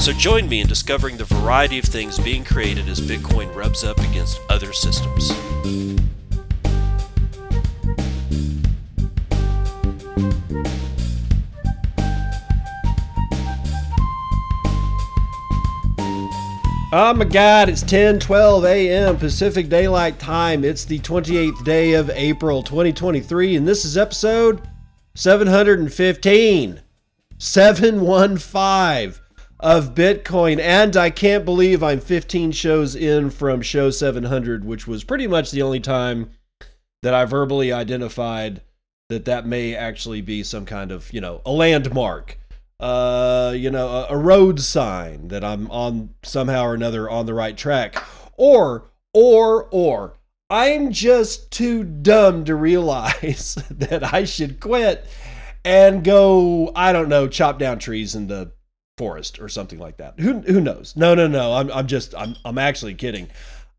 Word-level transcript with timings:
So 0.00 0.12
join 0.12 0.48
me 0.48 0.60
in 0.60 0.68
discovering 0.68 1.16
the 1.18 1.24
variety 1.24 1.78
of 1.78 1.84
things 1.84 2.18
being 2.18 2.42
created 2.42 2.88
as 2.88 2.98
Bitcoin 3.00 3.54
rubs 3.54 3.84
up 3.84 3.98
against 3.98 4.40
other 4.48 4.72
systems. 4.72 5.30
Oh 16.90 17.12
my 17.14 17.24
God, 17.24 17.68
it's 17.68 17.82
10 17.82 18.20
12 18.20 18.64
a.m. 18.64 19.18
Pacific 19.18 19.68
Daylight 19.68 20.18
Time. 20.18 20.64
It's 20.64 20.86
the 20.86 21.00
28th 21.00 21.64
day 21.64 21.92
of 21.92 22.08
April 22.10 22.62
2023, 22.62 23.56
and 23.56 23.68
this 23.68 23.84
is 23.84 23.98
episode 23.98 24.66
715. 25.14 26.80
715 27.36 29.27
of 29.60 29.94
Bitcoin. 29.94 30.60
And 30.60 30.96
I 30.96 31.10
can't 31.10 31.44
believe 31.44 31.82
I'm 31.82 32.00
15 32.00 32.52
shows 32.52 32.94
in 32.94 33.30
from 33.30 33.62
show 33.62 33.90
700, 33.90 34.64
which 34.64 34.86
was 34.86 35.04
pretty 35.04 35.26
much 35.26 35.50
the 35.50 35.62
only 35.62 35.80
time 35.80 36.30
that 37.02 37.14
I 37.14 37.24
verbally 37.24 37.72
identified 37.72 38.62
that 39.08 39.24
that 39.24 39.46
may 39.46 39.74
actually 39.74 40.20
be 40.20 40.42
some 40.42 40.66
kind 40.66 40.92
of, 40.92 41.12
you 41.12 41.20
know, 41.20 41.40
a 41.46 41.52
landmark. 41.52 42.38
Uh, 42.80 43.52
you 43.56 43.70
know, 43.70 43.88
a, 43.88 44.06
a 44.10 44.16
road 44.16 44.60
sign 44.60 45.28
that 45.28 45.42
I'm 45.42 45.68
on 45.68 46.10
somehow 46.22 46.62
or 46.64 46.74
another 46.74 47.10
on 47.10 47.26
the 47.26 47.34
right 47.34 47.56
track. 47.56 48.00
Or, 48.36 48.84
or, 49.12 49.66
or, 49.72 50.14
I'm 50.48 50.92
just 50.92 51.50
too 51.50 51.82
dumb 51.82 52.44
to 52.44 52.54
realize 52.54 53.56
that 53.70 54.14
I 54.14 54.24
should 54.24 54.60
quit 54.60 55.04
and 55.64 56.04
go, 56.04 56.70
I 56.74 56.92
don't 56.92 57.08
know, 57.08 57.26
chop 57.26 57.58
down 57.58 57.80
trees 57.80 58.14
in 58.14 58.28
the 58.28 58.52
forest 58.98 59.40
or 59.40 59.48
something 59.48 59.78
like 59.78 59.96
that. 59.96 60.20
Who 60.20 60.40
who 60.40 60.60
knows? 60.60 60.94
No, 60.96 61.14
no, 61.14 61.26
no. 61.26 61.54
I'm 61.54 61.70
I'm 61.72 61.86
just 61.86 62.14
I'm 62.14 62.36
I'm 62.44 62.58
actually 62.58 62.94
kidding. 62.94 63.28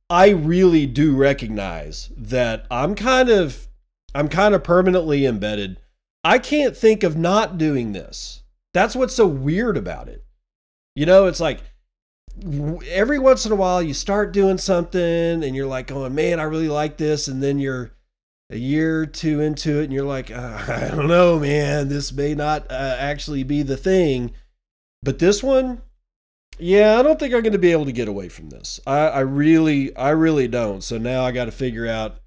I 0.10 0.30
really 0.30 0.88
do 0.88 1.16
recognize 1.16 2.10
that 2.18 2.66
I'm 2.72 2.96
kind 2.96 3.30
of 3.30 3.68
I'm 4.16 4.30
kind 4.30 4.56
of 4.56 4.64
permanently 4.64 5.26
embedded. 5.26 5.78
I 6.24 6.40
can't 6.40 6.76
think 6.76 7.04
of 7.04 7.16
not 7.16 7.58
doing 7.58 7.92
this. 7.92 8.42
That's 8.74 8.96
what's 8.96 9.16
so 9.16 9.28
weird 9.28 9.78
about 9.78 10.08
it. 10.08 10.24
You 10.96 11.06
know, 11.06 11.28
it's 11.28 11.40
like 11.40 11.62
every 12.88 13.20
once 13.20 13.46
in 13.46 13.52
a 13.52 13.56
while 13.56 13.82
you 13.82 13.94
start 13.94 14.34
doing 14.34 14.58
something 14.58 15.44
and 15.44 15.56
you're 15.56 15.68
like 15.68 15.88
going, 15.88 16.16
"Man, 16.16 16.40
I 16.40 16.44
really 16.44 16.70
like 16.70 16.98
this." 16.98 17.28
And 17.28 17.44
then 17.44 17.60
you're 17.60 17.92
a 18.50 18.58
year 18.58 19.02
or 19.02 19.06
two 19.06 19.40
into 19.42 19.80
it 19.80 19.86
and 19.86 19.94
you're 19.94 20.04
like, 20.04 20.32
uh, 20.32 20.64
I 20.68 20.88
don't 20.90 21.08
know, 21.08 21.40
man, 21.40 21.90
this 21.90 22.12
may 22.12 22.34
not 22.36 22.70
uh, 22.72 22.96
actually 23.00 23.44
be 23.44 23.62
the 23.62 23.78
thing. 23.78 24.32
But 25.02 25.20
this 25.20 25.42
one, 25.42 25.82
yeah, 26.58 27.00
I 27.00 27.04
don't 27.04 27.20
think 27.20 27.34
I'm 27.34 27.42
going 27.42 27.54
to 27.54 27.60
be 27.60 27.72
able 27.72 27.86
to 27.86 27.92
get 27.92 28.08
away 28.08 28.30
from 28.30 28.50
this. 28.50 28.80
I, 28.86 29.08
I 29.08 29.20
really, 29.22 29.96
I 29.96 30.10
really 30.10 30.48
don't. 30.48 30.84
So 30.84 30.98
now 30.98 31.24
I 31.24 31.32
got 31.32 31.46
to 31.46 31.52
figure 31.52 31.88
out 31.88 32.20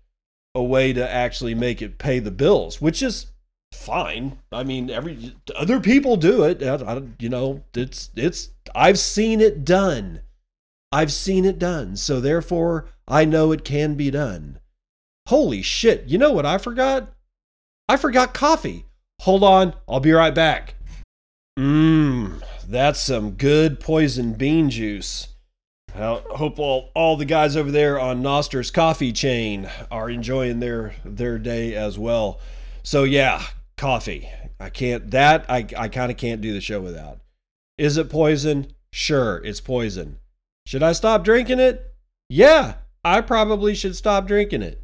a 0.55 0.63
way 0.63 0.93
to 0.93 1.11
actually 1.11 1.55
make 1.55 1.83
it 1.83 1.99
pay 1.99 2.19
the 2.19 2.31
bills, 2.31 2.81
which 2.81 3.03
is 3.03 3.27
fine. 3.73 4.39
I 4.51 4.65
mean, 4.65 4.91
every 4.91 5.35
other 5.57 5.81
people 5.81 6.17
do 6.17 6.45
it. 6.45 6.63
I, 6.63 6.75
I, 6.77 7.03
you 7.19 7.29
know, 7.29 7.65
it's 7.75 8.11
it's. 8.17 8.51
I've 8.75 8.99
seen 8.99 9.41
it 9.41 9.65
done. 9.65 10.23
I've 10.91 11.13
seen 11.13 11.45
it 11.45 11.59
done. 11.59 11.97
So 11.97 12.21
therefore, 12.21 12.87
I 13.09 13.25
know 13.25 13.53
it 13.53 13.65
can 13.65 13.95
be 13.95 14.11
done. 14.11 14.59
Holy 15.29 15.63
shit, 15.63 16.05
you 16.07 16.19
know 16.19 16.33
what 16.33 16.47
I 16.47 16.59
forgot? 16.59 17.13
I 17.89 17.97
forgot 17.97 18.35
coffee. 18.35 18.87
Hold 19.21 19.45
on, 19.45 19.75
I'll 19.89 20.01
be 20.01 20.13
right 20.13 20.35
back. 20.35 20.75
Mmm, 21.59 22.43
that's 22.69 23.01
some 23.01 23.33
good 23.33 23.81
poison 23.81 24.35
bean 24.35 24.71
juice. 24.71 25.29
I 25.95 26.23
hope 26.31 26.59
all, 26.59 26.91
all 26.95 27.17
the 27.17 27.25
guys 27.27 27.57
over 27.57 27.71
there 27.71 28.01
on 28.01 28.23
Nostr's 28.23 28.71
coffee 28.71 29.13
chain 29.13 29.69
are 29.91 30.09
enjoying 30.09 30.61
their 30.61 30.95
their 31.05 31.39
day 31.39 31.75
as 31.75 31.99
well. 31.99 32.41
So 32.83 33.05
yeah, 33.05 33.43
coffee. 33.77 34.31
I 34.59 34.71
can't 34.71 35.11
that 35.11 35.45
I, 35.49 35.67
I 35.77 35.89
kind 35.89 36.11
of 36.11 36.17
can't 36.17 36.41
do 36.41 36.53
the 36.53 36.61
show 36.61 36.81
without. 36.81 37.19
Is 37.77 37.97
it 37.97 38.09
poison? 38.09 38.73
Sure, 38.93 39.43
it's 39.45 39.61
poison. 39.61 40.19
Should 40.67 40.83
I 40.83 40.93
stop 40.93 41.25
drinking 41.25 41.61
it? 41.61 41.95
Yeah, 42.29 42.75
I 43.05 43.21
probably 43.21 43.75
should 43.75 43.97
stop 43.97 44.27
drinking 44.27 44.63
it. 44.63 44.83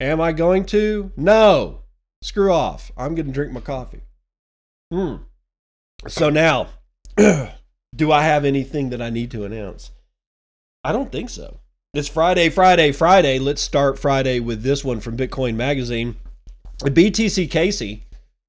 Am 0.00 0.20
I 0.20 0.32
going 0.32 0.66
to? 0.66 1.12
No. 1.16 1.80
Screw 2.22 2.52
off. 2.52 2.90
I'm 2.96 3.14
going 3.14 3.26
to 3.26 3.32
drink 3.32 3.52
my 3.52 3.60
coffee. 3.60 4.02
Hmm. 4.90 5.16
So 6.08 6.30
now, 6.30 6.68
do 7.94 8.10
I 8.10 8.22
have 8.22 8.44
anything 8.44 8.90
that 8.90 9.00
I 9.00 9.10
need 9.10 9.30
to 9.32 9.44
announce? 9.44 9.90
I 10.82 10.92
don't 10.92 11.12
think 11.12 11.30
so. 11.30 11.60
It's 11.94 12.08
Friday, 12.08 12.50
Friday, 12.50 12.90
Friday. 12.90 13.38
Let's 13.38 13.62
start 13.62 13.98
Friday 13.98 14.40
with 14.40 14.62
this 14.62 14.84
one 14.84 14.98
from 14.98 15.16
Bitcoin 15.16 15.54
Magazine. 15.54 16.16
BTC 16.80 17.48
Casey 17.50 18.02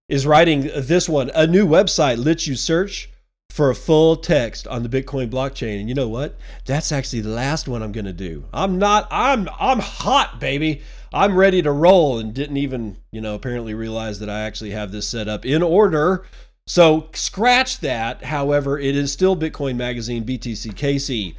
is 0.09 0.26
writing 0.26 0.72
this 0.76 1.08
one. 1.08 1.30
A 1.36 1.46
new 1.46 1.68
website 1.68 2.24
lets 2.24 2.48
you 2.48 2.56
search 2.56 3.09
for 3.52 3.70
a 3.70 3.76
full 3.76 4.16
text 4.16 4.68
on 4.68 4.82
the 4.82 4.90
Bitcoin 4.90 5.30
blockchain. 5.30 5.80
And 5.80 5.88
you 5.88 5.94
know 5.96 6.09
what? 6.09 6.36
That's 6.66 6.92
actually 6.92 7.22
the 7.22 7.30
last 7.30 7.68
one 7.68 7.84
I'm 7.84 7.92
going 7.92 8.06
to 8.06 8.14
do. 8.14 8.46
I'm 8.52 8.80
not 8.80 9.08
I'm 9.12 9.47
I'm 9.59 9.80
hot, 9.80 10.40
baby. 10.40 10.82
I'm 11.14 11.38
ready 11.38 11.62
to 11.62 11.72
roll 11.72 12.20
and 12.20 12.34
didn't 12.34 12.58
even, 12.58 12.97
you 13.12 13.22
know, 13.22 13.36
apparently 13.36 13.74
realize 13.74 14.20
that 14.20 14.30
I 14.30 14.42
actually 14.42 14.72
have 14.72 14.92
this 14.92 15.08
set 15.08 15.30
up 15.30 15.46
in 15.46 15.64
order. 15.64 16.26
So 16.68 17.09
scratch 17.14 17.80
that. 17.81 18.24
However, 18.24 18.80
it 18.80 18.96
is 18.96 19.12
still 19.12 19.38
Bitcoin 19.38 19.76
Magazine 19.76 20.26
BTCKC. 20.26 21.36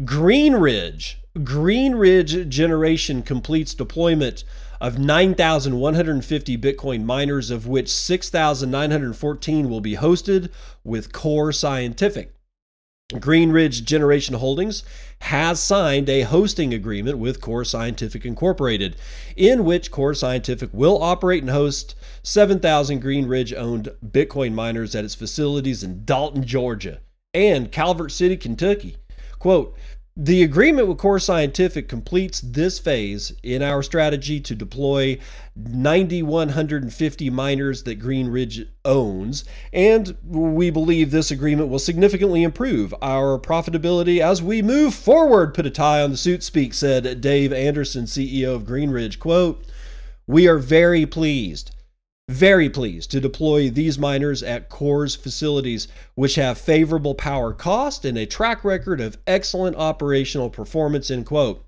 Greenridge, 0.00 1.16
Greenridge 1.36 2.48
Generation 2.48 3.22
completes 3.22 3.74
deployment 3.74 4.42
of 4.80 4.98
9,150 4.98 6.56
Bitcoin 6.56 7.04
miners, 7.04 7.50
of 7.50 7.66
which 7.66 7.92
6,914 7.92 9.68
will 9.68 9.82
be 9.82 9.96
hosted 9.96 10.48
with 10.82 11.12
Core 11.12 11.52
Scientific. 11.52 12.32
Greenridge 13.12 13.84
Generation 13.84 14.36
Holdings 14.36 14.84
has 15.22 15.60
signed 15.60 16.08
a 16.08 16.22
hosting 16.22 16.72
agreement 16.72 17.18
with 17.18 17.40
Core 17.40 17.64
Scientific 17.64 18.24
Incorporated, 18.24 18.96
in 19.36 19.64
which 19.64 19.90
Core 19.90 20.14
Scientific 20.14 20.70
will 20.72 21.02
operate 21.02 21.42
and 21.42 21.50
host 21.50 21.94
7,000 22.22 23.02
Greenridge 23.02 23.56
owned 23.56 23.90
Bitcoin 24.04 24.52
miners 24.52 24.94
at 24.94 25.04
its 25.04 25.14
facilities 25.14 25.82
in 25.82 26.04
Dalton, 26.04 26.44
Georgia, 26.44 27.00
and 27.34 27.72
Calvert 27.72 28.12
City, 28.12 28.36
Kentucky. 28.36 28.96
Quote, 29.38 29.76
the 30.22 30.42
agreement 30.42 30.86
with 30.86 30.98
Core 30.98 31.18
Scientific 31.18 31.88
completes 31.88 32.42
this 32.42 32.78
phase 32.78 33.32
in 33.42 33.62
our 33.62 33.82
strategy 33.82 34.38
to 34.38 34.54
deploy 34.54 35.18
9,150 35.56 37.30
miners 37.30 37.84
that 37.84 37.98
Greenridge 37.98 38.68
owns, 38.84 39.46
and 39.72 40.14
we 40.22 40.68
believe 40.68 41.10
this 41.10 41.30
agreement 41.30 41.70
will 41.70 41.78
significantly 41.78 42.42
improve 42.42 42.94
our 43.00 43.38
profitability 43.38 44.20
as 44.20 44.42
we 44.42 44.60
move 44.60 44.94
forward. 44.94 45.54
Put 45.54 45.64
a 45.64 45.70
tie 45.70 46.02
on 46.02 46.10
the 46.10 46.18
suit 46.18 46.42
speak, 46.42 46.74
said 46.74 47.22
Dave 47.22 47.50
Anderson, 47.50 48.04
CEO 48.04 48.54
of 48.54 48.64
Greenridge. 48.64 49.18
Quote, 49.18 49.64
We 50.26 50.46
are 50.46 50.58
very 50.58 51.06
pleased 51.06 51.70
very 52.30 52.70
pleased 52.70 53.10
to 53.10 53.20
deploy 53.20 53.68
these 53.68 53.98
miners 53.98 54.42
at 54.42 54.68
Core's 54.68 55.16
facilities, 55.16 55.88
which 56.14 56.36
have 56.36 56.58
favorable 56.58 57.14
power 57.14 57.52
cost 57.52 58.04
and 58.04 58.16
a 58.16 58.26
track 58.26 58.64
record 58.64 59.00
of 59.00 59.18
excellent 59.26 59.76
operational 59.76 60.50
performance. 60.50 61.10
End 61.10 61.26
quote. 61.26 61.64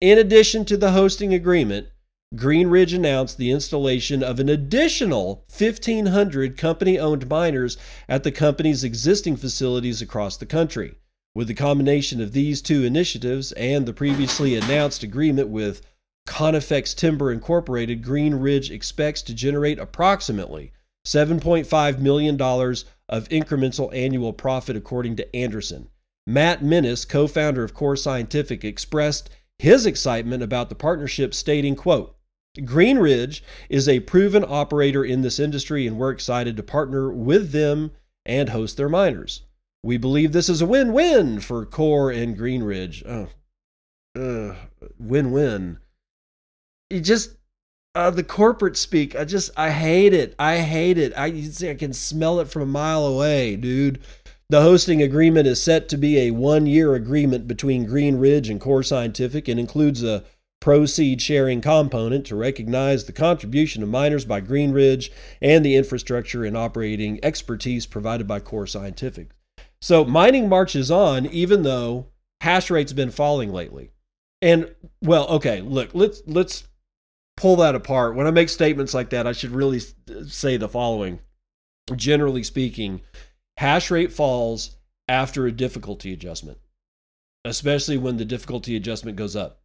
In 0.00 0.18
addition 0.18 0.64
to 0.66 0.76
the 0.76 0.92
hosting 0.92 1.32
agreement, 1.32 1.88
Greenridge 2.34 2.94
announced 2.94 3.38
the 3.38 3.50
installation 3.50 4.22
of 4.22 4.40
an 4.40 4.48
additional 4.48 5.44
1,500 5.56 6.58
company 6.58 6.98
owned 6.98 7.28
miners 7.28 7.76
at 8.08 8.24
the 8.24 8.32
company's 8.32 8.84
existing 8.84 9.36
facilities 9.36 10.02
across 10.02 10.36
the 10.36 10.46
country. 10.46 10.96
With 11.34 11.48
the 11.48 11.54
combination 11.54 12.20
of 12.20 12.32
these 12.32 12.60
two 12.60 12.84
initiatives 12.84 13.52
and 13.52 13.86
the 13.86 13.92
previously 13.92 14.56
announced 14.56 15.02
agreement 15.02 15.48
with 15.48 15.82
Conifex 16.26 16.94
Timber 16.94 17.30
Incorporated, 17.30 18.02
Greenridge 18.02 18.70
expects 18.70 19.22
to 19.22 19.34
generate 19.34 19.78
approximately 19.78 20.72
$7.5 21.06 21.98
million 21.98 22.40
of 22.40 23.28
incremental 23.28 23.94
annual 23.94 24.32
profit, 24.32 24.76
according 24.76 25.16
to 25.16 25.36
Anderson. 25.36 25.88
Matt 26.26 26.60
Minnis, 26.62 27.06
co-founder 27.06 27.62
of 27.62 27.74
Core 27.74 27.96
Scientific, 27.96 28.64
expressed 28.64 29.28
his 29.58 29.84
excitement 29.84 30.42
about 30.42 30.70
the 30.70 30.74
partnership, 30.74 31.34
stating, 31.34 31.76
quote, 31.76 32.16
Green 32.64 32.98
Ridge 32.98 33.42
is 33.68 33.88
a 33.88 34.00
proven 34.00 34.44
operator 34.46 35.04
in 35.04 35.22
this 35.22 35.38
industry, 35.38 35.86
and 35.86 35.98
we're 35.98 36.10
excited 36.10 36.56
to 36.56 36.62
partner 36.62 37.12
with 37.12 37.50
them 37.50 37.90
and 38.24 38.50
host 38.50 38.76
their 38.76 38.88
miners. 38.88 39.42
We 39.82 39.98
believe 39.98 40.32
this 40.32 40.48
is 40.48 40.62
a 40.62 40.66
win 40.66 40.92
win 40.92 41.40
for 41.40 41.66
Core 41.66 42.10
and 42.10 42.36
Green 42.36 42.62
Ridge. 42.62 43.04
Oh, 43.06 43.28
uh, 44.16 44.54
win 44.98 45.30
win. 45.30 45.78
You 46.94 47.00
just, 47.00 47.36
uh, 47.96 48.10
the 48.10 48.22
corporate 48.22 48.76
speak, 48.76 49.16
I 49.16 49.24
just, 49.24 49.50
I 49.56 49.70
hate 49.70 50.14
it. 50.14 50.34
I 50.38 50.58
hate 50.58 50.96
it. 50.96 51.12
I, 51.16 51.26
you 51.26 51.50
see, 51.50 51.68
I 51.68 51.74
can 51.74 51.92
smell 51.92 52.38
it 52.38 52.48
from 52.48 52.62
a 52.62 52.66
mile 52.66 53.04
away, 53.04 53.56
dude. 53.56 54.00
The 54.48 54.62
hosting 54.62 55.02
agreement 55.02 55.48
is 55.48 55.60
set 55.60 55.88
to 55.88 55.96
be 55.96 56.18
a 56.20 56.30
one 56.30 56.66
year 56.66 56.94
agreement 56.94 57.48
between 57.48 57.86
Green 57.86 58.16
Ridge 58.16 58.48
and 58.48 58.60
Core 58.60 58.84
Scientific 58.84 59.48
and 59.48 59.58
includes 59.58 60.04
a 60.04 60.22
proceed 60.60 61.20
sharing 61.20 61.60
component 61.60 62.24
to 62.26 62.36
recognize 62.36 63.04
the 63.04 63.12
contribution 63.12 63.82
of 63.82 63.88
miners 63.88 64.24
by 64.24 64.40
Green 64.40 64.70
Ridge 64.70 65.10
and 65.42 65.64
the 65.64 65.74
infrastructure 65.74 66.44
and 66.44 66.56
operating 66.56 67.18
expertise 67.24 67.86
provided 67.86 68.28
by 68.28 68.38
Core 68.38 68.66
Scientific. 68.66 69.30
So 69.82 70.04
mining 70.04 70.48
marches 70.48 70.90
on 70.90 71.26
even 71.26 71.64
though 71.64 72.06
hash 72.40 72.70
rate's 72.70 72.92
been 72.92 73.10
falling 73.10 73.52
lately. 73.52 73.90
And 74.40 74.74
well, 75.02 75.26
okay, 75.28 75.60
look, 75.60 75.90
let's 75.94 76.22
let's 76.26 76.64
pull 77.36 77.56
that 77.56 77.74
apart. 77.74 78.14
When 78.14 78.26
I 78.26 78.30
make 78.30 78.48
statements 78.48 78.94
like 78.94 79.10
that, 79.10 79.26
I 79.26 79.32
should 79.32 79.50
really 79.50 79.80
say 80.26 80.56
the 80.56 80.68
following. 80.68 81.20
Generally 81.94 82.44
speaking, 82.44 83.02
hash 83.58 83.90
rate 83.90 84.12
falls 84.12 84.76
after 85.08 85.46
a 85.46 85.52
difficulty 85.52 86.12
adjustment, 86.12 86.58
especially 87.44 87.98
when 87.98 88.16
the 88.16 88.24
difficulty 88.24 88.74
adjustment 88.76 89.16
goes 89.16 89.36
up. 89.36 89.60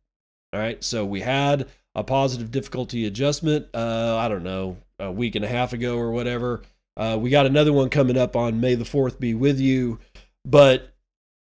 All 0.51 0.59
right. 0.59 0.83
So 0.83 1.05
we 1.05 1.21
had 1.21 1.67
a 1.95 2.03
positive 2.03 2.51
difficulty 2.51 3.05
adjustment, 3.05 3.67
uh, 3.73 4.17
I 4.17 4.27
don't 4.27 4.43
know, 4.43 4.77
a 4.99 5.11
week 5.11 5.35
and 5.35 5.45
a 5.45 5.49
half 5.49 5.73
ago 5.73 5.97
or 5.97 6.11
whatever. 6.11 6.63
Uh, 6.97 7.17
we 7.19 7.29
got 7.29 7.45
another 7.45 7.71
one 7.71 7.89
coming 7.89 8.17
up 8.17 8.35
on 8.35 8.59
May 8.59 8.75
the 8.75 8.83
4th 8.83 9.19
be 9.19 9.33
with 9.33 9.59
you. 9.59 9.99
But 10.45 10.93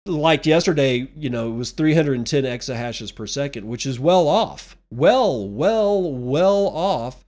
like 0.04 0.46
yesterday, 0.46 1.08
you 1.16 1.30
know, 1.30 1.48
it 1.48 1.56
was 1.56 1.70
310 1.70 2.44
exahashes 2.44 3.14
per 3.14 3.26
second, 3.26 3.66
which 3.66 3.86
is 3.86 3.98
well 3.98 4.28
off, 4.28 4.75
well, 4.90 5.48
well, 5.48 6.12
well 6.12 6.68
off 6.68 7.24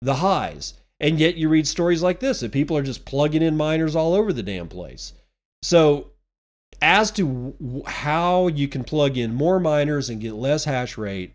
the 0.00 0.16
highs. 0.16 0.74
And 1.00 1.18
yet 1.18 1.36
you 1.36 1.48
read 1.48 1.66
stories 1.66 2.02
like 2.02 2.20
this 2.20 2.40
that 2.40 2.52
people 2.52 2.76
are 2.76 2.82
just 2.82 3.04
plugging 3.04 3.42
in 3.42 3.56
miners 3.56 3.96
all 3.96 4.14
over 4.14 4.32
the 4.32 4.42
damn 4.42 4.68
place. 4.68 5.12
So 5.62 6.12
as 6.80 7.10
to 7.12 7.84
how 7.86 8.48
you 8.48 8.68
can 8.68 8.84
plug 8.84 9.16
in 9.16 9.34
more 9.34 9.60
miners 9.60 10.08
and 10.08 10.20
get 10.20 10.34
less 10.34 10.64
hash 10.64 10.96
rate, 10.96 11.34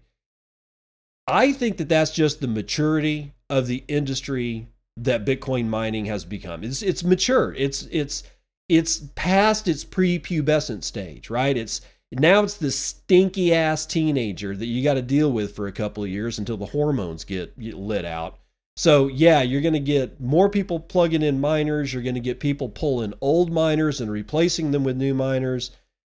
I 1.27 1.51
think 1.51 1.77
that 1.77 1.89
that's 1.89 2.11
just 2.11 2.39
the 2.39 2.47
maturity 2.47 3.33
of 3.49 3.67
the 3.67 3.83
industry 3.87 4.67
that 4.97 5.25
Bitcoin 5.25 5.67
mining 5.67 6.05
has 6.05 6.25
become. 6.25 6.63
It's 6.63 6.81
it's 6.81 7.03
mature. 7.03 7.53
It's 7.53 7.83
it's 7.91 8.23
it's 8.69 8.99
past 9.15 9.67
its 9.67 9.83
pre-pubescent 9.83 10.83
stage, 10.83 11.29
right? 11.29 11.55
It's 11.55 11.81
now 12.11 12.43
it's 12.43 12.55
the 12.55 12.71
stinky 12.71 13.53
ass 13.53 13.85
teenager 13.85 14.55
that 14.55 14.65
you 14.65 14.83
got 14.83 14.93
to 14.93 15.01
deal 15.01 15.31
with 15.31 15.55
for 15.55 15.67
a 15.67 15.73
couple 15.73 16.03
of 16.03 16.09
years 16.09 16.39
until 16.39 16.57
the 16.57 16.67
hormones 16.67 17.23
get, 17.23 17.57
get 17.59 17.75
lit 17.75 18.05
out. 18.05 18.39
So, 18.77 19.07
yeah, 19.07 19.41
you're 19.41 19.61
going 19.61 19.73
to 19.73 19.79
get 19.79 20.21
more 20.21 20.49
people 20.49 20.79
plugging 20.79 21.23
in 21.23 21.41
miners. 21.41 21.91
You're 21.91 22.03
going 22.03 22.15
to 22.15 22.21
get 22.21 22.39
people 22.39 22.69
pulling 22.69 23.13
old 23.21 23.51
miners 23.51 23.99
and 23.99 24.11
replacing 24.11 24.71
them 24.71 24.83
with 24.83 24.95
new 24.95 25.15
miners. 25.15 25.71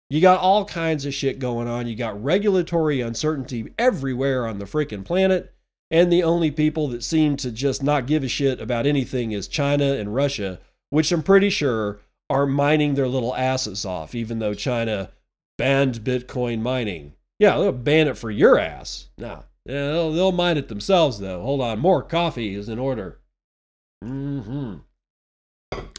You 0.10 0.20
got 0.20 0.40
all 0.40 0.66
kinds 0.66 1.06
of 1.06 1.14
shit 1.14 1.40
going 1.40 1.68
on. 1.68 1.88
You 1.88 1.96
got 1.96 2.22
regulatory 2.22 3.02
uncertainty 3.02 3.74
everywhere 3.78 4.48
on 4.48 4.58
the 4.58 4.66
freaking 4.66 5.06
planet. 5.06 5.54
And 5.92 6.12
the 6.12 6.24
only 6.24 6.50
people 6.50 6.88
that 6.90 7.04
seem 7.04 7.38
to 7.38 7.52
just 7.52 7.84
not 7.84 8.08
give 8.08 8.24
a 8.24 8.28
shit 8.28 8.60
about 8.60 8.88
anything 8.88 9.32
is 9.32 9.48
China 9.48 9.94
and 9.94 10.14
Russia, 10.14 10.60
which 10.90 11.12
I'm 11.12 11.24
pretty 11.24 11.52
sure 11.52 12.00
are 12.30 12.48
mining 12.48 12.96
their 12.96 13.08
little 13.08 13.36
asses 13.36 13.86
off, 13.86 14.16
even 14.16 14.40
though 14.40 14.56
China 14.56 15.12
banned 15.58 16.04
Bitcoin 16.04 16.62
mining. 16.62 17.14
Yeah, 17.40 17.58
they'll 17.58 17.72
ban 17.72 18.08
it 18.08 18.18
for 18.18 18.32
your 18.32 18.58
ass. 18.58 19.10
Nah, 19.18 19.44
yeah, 19.66 19.88
they'll, 19.92 20.12
they'll 20.12 20.32
mind 20.32 20.60
it 20.60 20.68
themselves, 20.68 21.20
though. 21.20 21.42
Hold 21.42 21.62
on. 21.62 21.80
More 21.80 22.04
coffee 22.04 22.56
is 22.56 22.70
in 22.70 22.80
order. 22.80 23.20
Mm-hmm. 24.04 24.76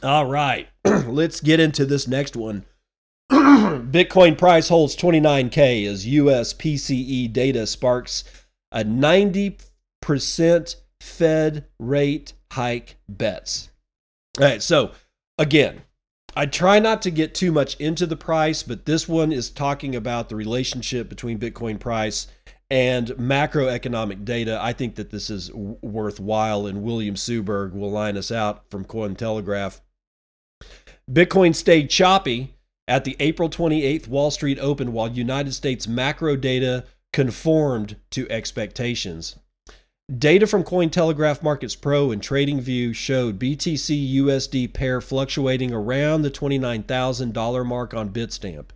All 0.02 0.26
right. 0.26 0.68
Let's 0.84 1.40
get 1.40 1.60
into 1.60 1.84
this 1.84 2.06
next 2.06 2.36
one. 2.36 2.64
Bitcoin 3.30 4.38
price 4.38 4.68
holds 4.68 4.96
29K 4.96 5.86
as 5.86 6.06
US 6.06 6.54
PCE 6.54 7.32
data 7.32 7.66
sparks 7.66 8.22
a 8.70 8.84
90% 8.84 10.76
Fed 11.00 11.66
rate 11.78 12.32
hike 12.52 12.96
bets. 13.08 13.70
All 14.38 14.46
right. 14.46 14.62
So, 14.62 14.92
again, 15.38 15.82
I 16.38 16.44
try 16.44 16.78
not 16.80 17.00
to 17.02 17.10
get 17.10 17.34
too 17.34 17.50
much 17.50 17.76
into 17.76 18.04
the 18.04 18.14
price, 18.14 18.62
but 18.62 18.84
this 18.84 19.08
one 19.08 19.32
is 19.32 19.48
talking 19.48 19.96
about 19.96 20.28
the 20.28 20.36
relationship 20.36 21.08
between 21.08 21.38
Bitcoin 21.38 21.80
price 21.80 22.26
and 22.70 23.08
macroeconomic 23.08 24.22
data. 24.26 24.58
I 24.60 24.74
think 24.74 24.96
that 24.96 25.08
this 25.08 25.30
is 25.30 25.48
w- 25.48 25.78
worthwhile, 25.80 26.66
and 26.66 26.82
William 26.82 27.14
Suberg 27.14 27.72
will 27.72 27.90
line 27.90 28.18
us 28.18 28.30
out 28.30 28.68
from 28.70 28.84
Cointelegraph. 28.84 29.80
Bitcoin 31.10 31.54
stayed 31.54 31.88
choppy 31.88 32.54
at 32.86 33.04
the 33.04 33.16
April 33.18 33.48
28th 33.48 34.06
Wall 34.06 34.30
Street 34.30 34.58
Open 34.60 34.92
while 34.92 35.08
United 35.08 35.54
States 35.54 35.88
macro 35.88 36.36
data 36.36 36.84
conformed 37.14 37.96
to 38.10 38.30
expectations. 38.30 39.36
Data 40.14 40.46
from 40.46 40.62
Cointelegraph 40.62 41.42
Markets 41.42 41.74
Pro 41.74 42.12
and 42.12 42.22
TradingView 42.22 42.94
showed 42.94 43.40
BTC 43.40 44.14
USD 44.18 44.72
pair 44.72 45.00
fluctuating 45.00 45.72
around 45.72 46.22
the 46.22 46.30
$29,000 46.30 47.66
mark 47.66 47.92
on 47.92 48.10
Bitstamp. 48.10 48.66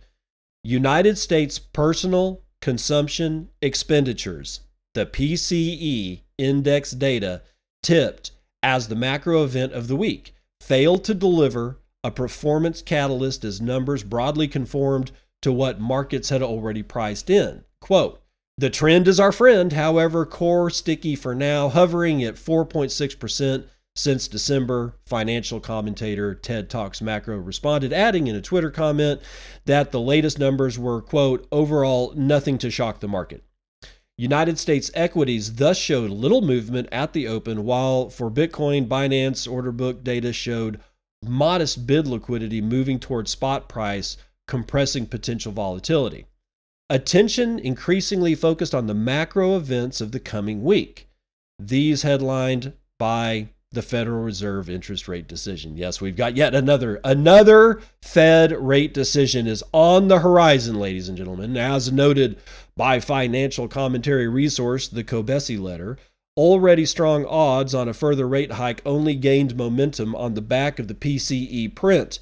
United 0.61 1.17
States 1.17 1.57
personal 1.57 2.41
consumption 2.59 3.47
expenditures, 3.61 4.59
the 4.93 5.05
PCE 5.05 6.19
index 6.37 6.91
data, 6.91 7.43
tipped 7.81 8.31
as 8.61 8.89
the 8.89 8.95
macro 8.95 9.45
event 9.45 9.71
of 9.71 9.87
the 9.87 9.95
week, 9.95 10.35
failed 10.59 11.05
to 11.05 11.13
deliver 11.13 11.79
a 12.03 12.11
performance 12.11 12.81
catalyst 12.81 13.45
as 13.45 13.61
numbers 13.61 14.03
broadly 14.03 14.49
conformed 14.49 15.13
to 15.41 15.53
what 15.53 15.79
markets 15.79 16.27
had 16.27 16.43
already 16.43 16.83
priced 16.83 17.29
in. 17.29 17.63
Quote, 17.79 18.20
the 18.61 18.69
trend 18.69 19.07
is 19.07 19.19
our 19.19 19.31
friend, 19.31 19.73
however, 19.73 20.23
core 20.23 20.69
sticky 20.69 21.15
for 21.15 21.33
now, 21.33 21.67
hovering 21.67 22.23
at 22.23 22.35
4.6% 22.35 23.65
since 23.95 24.27
December, 24.27 24.93
financial 25.03 25.59
commentator 25.59 26.35
Ted 26.35 26.69
Talks 26.69 27.01
Macro 27.01 27.37
responded, 27.37 27.91
adding 27.91 28.27
in 28.27 28.35
a 28.35 28.41
Twitter 28.41 28.69
comment 28.69 29.19
that 29.65 29.91
the 29.91 29.99
latest 29.99 30.37
numbers 30.37 30.77
were, 30.77 31.01
quote, 31.01 31.47
overall 31.51 32.13
nothing 32.15 32.59
to 32.59 32.69
shock 32.69 32.99
the 32.99 33.07
market. 33.07 33.43
United 34.15 34.59
States 34.59 34.91
equities 34.93 35.55
thus 35.55 35.79
showed 35.79 36.11
little 36.11 36.41
movement 36.41 36.87
at 36.91 37.13
the 37.13 37.27
open, 37.27 37.65
while 37.65 38.11
for 38.11 38.29
Bitcoin, 38.29 38.87
Binance 38.87 39.51
order 39.51 39.71
book 39.71 40.03
data 40.03 40.31
showed 40.31 40.79
modest 41.23 41.87
bid 41.87 42.05
liquidity 42.05 42.61
moving 42.61 42.99
toward 42.99 43.27
spot 43.27 43.67
price, 43.67 44.17
compressing 44.47 45.07
potential 45.07 45.51
volatility. 45.51 46.27
Attention 46.91 47.57
increasingly 47.57 48.35
focused 48.35 48.75
on 48.75 48.87
the 48.87 48.93
macro 48.93 49.55
events 49.55 50.01
of 50.01 50.11
the 50.11 50.19
coming 50.19 50.61
week. 50.61 51.07
These 51.57 52.01
headlined 52.01 52.73
by 52.99 53.47
the 53.71 53.81
Federal 53.81 54.21
Reserve 54.21 54.69
interest 54.69 55.07
rate 55.07 55.25
decision. 55.25 55.77
Yes, 55.77 56.01
we've 56.01 56.17
got 56.17 56.35
yet 56.35 56.53
another 56.53 56.99
another 57.05 57.81
Fed 58.01 58.51
rate 58.51 58.93
decision 58.93 59.47
is 59.47 59.63
on 59.71 60.09
the 60.09 60.19
horizon, 60.19 60.81
ladies 60.81 61.07
and 61.07 61.17
gentlemen. 61.17 61.55
As 61.55 61.93
noted 61.93 62.37
by 62.75 62.99
financial 62.99 63.69
commentary 63.69 64.27
resource, 64.27 64.89
the 64.89 65.05
Kobeissi 65.05 65.57
letter, 65.57 65.97
already 66.35 66.85
strong 66.85 67.25
odds 67.25 67.73
on 67.73 67.87
a 67.87 67.93
further 67.93 68.27
rate 68.27 68.51
hike 68.51 68.81
only 68.85 69.15
gained 69.15 69.55
momentum 69.55 70.13
on 70.13 70.33
the 70.33 70.41
back 70.41 70.77
of 70.77 70.89
the 70.89 70.93
PCE 70.93 71.73
print. 71.73 72.19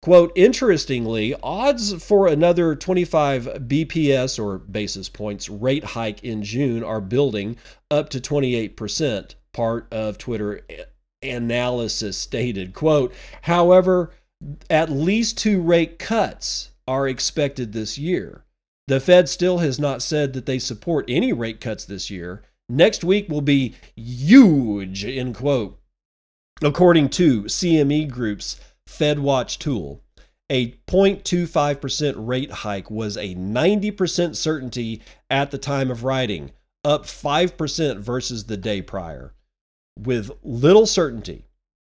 Quote, 0.00 0.32
interestingly, 0.36 1.34
odds 1.42 2.04
for 2.04 2.28
another 2.28 2.76
25 2.76 3.44
BPS 3.66 4.42
or 4.42 4.58
basis 4.58 5.08
points 5.08 5.48
rate 5.48 5.84
hike 5.84 6.22
in 6.22 6.42
June 6.44 6.84
are 6.84 7.00
building 7.00 7.56
up 7.90 8.08
to 8.10 8.20
28% 8.20 9.34
part 9.52 9.92
of 9.92 10.16
Twitter 10.16 10.60
analysis 11.22 12.16
stated, 12.16 12.74
quote, 12.74 13.12
however, 13.42 14.12
at 14.70 14.88
least 14.88 15.36
two 15.36 15.60
rate 15.60 15.98
cuts 15.98 16.70
are 16.86 17.08
expected 17.08 17.72
this 17.72 17.98
year. 17.98 18.44
The 18.86 19.00
Fed 19.00 19.28
still 19.28 19.58
has 19.58 19.78
not 19.78 20.00
said 20.00 20.32
that 20.32 20.46
they 20.46 20.58
support 20.58 21.04
any 21.08 21.32
rate 21.32 21.60
cuts 21.60 21.84
this 21.84 22.08
year. 22.08 22.42
Next 22.68 23.02
week 23.02 23.28
will 23.28 23.42
be 23.42 23.74
huge, 23.96 25.04
end 25.04 25.34
quote. 25.34 25.78
According 26.62 27.10
to 27.10 27.44
CME 27.44 28.10
Group's 28.10 28.60
FedWatch 28.88 29.58
tool, 29.58 30.02
a 30.50 30.72
0.25% 30.88 32.14
rate 32.16 32.50
hike 32.50 32.90
was 32.90 33.16
a 33.16 33.34
90% 33.34 34.34
certainty 34.34 35.02
at 35.28 35.50
the 35.50 35.58
time 35.58 35.90
of 35.90 36.04
writing, 36.04 36.52
up 36.84 37.04
5% 37.04 37.98
versus 37.98 38.46
the 38.46 38.56
day 38.56 38.80
prior. 38.80 39.34
With 39.98 40.30
little 40.42 40.86
certainty 40.86 41.44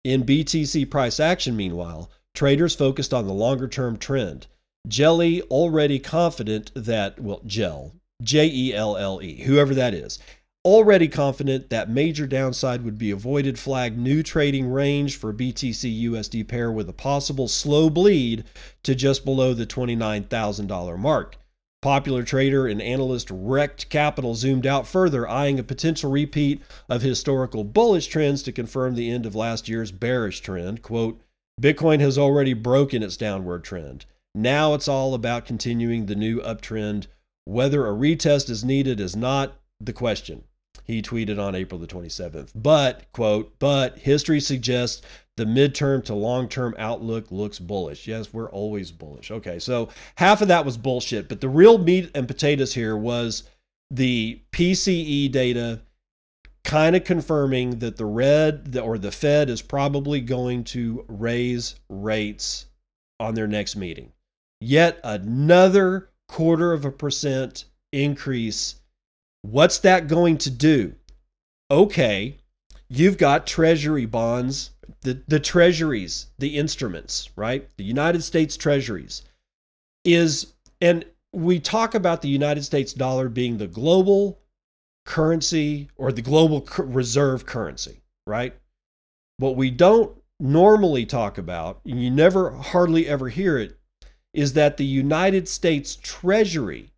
in 0.05 0.25
BTC 0.25 0.91
price 0.91 1.21
action, 1.21 1.55
meanwhile, 1.55 2.11
traders 2.35 2.75
focused 2.75 3.13
on 3.13 3.27
the 3.27 3.33
longer 3.33 3.69
term 3.69 3.99
trend. 3.99 4.47
Jelly 4.89 5.43
already 5.43 5.99
confident 5.99 6.71
that, 6.75 7.21
well, 7.21 7.43
Gel, 7.45 7.93
J 8.23 8.47
E 8.47 8.75
L 8.75 8.97
L 8.97 9.21
E, 9.23 9.43
whoever 9.43 9.75
that 9.75 9.93
is, 9.93 10.19
already 10.67 11.07
confident 11.07 11.71
that 11.71 11.89
major 11.89 12.27
downside 12.27 12.83
would 12.83 12.99
be 12.99 13.13
avoided, 13.13 13.57
flagged 13.57 13.97
new 13.97 14.21
trading 14.21 14.69
range 14.69 15.17
for 15.17 15.33
BTC 15.33 16.03
USD 16.07 16.49
pair 16.49 16.73
with 16.73 16.89
a 16.89 16.93
possible 16.93 17.47
slow 17.47 17.89
bleed 17.89 18.43
to 18.83 18.97
just 18.97 19.25
below 19.25 19.55
the 19.55 19.65
$29,000 19.65 20.99
mark. 20.99 21.37
Popular 21.81 22.25
trader 22.25 22.67
and 22.67 22.83
analyst 22.83 23.29
Rekt 23.29 23.89
Capital 23.91 24.35
zoomed 24.35 24.67
out 24.67 24.89
further, 24.89 25.29
eyeing 25.29 25.61
a 25.61 25.63
potential 25.63 26.11
repeat 26.11 26.61
of 26.89 27.03
historical 27.03 27.63
bullish 27.63 28.09
trends 28.09 28.43
to 28.43 28.51
confirm 28.51 28.97
the 28.97 29.09
end 29.09 29.25
of 29.25 29.37
last 29.37 29.69
year's 29.69 29.93
bearish 29.93 30.41
trend. 30.41 30.83
Quote, 30.83 31.21
Bitcoin 31.63 32.01
has 32.01 32.19
already 32.19 32.55
broken 32.55 33.05
its 33.05 33.17
downward 33.17 33.63
trend. 33.63 34.05
Now 34.35 34.75
it's 34.75 34.89
all 34.89 35.15
about 35.15 35.47
continuing 35.47 36.07
the 36.07 36.17
new 36.17 36.41
uptrend. 36.41 37.07
Whether 37.45 37.87
a 37.87 37.91
retest 37.91 38.51
is 38.51 38.65
needed 38.65 38.99
is 38.99 39.15
not 39.15 39.61
the 39.81 39.93
question 39.93 40.43
he 40.87 41.03
tweeted 41.03 41.43
on 41.43 41.55
April 41.55 41.81
the 41.81 41.87
27th. 41.87 42.53
But, 42.55 43.11
quote, 43.13 43.59
but 43.59 43.99
history 43.99 44.41
suggests 44.41 45.03
the 45.37 45.45
midterm 45.45 46.05
to 46.05 46.15
long 46.15 46.49
term 46.49 46.75
outlook 46.79 47.31
looks 47.31 47.59
bullish. 47.59 48.07
Yes, 48.07 48.33
we're 48.33 48.51
always 48.51 48.91
bullish. 48.93 49.31
Okay, 49.31 49.59
so 49.59 49.89
half 50.17 50.41
of 50.41 50.49
that 50.49 50.65
was 50.65 50.79
bullshit, 50.79 51.29
but 51.29 51.41
the 51.41 51.49
real 51.49 51.79
meat 51.79 52.11
and 52.15 52.27
potatoes 52.27 52.75
here 52.75 52.97
was 52.97 53.43
the 53.91 54.41
PCE 54.53 55.31
data 55.31 55.81
kind 56.65 56.97
of 56.97 57.05
confirming 57.05 57.79
that 57.79 57.97
the 57.97 58.07
red 58.07 58.77
or 58.83 58.99
the 58.99 59.13
Fed 59.13 59.49
is 59.49 59.63
probably 59.63 60.21
going 60.21 60.65
to 60.65 61.05
raise 61.09 61.77
rates 61.89 62.67
on 63.21 63.35
their 63.35 63.47
next 63.47 63.77
meeting. 63.77 64.13
Yet 64.61 64.99
another 65.05 66.11
quarter 66.29 66.73
of 66.73 66.85
a 66.85 66.91
percent 66.91 67.67
increase 67.93 68.77
What's 69.51 69.79
that 69.79 70.09
going 70.09 70.39
to 70.39 70.51
do? 70.51 70.97
Okay, 71.71 72.39
you've 72.89 73.17
got 73.17 73.47
treasury 73.47 74.05
bonds, 74.05 74.71
the, 75.03 75.23
the 75.29 75.39
treasuries, 75.39 76.27
the 76.37 76.57
instruments, 76.57 77.31
right? 77.37 77.69
The 77.77 77.85
United 77.85 78.23
States 78.25 78.57
treasuries 78.57 79.23
is, 80.05 80.55
and 80.81 81.05
we 81.33 81.61
talk 81.61 81.95
about 81.95 82.23
the 82.23 82.29
United 82.29 82.65
States 82.65 82.93
dollar 82.93 83.29
being 83.29 83.59
the 83.59 83.69
global 83.69 84.41
currency 85.05 85.91
or 85.97 86.11
the 86.11 86.23
global 86.23 86.67
reserve 86.79 87.47
currency, 87.47 88.03
right? 88.27 88.57
What 89.37 89.55
we 89.55 89.71
don't 89.71 90.21
normally 90.41 91.07
talk 91.07 91.39
about, 91.39 91.81
and 91.85 92.03
you 92.03 92.11
never 92.11 92.51
hardly 92.51 93.07
ever 93.07 93.29
hear 93.29 93.59
it, 93.59 93.79
is 94.35 94.55
that 94.55 94.77
the 94.77 94.85
United 94.85 95.47
States 95.49 95.97
Treasury 96.03 96.91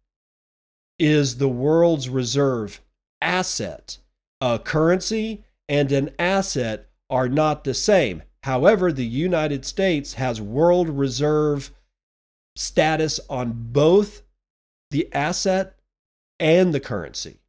is 0.99 1.37
the 1.37 1.49
world's 1.49 2.09
reserve 2.09 2.81
asset. 3.21 3.99
A 4.41 4.59
currency 4.59 5.45
and 5.69 5.91
an 5.93 6.11
asset 6.19 6.89
are 7.11 7.29
not 7.29 7.65
the 7.65 7.75
same. 7.75 8.23
However, 8.45 8.93
the 8.93 9.07
United 9.07 9.65
States 9.65 10.15
has 10.15 10.41
world 10.41 10.89
reserve 10.89 11.73
status 12.57 13.21
on 13.29 13.53
both 13.73 14.23
the 14.91 15.13
asset 15.13 15.77
and 16.41 16.73
the 16.73 16.81
currency, 16.81 17.41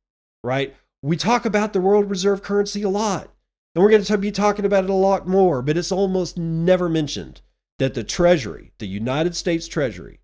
right? 0.43 0.75
We 1.01 1.15
talk 1.15 1.45
about 1.45 1.73
the 1.73 1.81
world 1.81 2.09
reserve 2.09 2.41
currency 2.41 2.81
a 2.81 2.89
lot, 2.89 3.29
and 3.73 3.83
we're 3.83 3.91
going 3.91 4.03
to 4.03 4.17
be 4.17 4.31
talking 4.31 4.65
about 4.65 4.83
it 4.83 4.89
a 4.89 4.93
lot 4.93 5.27
more, 5.27 5.61
but 5.61 5.77
it's 5.77 5.91
almost 5.91 6.37
never 6.37 6.89
mentioned 6.89 7.41
that 7.77 7.93
the 7.93 8.03
Treasury, 8.03 8.73
the 8.79 8.87
United 8.87 9.35
States 9.35 9.67
Treasury, 9.67 10.19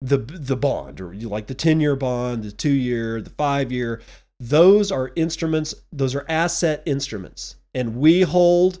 the 0.00 0.18
the 0.18 0.56
bond 0.56 1.00
or 1.00 1.12
you 1.12 1.28
like 1.28 1.46
the 1.46 1.54
10 1.54 1.80
year 1.80 1.94
bond 1.94 2.42
the 2.42 2.50
2 2.50 2.70
year 2.70 3.20
the 3.20 3.30
5 3.30 3.70
year 3.70 4.00
those 4.40 4.90
are 4.90 5.12
instruments 5.16 5.74
those 5.92 6.14
are 6.14 6.24
asset 6.28 6.82
instruments. 6.86 7.56
And 7.74 7.96
we 7.96 8.22
hold 8.22 8.80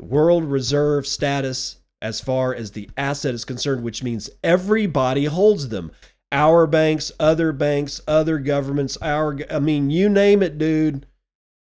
world 0.00 0.44
reserve 0.44 1.06
status 1.06 1.78
as 2.00 2.20
far 2.20 2.54
as 2.54 2.72
the 2.72 2.88
asset 2.96 3.34
is 3.34 3.44
concerned 3.44 3.82
which 3.82 4.04
means 4.04 4.30
everybody 4.44 5.24
holds 5.24 5.70
them. 5.70 5.90
Our 6.30 6.66
banks 6.66 7.10
other 7.18 7.52
banks 7.52 8.02
other 8.06 8.38
governments 8.38 8.98
our 9.00 9.38
i 9.50 9.58
mean 9.58 9.88
you 9.88 10.10
name 10.10 10.42
it 10.42 10.58
dude 10.58 11.06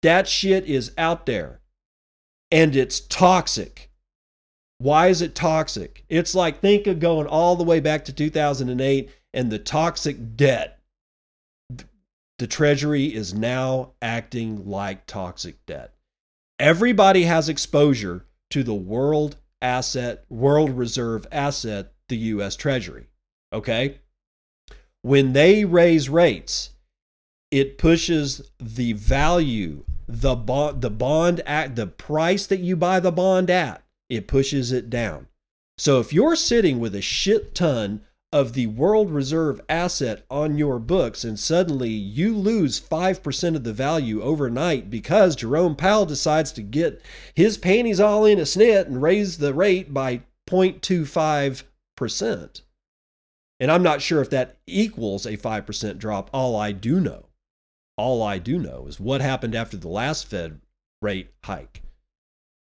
that 0.03 0.29
shit 0.29 0.65
is 0.67 0.93
out 0.97 1.27
there. 1.27 1.61
And 2.53 2.77
it's 2.77 3.01
toxic 3.01 3.91
why 4.83 5.07
is 5.07 5.23
it 5.23 5.37
toxic? 5.37 6.05
It's 6.09 6.35
like 6.35 6.61
think 6.61 6.89
of 6.89 6.99
going 6.99 7.29
all 7.29 7.55
the 7.55 7.63
way 7.63 7.79
back 7.79 8.05
to 8.07 8.13
2008 8.13 9.11
and 9.33 9.51
the 9.51 9.59
toxic 9.61 10.37
debt. 10.37 10.81
The 12.41 12.49
Treasury 12.49 13.15
is 13.15 13.33
now 13.33 13.93
acting 14.03 14.69
like 14.69 15.07
toxic 15.07 15.65
debt. 15.67 15.95
Everybody 16.59 17.23
has 17.23 17.49
exposure 17.49 18.27
to 18.51 18.65
the 18.65 18.75
world 18.75 19.37
asset, 19.61 20.25
world 20.29 20.71
reserve 20.71 21.29
asset, 21.31 21.93
the 22.09 22.17
US 22.17 22.57
Treasury. 22.57 23.07
Okay? 23.53 24.01
When 25.03 25.33
they 25.33 25.65
raise 25.65 26.09
rates, 26.09 26.71
it 27.53 27.79
pushes 27.79 28.51
the 28.59 28.95
value, 28.95 29.85
the 30.09 30.35
bond, 30.35 30.83
the 30.83 30.91
bond 30.91 31.39
at 31.47 31.77
the 31.77 31.87
price 31.87 32.47
that 32.47 32.61
you 32.61 32.75
buy 32.75 32.99
the 32.99 33.13
bond 33.13 33.49
at 33.49 33.83
it 34.13 34.29
pushes 34.29 34.71
it 34.73 34.91
down. 34.91 35.27
So 35.79 35.99
if 35.99 36.13
you're 36.13 36.37
sitting 36.37 36.79
with 36.79 36.95
a 36.95 37.01
shit 37.01 37.55
ton 37.55 38.03
of 38.31 38.53
the 38.53 38.67
world 38.67 39.11
reserve 39.11 39.59
asset 39.71 40.27
on 40.31 40.59
your 40.59 40.79
books 40.79 41.25
and 41.25 41.41
suddenly 41.41 41.89
you 41.89 42.37
lose 42.37 42.79
5% 42.79 43.57
of 43.57 43.65
the 43.65 43.73
value 43.73 44.21
overnight 44.21 44.91
because 44.91 45.35
Jerome 45.35 45.77
Powell 45.77 46.05
decides 46.05 46.53
to 46.53 46.61
get 46.63 47.01
his 47.35 47.57
panties 47.57 48.01
all 48.01 48.27
in 48.27 48.39
a 48.39 48.43
snit 48.43 48.87
and 48.87 49.01
raise 49.01 49.39
the 49.39 49.55
rate 49.55 49.95
by 49.95 50.21
0.25%. 50.47 52.61
And 53.61 53.73
I'm 53.73 53.83
not 53.83 54.03
sure 54.03 54.21
if 54.21 54.29
that 54.29 54.59
equals 54.67 55.25
a 55.25 55.39
5% 55.39 55.99
drop. 55.99 56.29
All 56.35 56.55
I 56.55 56.73
do 56.73 57.01
know, 57.01 57.31
all 57.97 58.23
I 58.23 58.37
do 58.37 58.59
know 58.59 58.85
is 58.89 59.01
what 59.01 59.23
happened 59.23 59.55
after 59.55 59.79
the 59.79 59.89
last 59.89 60.27
Fed 60.27 60.61
rate 61.01 61.31
hike. 61.45 61.81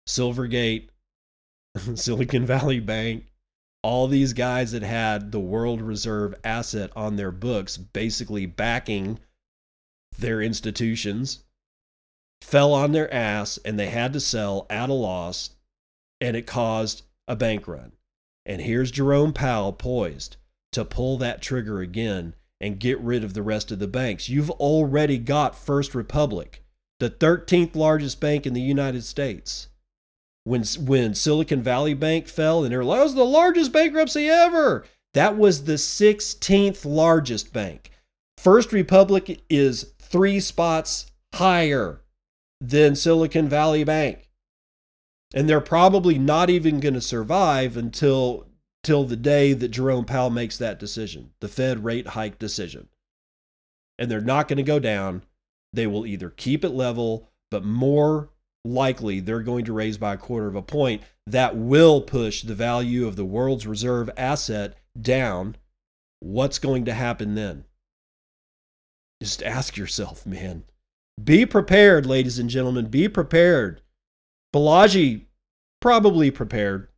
Silvergate, 0.09 0.88
Silicon 1.94 2.46
Valley 2.46 2.80
Bank, 2.80 3.26
all 3.82 4.06
these 4.06 4.32
guys 4.32 4.72
that 4.72 4.82
had 4.82 5.32
the 5.32 5.40
world 5.40 5.80
reserve 5.80 6.34
asset 6.44 6.90
on 6.94 7.16
their 7.16 7.32
books, 7.32 7.76
basically 7.76 8.46
backing 8.46 9.18
their 10.18 10.42
institutions, 10.42 11.44
fell 12.40 12.72
on 12.72 12.92
their 12.92 13.12
ass 13.12 13.58
and 13.64 13.78
they 13.78 13.88
had 13.88 14.12
to 14.12 14.20
sell 14.20 14.66
at 14.68 14.90
a 14.90 14.94
loss, 14.94 15.50
and 16.20 16.36
it 16.36 16.46
caused 16.46 17.02
a 17.26 17.34
bank 17.34 17.66
run. 17.66 17.92
And 18.44 18.60
here's 18.60 18.90
Jerome 18.90 19.32
Powell 19.32 19.72
poised 19.72 20.36
to 20.72 20.84
pull 20.84 21.16
that 21.18 21.42
trigger 21.42 21.80
again 21.80 22.34
and 22.60 22.78
get 22.78 23.00
rid 23.00 23.24
of 23.24 23.34
the 23.34 23.42
rest 23.42 23.70
of 23.72 23.78
the 23.78 23.88
banks. 23.88 24.28
You've 24.28 24.50
already 24.50 25.18
got 25.18 25.58
First 25.58 25.94
Republic, 25.94 26.64
the 27.00 27.10
13th 27.10 27.74
largest 27.74 28.20
bank 28.20 28.46
in 28.46 28.54
the 28.54 28.60
United 28.60 29.04
States 29.04 29.68
when 30.44 30.64
when 30.80 31.14
Silicon 31.14 31.62
Valley 31.62 31.94
Bank 31.94 32.26
fell 32.26 32.64
and 32.64 32.72
they're 32.72 32.84
like, 32.84 32.99
that 32.99 33.04
was 33.04 33.14
the 33.14 33.25
largest 33.25 33.72
bankruptcy 33.72 34.28
ever. 34.28 34.84
That 35.14 35.37
was 35.37 35.64
the 35.64 35.75
16th 35.75 36.84
largest 36.84 37.52
bank. 37.52 37.90
First 38.38 38.72
Republic 38.72 39.42
is 39.49 39.92
three 40.00 40.40
spots 40.40 41.06
higher 41.34 42.00
than 42.61 42.96
Silicon 42.96 43.49
Valley 43.49 43.84
Bank. 43.84 44.30
And 45.34 45.49
they're 45.49 45.61
probably 45.61 46.18
not 46.18 46.50
even 46.50 46.80
going 46.80 46.94
to 46.94 47.00
survive 47.00 47.76
until 47.76 48.46
till 48.82 49.04
the 49.04 49.16
day 49.16 49.52
that 49.52 49.68
Jerome 49.68 50.04
Powell 50.04 50.30
makes 50.30 50.58
that 50.58 50.80
decision, 50.80 51.30
the 51.40 51.49
Fed 51.49 51.84
rate 51.84 52.08
hike 52.08 52.38
decision. 52.38 52.88
And 53.99 54.11
they're 54.11 54.20
not 54.20 54.49
going 54.49 54.56
to 54.56 54.62
go 54.62 54.78
down. 54.78 55.22
They 55.72 55.87
will 55.87 56.04
either 56.04 56.30
keep 56.30 56.64
it 56.64 56.70
level, 56.70 57.30
but 57.50 57.64
more 57.64 58.30
likely 58.64 59.21
they're 59.21 59.40
going 59.40 59.64
to 59.64 59.73
raise 59.73 59.99
by 59.99 60.14
a 60.14 60.19
quarter 60.19 60.47
of 60.47 60.57
a 60.57 60.62
point. 60.62 61.02
That 61.26 61.57
will 61.57 62.00
push 62.00 62.42
the 62.42 62.54
value 62.54 63.07
of 63.07 63.16
the 63.16 63.25
world's 63.25 63.66
reserve 63.66 64.11
asset 64.16 64.76
down. 65.00 65.57
What's 66.21 66.59
going 66.59 66.85
to 66.87 66.95
happen 66.95 67.35
then? 67.35 67.64
Just 69.23 69.42
ask 69.42 69.76
yourself, 69.76 70.26
man. 70.26 70.64
Be 71.23 71.47
prepared, 71.47 72.07
ladies 72.07 72.38
and 72.38 72.50
gentlemen. 72.50 72.87
Be 72.87 73.09
prepared. 73.09 73.83
Balaji 74.54 75.26
probably 75.81 76.31
prepared. 76.31 76.88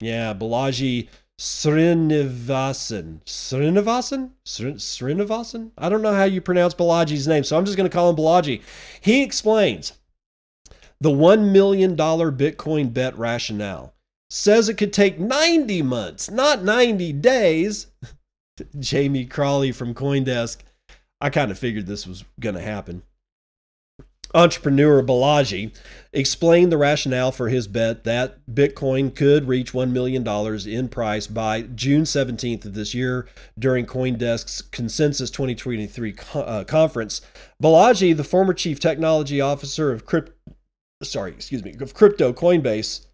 Yeah, 0.00 0.34
Balaji 0.34 1.08
Srinivasan. 1.38 3.22
Srinivasan? 3.24 4.30
Srinivasan? 4.46 5.70
I 5.78 5.88
don't 5.88 6.02
know 6.02 6.14
how 6.14 6.24
you 6.24 6.40
pronounce 6.40 6.74
Balaji's 6.74 7.28
name, 7.28 7.44
so 7.44 7.56
I'm 7.56 7.64
just 7.64 7.76
going 7.76 7.88
to 7.88 7.94
call 7.94 8.10
him 8.10 8.16
Balaji. 8.16 8.62
He 9.00 9.22
explains 9.22 9.92
the 11.00 11.10
$1 11.10 11.50
million 11.50 11.96
Bitcoin 11.96 12.92
bet 12.92 13.16
rationale. 13.18 13.94
Says 14.28 14.68
it 14.68 14.74
could 14.74 14.92
take 14.92 15.20
90 15.20 15.82
months, 15.82 16.30
not 16.30 16.62
90 16.62 17.12
days. 17.14 17.86
Jamie 18.78 19.26
Crawley 19.26 19.70
from 19.70 19.94
Coindesk. 19.94 20.58
I 21.20 21.30
kind 21.30 21.50
of 21.50 21.58
figured 21.58 21.86
this 21.86 22.06
was 22.06 22.24
going 22.40 22.56
to 22.56 22.60
happen 22.60 23.02
entrepreneur 24.34 25.02
Balaji 25.02 25.74
explained 26.12 26.70
the 26.70 26.76
rationale 26.76 27.32
for 27.32 27.48
his 27.48 27.66
bet 27.66 28.04
that 28.04 28.38
Bitcoin 28.46 29.14
could 29.14 29.48
reach 29.48 29.72
$1 29.72 29.90
million 29.90 30.26
in 30.68 30.88
price 30.88 31.26
by 31.26 31.62
June 31.62 32.02
17th 32.02 32.66
of 32.66 32.74
this 32.74 32.94
year 32.94 33.26
during 33.58 33.86
Coindesk's 33.86 34.62
Consensus 34.62 35.30
2023 35.30 36.14
uh, 36.34 36.64
conference. 36.64 37.20
Balaji, 37.62 38.16
the 38.16 38.24
former 38.24 38.52
chief 38.52 38.78
technology 38.78 39.40
officer 39.40 39.90
of 39.90 40.04
crypto, 40.04 40.32
sorry, 41.02 41.32
excuse 41.32 41.64
me, 41.64 41.74
of 41.80 41.94
crypto 41.94 42.32
Coinbase, 42.32 43.06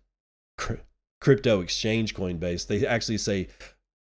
crypto 1.21 1.61
exchange 1.61 2.15
Coinbase. 2.15 2.67
They 2.67 2.87
actually 2.87 3.19
say 3.19 3.49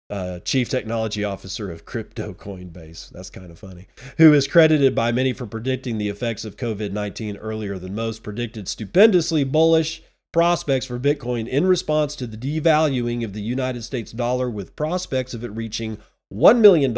uh, 0.10 0.39
chief 0.39 0.70
technology 0.70 1.24
officer 1.24 1.72
of 1.72 1.86
crypto 1.86 2.34
Coinbase. 2.34 3.10
That's 3.10 3.30
kind 3.30 3.50
of 3.51 3.60
funny. 3.60 3.88
Who 4.18 4.34
is 4.34 4.48
credited 4.48 4.94
by 4.94 5.12
many 5.12 5.34
for 5.34 5.48
predicting 5.48 5.98
the 5.98 6.10
effects 6.10 6.46
of 6.46 6.58
COVID 6.58 6.92
19 6.92 7.38
earlier 7.38 7.80
than 7.80 7.96
most, 7.96 8.24
predicted 8.24 8.68
stupendously 8.68 9.44
bullish 9.44 10.03
prospects 10.32 10.86
for 10.86 11.00
Bitcoin 11.00 11.48
in 11.48 11.65
response 11.65 12.15
to 12.15 12.27
the 12.27 12.38
devaluing 12.38 13.24
of 13.24 13.34
the 13.34 13.42
United 13.42 13.84
States 13.84 14.12
dollar, 14.12 14.50
with 14.50 14.75
prospects 14.75 15.34
of 15.34 15.44
it 15.44 15.51
reaching 15.51 15.98
$1 16.34 16.60
million 16.60 16.94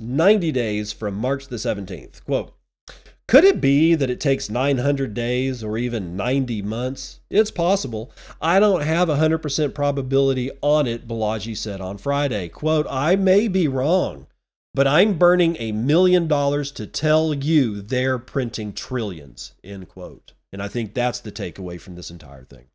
90 0.00 0.52
days 0.52 0.92
from 0.92 1.14
March 1.14 1.48
the 1.48 1.56
17th. 1.56 2.24
Quote, 2.24 2.56
could 3.28 3.42
it 3.42 3.60
be 3.60 3.96
that 3.96 4.10
it 4.10 4.20
takes 4.20 4.48
900 4.48 5.12
days 5.12 5.64
or 5.64 5.76
even 5.76 6.16
90 6.16 6.62
months? 6.62 7.18
It's 7.28 7.50
possible. 7.50 8.12
I 8.40 8.60
don't 8.60 8.82
have 8.82 9.08
a 9.08 9.16
100% 9.16 9.74
probability 9.74 10.52
on 10.62 10.86
it, 10.86 11.08
Balaji 11.08 11.56
said 11.56 11.80
on 11.80 11.98
Friday. 11.98 12.48
Quote, 12.48 12.86
I 12.88 13.16
may 13.16 13.48
be 13.48 13.66
wrong, 13.66 14.28
but 14.74 14.86
I'm 14.86 15.18
burning 15.18 15.56
a 15.58 15.72
million 15.72 16.28
dollars 16.28 16.70
to 16.72 16.86
tell 16.86 17.34
you 17.34 17.80
they're 17.80 18.18
printing 18.18 18.72
trillions, 18.72 19.54
end 19.64 19.88
quote. 19.88 20.34
And 20.52 20.62
I 20.62 20.68
think 20.68 20.94
that's 20.94 21.18
the 21.18 21.32
takeaway 21.32 21.80
from 21.80 21.96
this 21.96 22.12
entire 22.12 22.44
thing. 22.44 22.66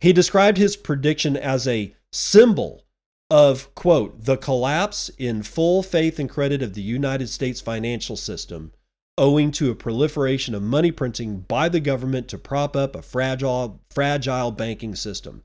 He 0.00 0.12
described 0.12 0.58
his 0.58 0.76
prediction 0.76 1.36
as 1.36 1.68
a 1.68 1.94
symbol 2.10 2.82
of, 3.30 3.72
quote, 3.76 4.24
the 4.24 4.36
collapse 4.36 5.08
in 5.18 5.44
full 5.44 5.84
faith 5.84 6.18
and 6.18 6.28
credit 6.28 6.62
of 6.62 6.74
the 6.74 6.82
United 6.82 7.28
States 7.28 7.60
financial 7.60 8.16
system 8.16 8.72
owing 9.16 9.52
to 9.52 9.70
a 9.70 9.74
proliferation 9.74 10.54
of 10.54 10.62
money 10.62 10.90
printing 10.90 11.40
by 11.40 11.68
the 11.68 11.80
government 11.80 12.28
to 12.28 12.38
prop 12.38 12.74
up 12.74 12.96
a 12.96 13.02
fragile, 13.02 13.80
fragile 13.90 14.50
banking 14.50 14.94
system. 14.94 15.42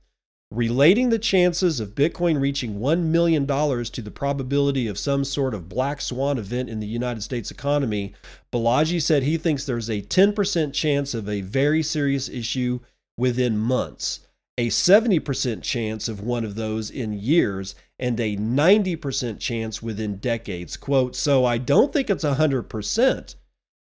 Relating 0.52 1.10
the 1.10 1.20
chances 1.20 1.80
of 1.80 1.94
Bitcoin 1.94 2.42
reaching 2.42 2.80
$1 2.80 3.04
million 3.04 3.46
to 3.46 4.02
the 4.02 4.12
probability 4.12 4.88
of 4.88 4.98
some 4.98 5.24
sort 5.24 5.54
of 5.54 5.70
black 5.70 6.02
swan 6.02 6.40
event 6.40 6.70
in 6.70 6.80
the 6.80 6.88
United 6.88 7.22
States 7.22 7.52
economy, 7.52 8.16
Balaji 8.52 9.00
said 9.00 9.22
he 9.22 9.38
thinks 9.38 9.64
there's 9.64 9.92
a 9.92 10.02
10% 10.02 10.74
chance 10.74 11.14
of 11.14 11.30
a 11.30 11.42
very 11.42 11.84
serious 11.84 12.28
issue 12.28 12.80
within 13.16 13.60
months, 13.60 14.22
a 14.58 14.70
70% 14.70 15.62
chance 15.62 16.10
of 16.10 16.22
one 16.22 16.44
of 16.44 16.56
those 16.56 16.90
in 16.90 17.14
years, 17.14 17.76
and 18.00 18.20
a 18.20 18.36
90% 18.36 19.40
chance 19.40 19.84
within 19.84 20.18
decades. 20.18 20.78
Quote, 20.78 21.16
so 21.16 21.46
I 21.46 21.60
don't 21.60 21.94
think 21.94 22.10
it's 22.10 22.24
100%, 22.24 23.36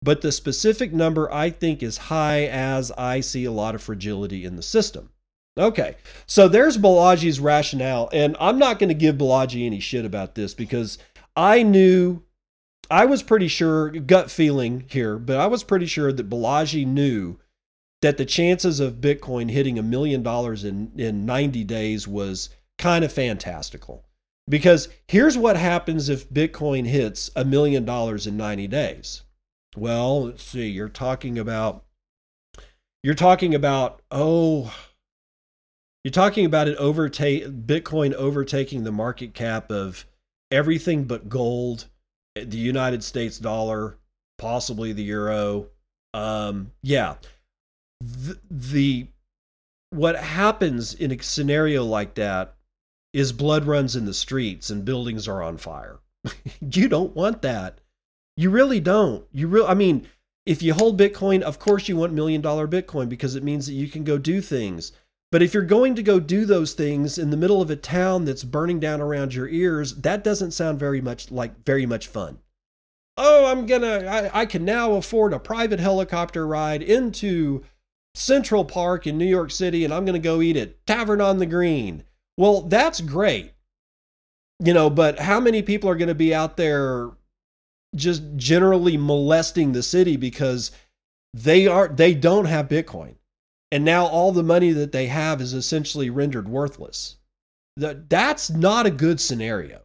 but 0.02 0.22
the 0.22 0.32
specific 0.32 0.92
number 0.92 1.32
I 1.32 1.50
think 1.50 1.82
is 1.82 1.96
high 1.96 2.44
as 2.46 2.90
I 2.92 3.20
see 3.20 3.44
a 3.44 3.52
lot 3.52 3.74
of 3.74 3.82
fragility 3.82 4.44
in 4.44 4.56
the 4.56 4.62
system. 4.62 5.10
Okay, 5.58 5.96
so 6.26 6.48
there's 6.48 6.78
Balaji's 6.78 7.40
rationale, 7.40 8.08
and 8.12 8.36
I'm 8.40 8.58
not 8.58 8.78
going 8.78 8.88
to 8.88 8.94
give 8.94 9.16
Balaji 9.16 9.66
any 9.66 9.80
shit 9.80 10.04
about 10.04 10.34
this 10.34 10.54
because 10.54 10.96
I 11.36 11.62
knew, 11.62 12.22
I 12.90 13.04
was 13.04 13.22
pretty 13.22 13.48
sure, 13.48 13.90
gut 13.90 14.30
feeling 14.30 14.84
here, 14.88 15.18
but 15.18 15.36
I 15.36 15.48
was 15.48 15.64
pretty 15.64 15.86
sure 15.86 16.12
that 16.12 16.30
Balaji 16.30 16.86
knew 16.86 17.38
that 18.00 18.16
the 18.16 18.24
chances 18.24 18.80
of 18.80 19.00
Bitcoin 19.00 19.50
hitting 19.50 19.78
a 19.78 19.82
million 19.82 20.22
dollars 20.22 20.64
in, 20.64 20.92
in 20.96 21.26
90 21.26 21.64
days 21.64 22.08
was 22.08 22.48
kind 22.78 23.04
of 23.04 23.12
fantastical. 23.12 24.06
Because 24.48 24.88
here's 25.06 25.36
what 25.36 25.56
happens 25.56 26.08
if 26.08 26.28
Bitcoin 26.30 26.86
hits 26.86 27.30
a 27.36 27.44
million 27.44 27.84
dollars 27.84 28.26
in 28.26 28.36
90 28.36 28.66
days. 28.68 29.22
Well, 29.76 30.24
let's 30.24 30.42
see. 30.42 30.68
You're 30.68 30.88
talking 30.88 31.38
about 31.38 31.84
you're 33.02 33.14
talking 33.14 33.54
about 33.54 34.02
oh 34.10 34.74
you're 36.04 36.12
talking 36.12 36.44
about 36.46 36.68
it 36.68 36.76
overtake 36.76 37.44
Bitcoin 37.66 38.12
overtaking 38.14 38.84
the 38.84 38.92
market 38.92 39.34
cap 39.34 39.70
of 39.70 40.06
everything 40.50 41.04
but 41.04 41.28
gold, 41.28 41.86
the 42.34 42.56
United 42.56 43.04
States 43.04 43.38
dollar, 43.38 43.98
possibly 44.38 44.92
the 44.92 45.02
euro. 45.02 45.68
Um, 46.14 46.72
yeah. 46.82 47.16
The, 48.00 48.38
the 48.50 49.08
what 49.90 50.16
happens 50.16 50.94
in 50.94 51.12
a 51.12 51.22
scenario 51.22 51.84
like 51.84 52.14
that 52.14 52.54
is 53.12 53.32
blood 53.32 53.64
runs 53.64 53.96
in 53.96 54.06
the 54.06 54.14
streets 54.14 54.70
and 54.70 54.84
buildings 54.84 55.28
are 55.28 55.42
on 55.42 55.58
fire. 55.58 55.98
you 56.60 56.88
don't 56.88 57.14
want 57.14 57.42
that. 57.42 57.79
You 58.40 58.48
really 58.48 58.80
don't. 58.80 59.26
You 59.32 59.48
real 59.48 59.66
I 59.66 59.74
mean, 59.74 60.08
if 60.46 60.62
you 60.62 60.72
hold 60.72 60.98
Bitcoin, 60.98 61.42
of 61.42 61.58
course 61.58 61.90
you 61.90 61.96
want 61.98 62.14
million 62.14 62.40
dollar 62.40 62.66
Bitcoin 62.66 63.06
because 63.06 63.36
it 63.36 63.42
means 63.42 63.66
that 63.66 63.74
you 63.74 63.86
can 63.86 64.02
go 64.02 64.16
do 64.16 64.40
things. 64.40 64.92
But 65.30 65.42
if 65.42 65.52
you're 65.52 65.62
going 65.62 65.94
to 65.96 66.02
go 66.02 66.18
do 66.18 66.46
those 66.46 66.72
things 66.72 67.18
in 67.18 67.28
the 67.28 67.36
middle 67.36 67.60
of 67.60 67.68
a 67.68 67.76
town 67.76 68.24
that's 68.24 68.42
burning 68.42 68.80
down 68.80 69.02
around 69.02 69.34
your 69.34 69.46
ears, 69.46 69.94
that 69.96 70.24
doesn't 70.24 70.52
sound 70.52 70.78
very 70.78 71.02
much 71.02 71.30
like 71.30 71.66
very 71.66 71.84
much 71.84 72.06
fun. 72.06 72.38
Oh, 73.18 73.44
I'm 73.44 73.66
gonna 73.66 74.06
I, 74.06 74.40
I 74.40 74.46
can 74.46 74.64
now 74.64 74.92
afford 74.92 75.34
a 75.34 75.38
private 75.38 75.78
helicopter 75.78 76.46
ride 76.46 76.82
into 76.82 77.62
Central 78.14 78.64
Park 78.64 79.06
in 79.06 79.18
New 79.18 79.26
York 79.26 79.50
City 79.50 79.84
and 79.84 79.92
I'm 79.92 80.06
gonna 80.06 80.18
go 80.18 80.40
eat 80.40 80.56
at 80.56 80.86
Tavern 80.86 81.20
on 81.20 81.40
the 81.40 81.46
Green. 81.46 82.04
Well, 82.38 82.62
that's 82.62 83.02
great. 83.02 83.52
You 84.64 84.72
know, 84.72 84.88
but 84.88 85.18
how 85.18 85.40
many 85.40 85.60
people 85.60 85.90
are 85.90 85.96
gonna 85.96 86.14
be 86.14 86.34
out 86.34 86.56
there 86.56 87.10
just 87.94 88.22
generally 88.36 88.96
molesting 88.96 89.72
the 89.72 89.82
city 89.82 90.16
because 90.16 90.70
they 91.34 91.66
are 91.66 91.88
they 91.88 92.14
don't 92.14 92.46
have 92.46 92.68
bitcoin 92.68 93.14
and 93.72 93.84
now 93.84 94.06
all 94.06 94.32
the 94.32 94.42
money 94.42 94.72
that 94.72 94.92
they 94.92 95.06
have 95.06 95.40
is 95.40 95.52
essentially 95.52 96.10
rendered 96.10 96.48
worthless 96.48 97.16
that 97.76 98.08
that's 98.10 98.50
not 98.50 98.86
a 98.86 98.90
good 98.90 99.20
scenario 99.20 99.80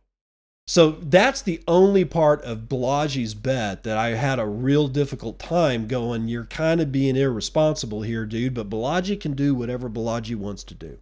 so 0.67 0.91
that's 0.91 1.43
the 1.43 1.61
only 1.67 2.05
part 2.05 2.41
of 2.41 2.67
Balaji's 2.67 3.35
bet 3.35 3.83
that 3.83 3.97
I 3.99 4.09
had 4.15 4.39
a 4.39 4.47
real 4.47 4.87
difficult 4.87 5.37
time 5.37 5.87
going. 5.87 6.27
You're 6.27 6.45
kind 6.45 6.81
of 6.81 6.91
being 6.91 7.15
irresponsible 7.15 8.01
here, 8.01 8.25
dude, 8.25 8.55
but 8.55 8.69
Balaji 8.69 9.19
can 9.19 9.33
do 9.33 9.53
whatever 9.53 9.89
Balaji 9.89 10.35
wants 10.35 10.63
to 10.63 10.73
do. 10.73 10.97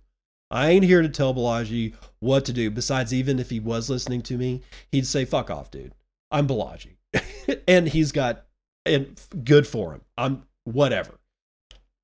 I 0.51 0.69
ain't 0.69 0.83
here 0.83 1.01
to 1.01 1.09
tell 1.09 1.33
Balaji 1.33 1.95
what 2.19 2.43
to 2.45 2.53
do. 2.53 2.69
Besides, 2.69 3.13
even 3.13 3.39
if 3.39 3.49
he 3.49 3.59
was 3.59 3.89
listening 3.89 4.21
to 4.23 4.37
me, 4.37 4.61
he'd 4.91 5.07
say, 5.07 5.23
fuck 5.23 5.49
off, 5.49 5.71
dude. 5.71 5.93
I'm 6.29 6.45
Balaji. 6.45 6.92
and 7.67 7.89
he's 7.89 8.11
got 8.11 8.45
and 8.85 9.19
good 9.43 9.67
for 9.67 9.93
him. 9.93 10.01
I'm 10.17 10.43
whatever. 10.63 11.19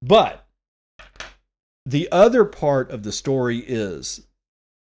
But 0.01 0.47
the 1.85 2.07
other 2.11 2.45
part 2.45 2.91
of 2.91 3.03
the 3.03 3.11
story 3.11 3.59
is 3.59 4.27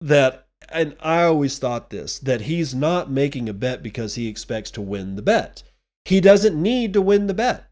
that 0.00 0.46
and 0.68 0.96
I 1.00 1.24
always 1.24 1.58
thought 1.58 1.90
this 1.90 2.18
that 2.20 2.42
he's 2.42 2.74
not 2.74 3.10
making 3.10 3.48
a 3.48 3.54
bet 3.54 3.82
because 3.82 4.14
he 4.14 4.28
expects 4.28 4.70
to 4.72 4.80
win 4.80 5.16
the 5.16 5.22
bet. 5.22 5.62
He 6.04 6.20
doesn't 6.20 6.60
need 6.60 6.92
to 6.94 7.02
win 7.02 7.26
the 7.26 7.34
bet. 7.34 7.66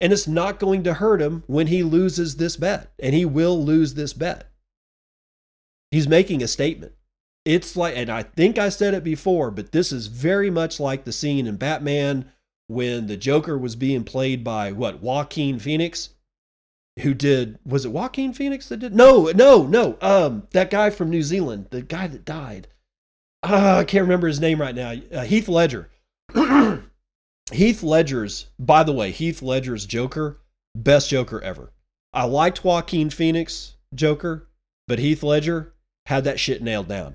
And 0.00 0.12
it's 0.12 0.26
not 0.26 0.58
going 0.58 0.82
to 0.84 0.94
hurt 0.94 1.20
him 1.20 1.44
when 1.46 1.66
he 1.66 1.82
loses 1.82 2.36
this 2.36 2.56
bet. 2.56 2.90
And 2.98 3.14
he 3.14 3.24
will 3.24 3.62
lose 3.62 3.94
this 3.94 4.14
bet. 4.14 4.50
He's 5.90 6.08
making 6.08 6.42
a 6.42 6.48
statement 6.48 6.92
it's 7.44 7.76
like, 7.76 7.96
and 7.96 8.10
I 8.10 8.22
think 8.22 8.58
I 8.58 8.68
said 8.68 8.94
it 8.94 9.04
before, 9.04 9.50
but 9.50 9.72
this 9.72 9.92
is 9.92 10.08
very 10.08 10.50
much 10.50 10.78
like 10.78 11.04
the 11.04 11.12
scene 11.12 11.46
in 11.46 11.56
Batman 11.56 12.30
when 12.66 13.06
the 13.06 13.16
Joker 13.16 13.58
was 13.58 13.76
being 13.76 14.04
played 14.04 14.44
by 14.44 14.72
what 14.72 15.02
Joaquin 15.02 15.58
Phoenix, 15.58 16.10
who 17.00 17.14
did 17.14 17.58
was 17.64 17.84
it 17.84 17.92
Joaquin 17.92 18.32
Phoenix 18.32 18.68
that 18.68 18.78
did? 18.78 18.94
No, 18.94 19.30
no, 19.34 19.66
no. 19.66 19.96
Um, 20.00 20.46
that 20.50 20.70
guy 20.70 20.90
from 20.90 21.10
New 21.10 21.22
Zealand, 21.22 21.66
the 21.70 21.82
guy 21.82 22.06
that 22.06 22.24
died. 22.24 22.68
Uh, 23.42 23.78
I 23.78 23.84
can't 23.84 24.02
remember 24.02 24.28
his 24.28 24.40
name 24.40 24.60
right 24.60 24.74
now. 24.74 24.94
Uh, 25.12 25.24
Heath 25.24 25.48
Ledger. 25.48 25.88
Heath 27.52 27.82
Ledger's, 27.82 28.46
by 28.58 28.84
the 28.84 28.92
way, 28.92 29.10
Heath 29.10 29.42
Ledger's 29.42 29.86
Joker, 29.86 30.40
best 30.76 31.10
Joker 31.10 31.40
ever. 31.40 31.72
I 32.12 32.24
liked 32.24 32.64
Joaquin 32.64 33.10
Phoenix 33.10 33.76
Joker, 33.94 34.48
but 34.86 34.98
Heath 34.98 35.22
Ledger, 35.22 35.72
had 36.06 36.24
that 36.24 36.40
shit 36.40 36.62
nailed 36.62 36.88
down. 36.88 37.14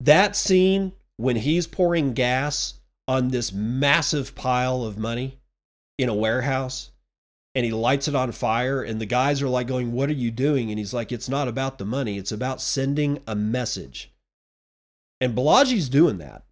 That 0.00 0.36
scene 0.36 0.92
when 1.16 1.36
he's 1.36 1.66
pouring 1.66 2.12
gas 2.12 2.74
on 3.08 3.28
this 3.28 3.52
massive 3.52 4.34
pile 4.34 4.82
of 4.82 4.98
money 4.98 5.38
in 5.98 6.08
a 6.08 6.14
warehouse 6.14 6.90
and 7.54 7.64
he 7.64 7.72
lights 7.72 8.08
it 8.08 8.14
on 8.14 8.32
fire 8.32 8.82
and 8.82 9.00
the 9.00 9.06
guys 9.06 9.40
are 9.40 9.48
like 9.48 9.66
going 9.66 9.92
what 9.92 10.10
are 10.10 10.14
you 10.14 10.30
doing? 10.30 10.70
And 10.70 10.78
he's 10.78 10.92
like 10.92 11.12
it's 11.12 11.28
not 11.28 11.48
about 11.48 11.78
the 11.78 11.84
money. 11.84 12.18
It's 12.18 12.32
about 12.32 12.60
sending 12.60 13.20
a 13.26 13.34
message. 13.34 14.12
And 15.20 15.34
Balaji's 15.34 15.88
doing 15.88 16.18
that. 16.18 16.42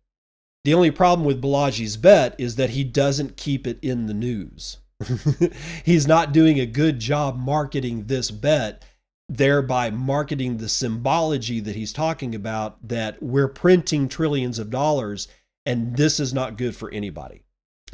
The 0.64 0.72
only 0.72 0.90
problem 0.90 1.26
with 1.26 1.42
Balaji's 1.42 1.98
bet 1.98 2.34
is 2.38 2.56
that 2.56 2.70
he 2.70 2.84
doesn't 2.84 3.36
keep 3.36 3.66
it 3.66 3.78
in 3.82 4.06
the 4.06 4.14
news. 4.14 4.78
He's 5.84 6.06
not 6.06 6.32
doing 6.32 6.58
a 6.58 6.66
good 6.66 6.98
job 6.98 7.36
marketing 7.36 8.06
this 8.06 8.30
bet 8.30 8.82
thereby 9.28 9.90
marketing 9.90 10.58
the 10.58 10.68
symbology 10.68 11.60
that 11.60 11.76
he's 11.76 11.92
talking 11.92 12.34
about 12.34 12.86
that 12.86 13.22
we're 13.22 13.48
printing 13.48 14.08
trillions 14.08 14.58
of 14.58 14.70
dollars 14.70 15.28
and 15.64 15.96
this 15.96 16.20
is 16.20 16.34
not 16.34 16.58
good 16.58 16.76
for 16.76 16.90
anybody 16.90 17.44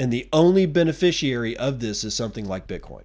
and 0.01 0.11
the 0.11 0.31
only 0.33 0.65
beneficiary 0.65 1.55
of 1.59 1.81
this 1.81 2.05
is 2.05 2.15
something 2.15 2.49
like 2.49 2.67
Bitcoin. 2.67 3.05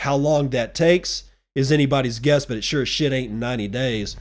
How 0.00 0.14
long 0.14 0.50
that 0.50 0.74
takes 0.74 1.24
is 1.54 1.72
anybody's 1.72 2.18
guess, 2.18 2.44
but 2.44 2.58
it 2.58 2.64
sure 2.64 2.82
as 2.82 2.88
shit 2.88 3.14
ain't 3.14 3.32
in 3.32 3.38
90 3.38 3.68
days. 3.68 4.16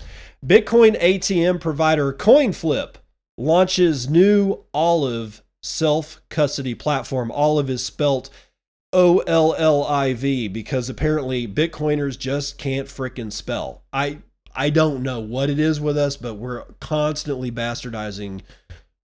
Bitcoin 0.46 0.98
ATM 1.02 1.60
provider 1.60 2.14
CoinFlip 2.14 2.96
launches 3.38 4.10
new 4.10 4.64
Olliv 4.74 5.42
self 5.62 6.22
custody 6.30 6.76
platform. 6.76 7.30
Olliv 7.30 7.68
is 7.68 7.86
spelt 7.86 8.30
O 8.94 9.20
L 9.20 9.56
L 9.58 9.84
I 9.84 10.14
V 10.14 10.48
because 10.48 10.90
apparently 10.90 11.48
Bitcoiners 11.48 12.18
just 12.18 12.58
can't 12.58 12.88
fricking 12.88 13.32
spell. 13.32 13.84
I 13.94 14.20
I 14.54 14.70
don't 14.70 15.02
know 15.02 15.20
what 15.20 15.50
it 15.50 15.60
is 15.60 15.80
with 15.80 15.98
us, 15.98 16.18
but 16.18 16.36
we're 16.36 16.64
constantly 16.80 17.52
bastardizing 17.52 18.42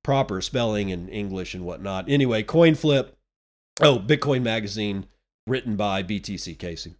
proper 0.04 0.42
spelling 0.42 0.90
in 0.90 1.10
English 1.10 1.54
and 1.54 1.66
whatnot. 1.66 2.10
Anyway, 2.10 2.44
CoinFlip, 2.44 3.10
oh, 3.82 4.00
Bitcoin 4.00 4.42
Magazine, 4.42 5.06
written 5.46 5.76
by 5.76 6.04
BTC 6.04 6.58
Casey. 6.58 6.96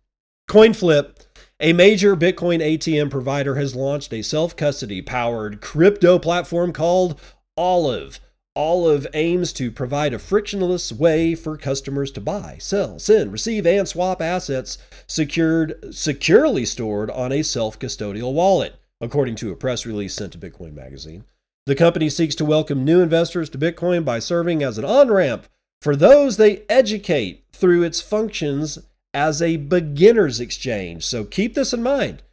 CoinFlip, 0.50 1.26
a 1.60 1.74
major 1.74 2.16
Bitcoin 2.16 2.62
ATM 2.62 3.10
provider, 3.10 3.56
has 3.56 3.76
launched 3.76 4.14
a 4.14 4.22
self 4.22 4.56
custody 4.56 5.02
powered 5.02 5.62
crypto 5.62 6.18
platform 6.20 6.72
called 6.72 7.20
Olliv. 7.58 8.20
Olliv 8.58 9.06
aims 9.14 9.54
to 9.54 9.70
provide 9.70 10.16
a 10.16 10.20
frictionless 10.20 10.92
way 10.92 11.36
for 11.36 11.56
customers 11.58 12.10
to 12.12 12.22
buy, 12.22 12.58
sell, 12.60 12.98
send, 12.98 13.32
receive, 13.32 13.68
and 13.68 13.88
swap 13.88 14.20
assets 14.20 14.80
secured, 15.06 15.94
securely 15.94 16.66
stored 16.66 17.12
on 17.12 17.32
a 17.32 17.44
self 17.44 17.78
custodial 17.78 18.34
wallet, 18.34 18.76
according 19.00 19.36
to 19.36 19.52
a 19.52 19.56
press 19.56 19.86
release 19.86 20.16
sent 20.16 20.34
to 20.34 20.40
Bitcoin 20.40 20.74
Magazine. 20.74 21.24
The 21.68 21.76
company 21.76 22.10
seeks 22.10 22.34
to 22.36 22.46
welcome 22.46 22.84
new 22.84 23.00
investors 23.00 23.50
to 23.52 23.60
Bitcoin 23.60 24.04
by 24.04 24.18
serving 24.18 24.64
as 24.64 24.80
an 24.80 24.86
on 24.86 25.12
ramp 25.12 25.48
for 25.82 25.96
those 25.96 26.38
they 26.38 26.64
educate 26.68 27.44
through 27.52 27.84
its 27.84 28.02
functions 28.02 28.80
as 29.14 29.42
a 29.42 29.58
beginner's 29.58 30.40
exchange. 30.40 31.06
So 31.06 31.26
keep 31.26 31.54
this 31.54 31.74
in 31.74 31.84
mind. 31.84 32.24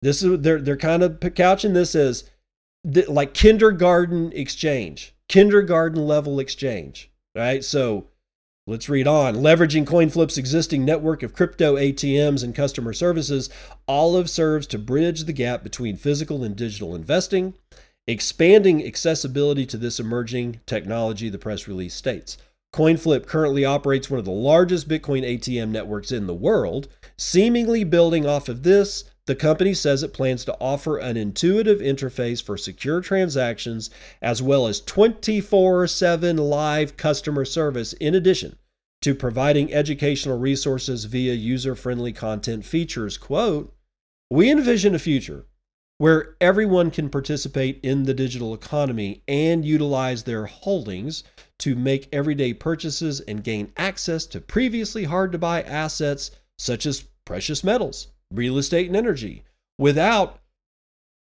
This 0.00 0.22
is 0.22 0.40
they're 0.40 0.60
they're 0.60 0.76
kind 0.76 1.02
of 1.02 1.20
couching 1.34 1.74
this 1.74 1.94
as 1.94 2.30
like 2.84 3.34
kindergarten 3.34 4.32
exchange, 4.32 5.13
kindergarten 5.28 6.06
level 6.06 6.38
exchange, 6.38 7.10
right? 7.34 7.64
So 7.64 8.08
let's 8.66 8.88
read 8.88 9.06
on. 9.06 9.36
Leveraging 9.36 9.84
CoinFlip's 9.84 10.38
existing 10.38 10.84
network 10.84 11.22
of 11.22 11.34
crypto 11.34 11.76
ATMs 11.76 12.42
and 12.42 12.54
customer 12.54 12.92
services, 12.92 13.50
Olliv 13.88 14.28
serves 14.28 14.66
to 14.68 14.78
bridge 14.78 15.24
the 15.24 15.32
gap 15.32 15.62
between 15.62 15.96
physical 15.96 16.44
and 16.44 16.56
digital 16.56 16.94
investing 16.94 17.54
expanding 18.06 18.84
accessibility 18.86 19.64
to 19.66 19.76
this 19.76 19.98
emerging 19.98 20.60
technology, 20.66 21.28
the 21.28 21.38
press 21.38 21.66
release 21.66 21.94
states. 21.94 22.36
CoinFlip 22.74 23.26
currently 23.26 23.64
operates 23.64 24.10
one 24.10 24.18
of 24.18 24.24
the 24.24 24.32
largest 24.32 24.88
Bitcoin 24.88 25.22
ATM 25.22 25.68
networks 25.68 26.10
in 26.10 26.26
the 26.26 26.34
world. 26.34 26.88
Seemingly 27.16 27.84
building 27.84 28.26
off 28.26 28.48
of 28.48 28.64
this, 28.64 29.04
the 29.26 29.34
company 29.34 29.72
says 29.72 30.02
it 30.02 30.12
plans 30.12 30.44
to 30.44 30.56
offer 30.60 30.98
an 30.98 31.16
intuitive 31.16 31.78
interface 31.80 32.42
for 32.42 32.58
secure 32.58 33.00
transactions 33.00 33.88
as 34.20 34.42
well 34.42 34.66
as 34.66 34.80
24 34.80 35.86
7 35.86 36.36
live 36.36 36.96
customer 36.96 37.44
service, 37.44 37.94
in 37.94 38.14
addition 38.14 38.56
to 39.00 39.14
providing 39.14 39.72
educational 39.72 40.38
resources 40.38 41.04
via 41.04 41.34
user 41.34 41.74
friendly 41.74 42.12
content 42.12 42.64
features. 42.64 43.16
Quote, 43.16 43.74
we 44.30 44.50
envision 44.50 44.94
a 44.94 44.98
future 44.98 45.46
where 45.98 46.36
everyone 46.40 46.90
can 46.90 47.08
participate 47.08 47.78
in 47.82 48.02
the 48.02 48.14
digital 48.14 48.52
economy 48.52 49.22
and 49.28 49.64
utilize 49.64 50.24
their 50.24 50.46
holdings 50.46 51.22
to 51.58 51.76
make 51.76 52.08
everyday 52.12 52.52
purchases 52.52 53.20
and 53.20 53.44
gain 53.44 53.72
access 53.76 54.26
to 54.26 54.40
previously 54.40 55.04
hard 55.04 55.32
to 55.32 55.38
buy 55.38 55.62
assets 55.62 56.30
such 56.58 56.84
as 56.84 57.04
precious 57.24 57.62
metals, 57.62 58.08
real 58.34 58.58
estate, 58.58 58.88
and 58.88 58.96
energy 58.96 59.44
without 59.78 60.40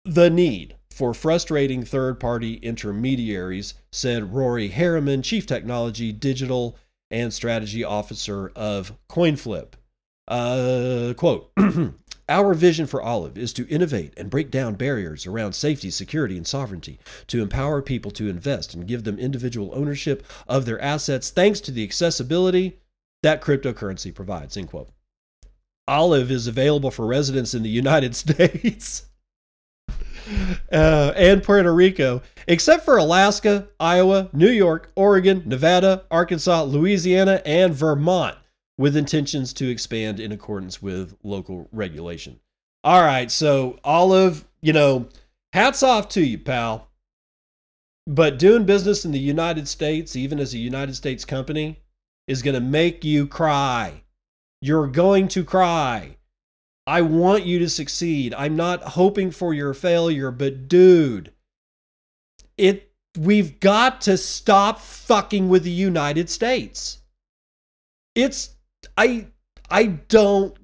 the 0.03 0.29
need 0.29 0.75
for 0.89 1.13
frustrating 1.13 1.83
third 1.83 2.19
party 2.19 2.55
intermediaries, 2.55 3.73
said 3.91 4.33
Rory 4.33 4.69
Harriman, 4.69 5.21
Chief 5.21 5.45
Technology, 5.45 6.11
Digital, 6.13 6.77
and 7.11 7.33
Strategy 7.33 7.83
Officer 7.83 8.51
of 8.55 8.93
CoinFlip. 9.09 9.73
Uh, 10.27 11.13
quote 11.15 11.51
Our 12.29 12.55
vision 12.55 12.87
for 12.87 13.01
Olliv 13.01 13.37
is 13.37 13.53
to 13.53 13.67
innovate 13.67 14.13
and 14.17 14.29
break 14.31 14.49
down 14.49 14.75
barriers 14.75 15.27
around 15.27 15.53
safety, 15.53 15.91
security, 15.91 16.37
and 16.37 16.47
sovereignty, 16.47 16.97
to 17.27 17.41
empower 17.41 17.81
people 17.81 18.09
to 18.11 18.29
invest 18.29 18.73
and 18.73 18.87
give 18.87 19.03
them 19.03 19.19
individual 19.19 19.71
ownership 19.75 20.25
of 20.47 20.65
their 20.65 20.81
assets 20.81 21.29
thanks 21.29 21.59
to 21.61 21.71
the 21.71 21.83
accessibility 21.83 22.79
that 23.21 23.41
cryptocurrency 23.41 24.13
provides. 24.13 24.57
End 24.57 24.69
quote. 24.69 24.89
Olliv 25.87 26.29
is 26.29 26.47
available 26.47 26.91
for 26.91 27.05
residents 27.05 27.53
in 27.53 27.63
the 27.63 27.69
United 27.69 28.15
States 28.15 29.05
uh, 30.71 31.13
and 31.15 31.43
Puerto 31.43 31.73
Rico, 31.73 32.21
except 32.47 32.85
for 32.85 32.97
Alaska, 32.97 33.67
Iowa, 33.79 34.29
New 34.33 34.49
York, 34.49 34.91
Oregon, 34.95 35.43
Nevada, 35.45 36.05
Arkansas, 36.09 36.63
Louisiana, 36.63 37.41
and 37.45 37.73
Vermont 37.73 38.37
with 38.77 38.97
intentions 38.97 39.53
to 39.53 39.69
expand 39.69 40.19
in 40.19 40.31
accordance 40.31 40.81
with 40.81 41.15
local 41.23 41.69
regulation. 41.71 42.39
All 42.83 43.01
right, 43.01 43.31
so 43.31 43.79
Olliv, 43.83 44.45
you 44.61 44.73
know, 44.73 45.07
hats 45.53 45.81
off 45.81 46.09
to 46.09 46.21
you, 46.21 46.37
pal. 46.37 46.89
But 48.07 48.37
doing 48.37 48.65
business 48.65 49.03
in 49.03 49.11
the 49.11 49.19
United 49.19 49.67
States, 49.67 50.15
even 50.15 50.39
as 50.39 50.53
a 50.53 50.59
United 50.59 50.95
States 50.95 51.25
company, 51.25 51.81
is 52.27 52.43
going 52.43 52.53
to 52.53 52.61
make 52.61 53.03
you 53.03 53.25
cry. 53.25 54.03
You're 54.65 54.87
going 54.87 55.27
to 55.27 55.43
cry. 55.43 56.17
I 56.87 57.01
want 57.01 57.43
you 57.43 57.59
to 57.59 57.69
succeed. 57.69 58.33
I'm 58.33 58.55
not 58.55 58.81
hoping 58.81 59.29
for 59.29 59.53
your 59.53 59.75
failure, 59.75 60.31
but 60.31 60.67
dude, 60.67 61.31
it 62.57 62.91
we've 63.15 63.59
got 63.59 64.01
to 64.01 64.17
stop 64.17 64.79
fucking 64.79 65.49
with 65.49 65.65
the 65.65 65.69
United 65.69 66.31
States. 66.31 66.97
It's 68.15 68.55
I 68.97 69.27
I 69.69 69.85
don't 69.85 70.57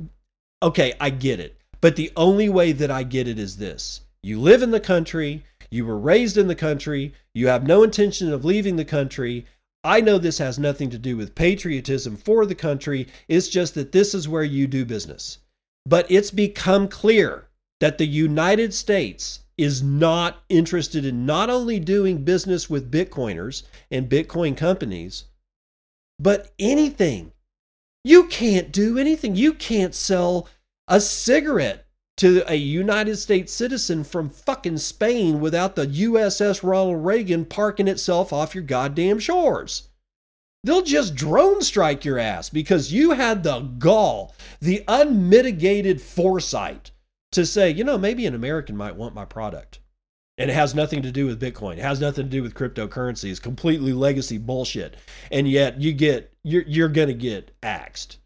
okay, 0.64 0.94
I 1.00 1.12
get 1.12 1.40
it. 1.40 1.60
But 1.80 1.96
the 1.96 2.12
only 2.16 2.50
way 2.50 2.72
that 2.72 2.90
I 2.90 3.04
get 3.04 3.28
it 3.28 3.38
is 3.38 3.58
this. 3.58 4.02
You 4.24 4.40
live 4.40 4.64
in 4.64 4.72
the 4.72 4.80
country, 4.80 5.46
you 5.70 5.86
were 5.86 6.00
raised 6.00 6.38
in 6.38 6.48
the 6.48 6.56
country, 6.56 7.14
you 7.36 7.50
have 7.50 7.68
no 7.68 7.84
intention 7.84 8.34
of 8.34 8.44
leaving 8.44 8.78
the 8.78 8.84
country. 8.84 9.46
I 9.84 10.02
know 10.02 10.18
this 10.18 10.38
has 10.38 10.60
nothing 10.60 10.90
to 10.92 10.98
do 10.98 11.18
with 11.18 11.36
patriotism 11.36 12.16
for 12.16 12.46
the 12.46 12.56
country. 12.56 13.08
It's 13.28 13.48
just 13.48 13.74
that 13.76 13.92
this 13.92 14.14
is 14.14 14.28
where 14.28 14.44
you 14.44 14.68
do 14.68 14.86
business. 14.86 15.40
But 15.86 16.10
it's 16.12 16.32
become 16.32 16.88
clear 16.88 17.48
that 17.80 17.98
the 17.98 18.06
United 18.06 18.74
States 18.74 19.40
is 19.58 19.82
not 19.82 20.44
interested 20.50 21.04
in 21.04 21.26
not 21.26 21.50
only 21.50 21.80
doing 21.80 22.24
business 22.24 22.70
with 22.70 22.92
Bitcoiners 22.92 23.64
and 23.90 24.10
Bitcoin 24.10 24.56
companies, 24.56 25.26
but 26.20 26.52
anything 26.60 27.32
you 28.04 28.26
can't 28.26 28.72
do 28.72 28.98
anything. 28.98 29.36
You 29.36 29.54
can't 29.54 29.94
sell 29.94 30.48
a 30.88 31.00
cigarette 31.00 31.86
to 32.22 32.44
a 32.48 32.54
United 32.54 33.16
States 33.16 33.52
citizen 33.52 34.04
from 34.04 34.30
fucking 34.30 34.78
Spain 34.78 35.40
without 35.40 35.76
the 35.76 35.88
USS 35.88 36.62
Ronald 36.62 37.04
Reagan 37.04 37.46
parking 37.46 37.88
itself 37.88 38.32
off 38.32 38.54
your 38.54 38.64
goddamn 38.64 39.18
shores. 39.18 39.90
They'll 40.64 40.84
just 40.84 41.16
drone 41.16 41.64
strike 41.64 42.06
your 42.06 42.20
ass 42.20 42.48
because 42.48 42.94
you 42.94 43.14
had 43.14 43.42
the 43.42 43.62
gall, 43.62 44.36
the 44.60 44.84
unmitigated 44.88 46.00
foresight 46.00 46.92
to 47.32 47.44
say, 47.44 47.72
you 47.72 47.84
know, 47.84 47.98
maybe 47.98 48.28
an 48.28 48.36
American 48.36 48.78
might 48.78 48.96
want 48.96 49.16
my 49.16 49.26
product. 49.26 49.80
And 50.38 50.52
it 50.52 50.54
has 50.54 50.76
nothing 50.76 51.02
to 51.02 51.12
do 51.12 51.26
with 51.26 51.42
Bitcoin. 51.42 51.78
It 51.78 51.84
has 51.84 52.00
nothing 52.00 52.26
to 52.26 52.30
do 52.30 52.44
with 52.44 52.54
cryptocurrency. 52.54 53.32
It's 53.32 53.40
completely 53.40 53.94
legacy 53.94 54.38
bullshit. 54.38 54.96
And 55.32 55.50
yet 55.50 55.82
you 55.82 55.92
get 55.92 56.32
you're 56.44 56.66
you're 56.68 56.88
gonna 56.88 57.14
get 57.14 57.56
axed. 57.64 58.20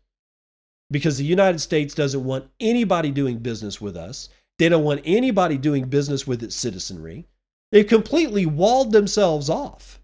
Because 0.91 1.17
the 1.17 1.25
United 1.25 1.59
States 1.59 1.93
doesn't 1.93 2.23
want 2.23 2.49
anybody 2.59 3.11
doing 3.11 3.39
business 3.39 3.81
with 3.81 3.97
us. 3.97 4.29
They 4.59 4.69
don't 4.69 4.83
want 4.83 5.01
anybody 5.03 5.57
doing 5.57 5.85
business 5.85 6.25
with 6.25 6.43
its 6.43 6.55
citizenry. 6.55 7.27
They've 7.71 7.87
completely 7.87 8.45
walled 8.45 8.91
themselves 8.91 9.49
off. 9.49 9.99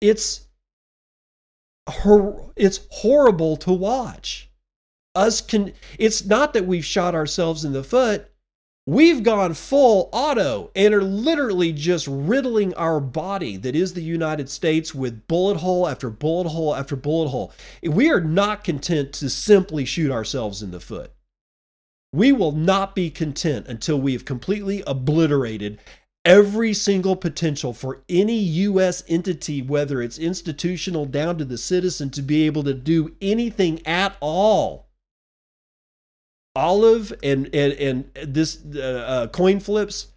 It's 0.00 0.48
hor- 1.88 2.52
it's 2.56 2.80
horrible 2.90 3.56
to 3.58 3.72
watch. 3.72 4.50
Us 5.14 5.40
can 5.40 5.72
it's 5.98 6.24
not 6.24 6.52
that 6.54 6.66
we've 6.66 6.84
shot 6.84 7.14
ourselves 7.14 7.64
in 7.64 7.72
the 7.72 7.84
foot. 7.84 8.29
We've 8.90 9.22
gone 9.22 9.54
full 9.54 10.08
auto 10.10 10.72
and 10.74 10.92
are 10.92 11.00
literally 11.00 11.72
just 11.72 12.08
riddling 12.08 12.74
our 12.74 12.98
body 12.98 13.56
that 13.56 13.76
is 13.76 13.94
the 13.94 14.02
United 14.02 14.48
States 14.48 14.92
with 14.92 15.28
bullet 15.28 15.58
hole 15.58 15.86
after 15.86 16.10
bullet 16.10 16.48
hole 16.48 16.74
after 16.74 16.96
bullet 16.96 17.28
hole. 17.28 17.52
We 17.84 18.10
are 18.10 18.20
not 18.20 18.64
content 18.64 19.12
to 19.12 19.30
simply 19.30 19.84
shoot 19.84 20.10
ourselves 20.10 20.60
in 20.60 20.72
the 20.72 20.80
foot. 20.80 21.12
We 22.12 22.32
will 22.32 22.50
not 22.50 22.96
be 22.96 23.10
content 23.10 23.68
until 23.68 24.00
we 24.00 24.12
have 24.12 24.24
completely 24.24 24.82
obliterated 24.88 25.78
every 26.24 26.74
single 26.74 27.14
potential 27.14 27.72
for 27.72 28.02
any 28.08 28.38
U.S. 28.38 29.04
entity, 29.06 29.62
whether 29.62 30.02
it's 30.02 30.18
institutional 30.18 31.06
down 31.06 31.38
to 31.38 31.44
the 31.44 31.58
citizen, 31.58 32.10
to 32.10 32.22
be 32.22 32.44
able 32.44 32.64
to 32.64 32.74
do 32.74 33.14
anything 33.20 33.86
at 33.86 34.16
all. 34.18 34.89
Olliv 36.56 37.12
and 37.22 37.52
and 37.54 37.72
and 37.74 38.10
this 38.14 38.58
uh, 38.74 38.80
uh, 38.80 39.26
CoinFlip's 39.28 40.08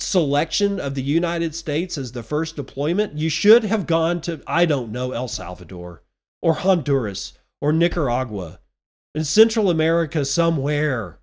selection 0.00 0.78
of 0.78 0.94
the 0.94 1.02
United 1.02 1.54
States 1.54 1.98
as 1.98 2.12
the 2.12 2.22
first 2.22 2.56
deployment, 2.56 3.18
you 3.18 3.28
should 3.28 3.64
have 3.64 3.86
gone 3.86 4.20
to 4.22 4.42
I 4.46 4.64
don't 4.64 4.92
know 4.92 5.12
El 5.12 5.28
Salvador 5.28 6.02
or 6.40 6.54
Honduras 6.54 7.34
or 7.60 7.72
Nicaragua 7.72 8.60
in 9.14 9.24
Central 9.24 9.70
America 9.70 10.24
somewhere 10.24 11.18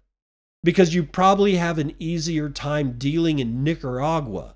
because 0.63 0.93
you 0.93 1.03
probably 1.03 1.55
have 1.55 1.77
an 1.77 1.93
easier 1.99 2.49
time 2.49 2.97
dealing 2.97 3.39
in 3.39 3.63
Nicaragua 3.63 4.55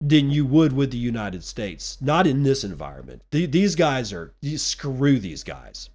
than 0.00 0.30
you 0.30 0.46
would 0.46 0.72
with 0.72 0.92
the 0.92 0.96
United 0.96 1.44
States. 1.44 1.98
Not 2.00 2.26
in 2.26 2.42
this 2.42 2.64
environment. 2.64 3.22
These 3.30 3.74
guys 3.74 4.12
are, 4.12 4.32
screw 4.56 5.18
these 5.18 5.44
guys. 5.44 5.90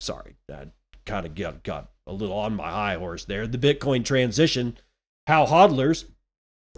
Sorry, 0.00 0.36
I 0.52 0.66
kind 1.10 1.26
of 1.26 1.34
got, 1.34 1.62
got 1.64 1.90
a 2.06 2.12
little 2.12 2.38
on 2.38 2.54
my 2.54 2.70
high 2.70 2.94
horse 2.94 3.24
there. 3.24 3.46
The 3.46 3.58
Bitcoin 3.58 4.04
transition, 4.04 4.78
how 5.26 5.44
hodlers 5.46 6.04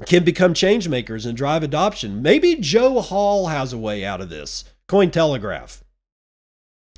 can 0.06 0.24
become 0.24 0.54
change 0.54 0.88
makers 0.88 1.26
and 1.26 1.36
drive 1.36 1.62
adoption. 1.62 2.22
Maybe 2.22 2.56
Joe 2.56 3.00
Hall 3.02 3.48
has 3.48 3.72
a 3.72 3.78
way 3.78 4.04
out 4.04 4.22
of 4.22 4.30
this. 4.30 4.64
Cointelegraph. 4.88 5.82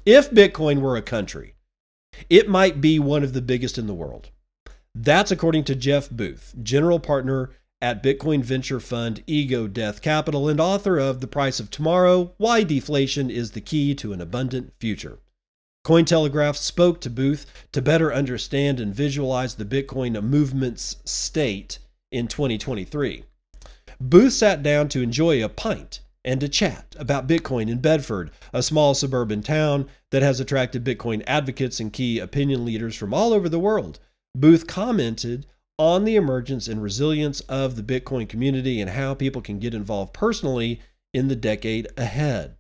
If 0.07 0.31
Bitcoin 0.31 0.81
were 0.81 0.97
a 0.97 1.03
country, 1.03 1.55
it 2.31 2.49
might 2.49 2.81
be 2.81 2.99
one 3.01 3.25
of 3.25 3.33
the 3.33 3.43
biggest 3.43 3.79
in 3.79 3.89
the 3.89 3.95
world. 3.95 4.31
That's 4.95 5.33
according 5.33 5.65
to 5.65 5.75
Jeff 5.75 6.09
Booth, 6.09 6.55
general 6.63 7.01
partner 7.01 7.51
at 7.83 8.03
Bitcoin 8.03 8.43
venture 8.43 8.79
fund 8.79 9.25
Ego 9.27 9.67
Death 9.67 10.01
Capital 10.03 10.49
and 10.49 10.61
author 10.61 10.99
of 10.99 11.21
The 11.21 11.27
Price 11.27 11.59
of 11.59 11.71
Tomorrow 11.71 12.33
Why 12.37 12.63
Deflation 12.63 13.29
is 13.29 13.51
the 13.51 13.61
Key 13.61 13.95
to 13.97 14.13
an 14.13 14.21
Abundant 14.21 14.73
Future. 14.79 15.19
Cointelegraph 15.85 16.57
spoke 16.57 17.01
to 17.03 17.11
Booth 17.11 17.45
to 17.73 17.83
better 17.83 18.13
understand 18.13 18.81
and 18.81 18.95
visualize 18.95 19.55
the 19.55 19.67
Bitcoin 19.67 20.21
movement's 20.23 20.97
state 21.05 21.79
in 22.11 22.27
2023. 22.27 23.25
Booth 24.01 24.33
sat 24.33 24.63
down 24.63 24.89
to 24.89 25.03
enjoy 25.03 25.45
a 25.45 25.49
pint 25.49 26.01
and 26.25 26.41
to 26.41 26.49
chat 26.49 26.97
about 26.99 27.29
Bitcoin 27.29 27.69
in 27.69 27.81
Bedford, 27.81 28.31
a 28.53 28.63
small 28.63 28.95
suburban 28.95 29.43
town 29.43 29.87
that 30.11 30.23
has 30.23 30.41
attracted 30.41 30.85
Bitcoin 30.85 31.23
advocates 31.27 31.79
and 31.81 31.93
key 31.93 32.19
opinion 32.19 32.65
leaders 32.65 32.97
from 32.97 33.13
all 33.13 33.35
over 33.35 33.51
the 33.51 33.59
world. 33.59 34.01
Booth 34.35 34.67
commented 34.67 35.47
on 35.79 36.05
the 36.05 36.17
emergence 36.17 36.67
and 36.67 36.83
resilience 36.83 37.41
of 37.41 37.77
the 37.77 37.83
Bitcoin 37.83 38.27
community 38.27 38.81
and 38.81 38.91
how 38.91 39.13
people 39.13 39.43
can 39.43 39.59
get 39.59 39.75
involved 39.75 40.15
personally 40.15 40.81
in 41.13 41.29
the 41.29 41.37
decade 41.37 41.89
ahead. 41.99 42.57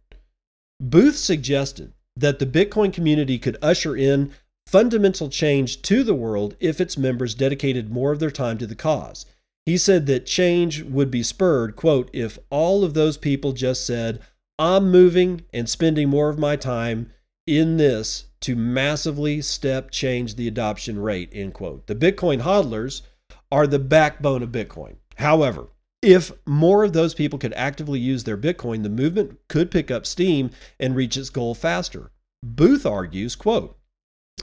Booth 0.79 1.17
suggested 1.17 1.95
that 2.16 2.38
the 2.38 2.46
Bitcoin 2.46 2.92
community 2.92 3.38
could 3.38 3.57
usher 3.61 3.96
in 3.96 4.33
fundamental 4.66 5.29
change 5.29 5.83
to 5.83 6.03
the 6.03 6.14
world 6.14 6.57
if 6.61 6.81
its 6.81 6.96
members 6.96 7.35
dedicated 7.35 7.90
more 7.90 8.12
of 8.12 8.18
their 8.18 8.31
time 8.31 8.59
to 8.59 8.66
the 8.66 8.74
cause. 8.74 9.27
He 9.66 9.79
said 9.79 10.07
that 10.07 10.27
change 10.27 10.83
would 10.83 11.11
be 11.11 11.22
spurred, 11.22 11.77
quote, 11.77 12.11
if 12.12 12.38
all 12.50 12.85
of 12.85 12.94
those 12.94 13.16
people 13.16 13.53
just 13.53 13.87
said, 13.87 14.20
I'm 14.59 14.90
moving 14.90 15.42
and 15.53 15.68
spending 15.68 16.09
more 16.09 16.29
of 16.29 16.38
my 16.38 16.57
time 16.57 17.11
in 17.46 17.77
this 17.77 18.27
to 18.40 18.55
massively 18.55 19.40
step 19.40 19.90
change 19.90 20.37
the 20.37 20.48
adoption 20.48 20.98
rate, 20.98 21.31
end 21.33 21.55
quote. 21.55 21.87
The 21.87 21.94
Bitcoin 21.94 22.42
hodlers 22.42 23.03
are 23.50 23.66
the 23.66 23.79
backbone 23.79 24.42
of 24.42 24.50
Bitcoin. 24.50 24.96
However, 25.16 25.68
if 26.05 26.31
more 26.47 26.85
of 26.85 26.93
those 26.93 27.14
people 27.14 27.38
could 27.38 27.55
actively 27.55 27.99
use 27.99 28.25
their 28.25 28.37
Bitcoin, 28.37 28.83
the 28.83 28.88
movement 28.90 29.40
could 29.49 29.71
pick 29.71 29.90
up 29.90 30.05
steam 30.05 30.51
and 30.79 30.95
reach 30.95 31.17
its 31.17 31.31
goal 31.31 31.55
faster. 31.55 32.11
Booth 32.43 32.85
argues, 32.85 33.35
quote, 33.35 33.79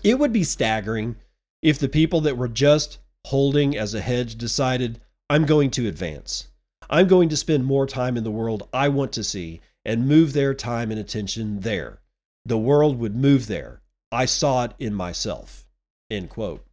it 0.03 0.17
would 0.17 0.33
be 0.33 0.43
staggering 0.43 1.17
if 1.61 1.77
the 1.77 1.89
people 1.89 2.21
that 2.21 2.37
were 2.37 2.47
just 2.47 2.97
holding 3.27 3.77
as 3.77 3.93
a 3.93 4.01
hedge 4.01 4.35
decided, 4.35 4.99
I'm 5.29 5.45
going 5.45 5.69
to 5.71 5.87
advance. 5.87 6.47
I'm 6.89 7.07
going 7.07 7.29
to 7.29 7.37
spend 7.37 7.63
more 7.65 7.85
time 7.85 8.17
in 8.17 8.23
the 8.23 8.31
world 8.31 8.67
I 8.73 8.89
want 8.89 9.13
to 9.13 9.23
see 9.23 9.61
and 9.85 10.07
move 10.07 10.33
their 10.33 10.53
time 10.53 10.91
and 10.91 10.99
attention 10.99 11.59
there. 11.59 12.01
The 12.45 12.57
world 12.57 12.97
would 12.97 13.15
move 13.15 13.47
there. 13.47 13.81
I 14.11 14.25
saw 14.25 14.65
it 14.65 14.73
in 14.79 14.93
myself. 14.93 15.65
End 16.09 16.29
quote. 16.29 16.65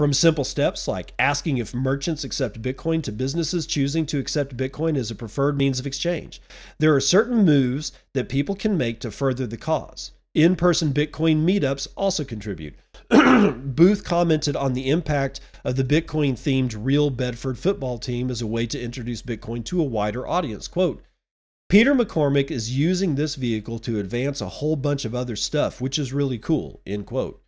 From 0.00 0.14
simple 0.14 0.44
steps 0.44 0.88
like 0.88 1.12
asking 1.18 1.58
if 1.58 1.74
merchants 1.74 2.24
accept 2.24 2.62
Bitcoin 2.62 3.02
to 3.02 3.12
businesses 3.12 3.66
choosing 3.66 4.06
to 4.06 4.18
accept 4.18 4.56
Bitcoin 4.56 4.96
as 4.96 5.10
a 5.10 5.14
preferred 5.14 5.58
means 5.58 5.78
of 5.78 5.86
exchange, 5.86 6.40
there 6.78 6.94
are 6.94 7.02
certain 7.02 7.44
moves 7.44 7.92
that 8.14 8.30
people 8.30 8.54
can 8.54 8.78
make 8.78 9.00
to 9.00 9.10
further 9.10 9.46
the 9.46 9.58
cause. 9.58 10.12
In 10.32 10.56
person 10.56 10.94
Bitcoin 10.94 11.44
meetups 11.44 11.86
also 11.96 12.24
contribute. 12.24 12.76
Booth 13.10 14.02
commented 14.02 14.56
on 14.56 14.72
the 14.72 14.88
impact 14.88 15.40
of 15.64 15.76
the 15.76 15.84
Bitcoin 15.84 16.32
themed 16.32 16.74
Real 16.78 17.10
Bedford 17.10 17.58
football 17.58 17.98
team 17.98 18.30
as 18.30 18.40
a 18.40 18.46
way 18.46 18.64
to 18.68 18.80
introduce 18.80 19.20
Bitcoin 19.20 19.62
to 19.66 19.82
a 19.82 19.84
wider 19.84 20.26
audience. 20.26 20.66
Quote, 20.66 21.02
Peter 21.68 21.94
McCormick 21.94 22.50
is 22.50 22.74
using 22.74 23.16
this 23.16 23.34
vehicle 23.34 23.78
to 23.80 24.00
advance 24.00 24.40
a 24.40 24.48
whole 24.48 24.76
bunch 24.76 25.04
of 25.04 25.14
other 25.14 25.36
stuff, 25.36 25.78
which 25.78 25.98
is 25.98 26.10
really 26.10 26.38
cool. 26.38 26.80
End 26.86 27.04
quote. 27.04 27.39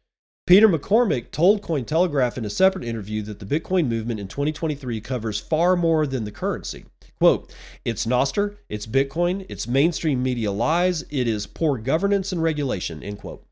Peter 0.52 0.68
McCormick 0.68 1.30
told 1.30 1.62
Cointelegraph 1.62 2.36
in 2.36 2.44
a 2.44 2.50
separate 2.50 2.84
interview 2.84 3.22
that 3.22 3.38
the 3.38 3.46
Bitcoin 3.46 3.88
movement 3.88 4.20
in 4.20 4.28
2023 4.28 5.00
covers 5.00 5.40
far 5.40 5.76
more 5.76 6.06
than 6.06 6.24
the 6.24 6.30
currency. 6.30 6.84
Quote, 7.18 7.50
it's 7.86 8.04
Nostr, 8.04 8.56
it's 8.68 8.86
Bitcoin, 8.86 9.46
it's 9.48 9.66
mainstream 9.66 10.22
media 10.22 10.52
lies, 10.52 11.06
it 11.08 11.26
is 11.26 11.46
poor 11.46 11.78
governance 11.78 12.32
and 12.32 12.42
regulation, 12.42 13.02
end 13.02 13.18
quote. 13.20 13.46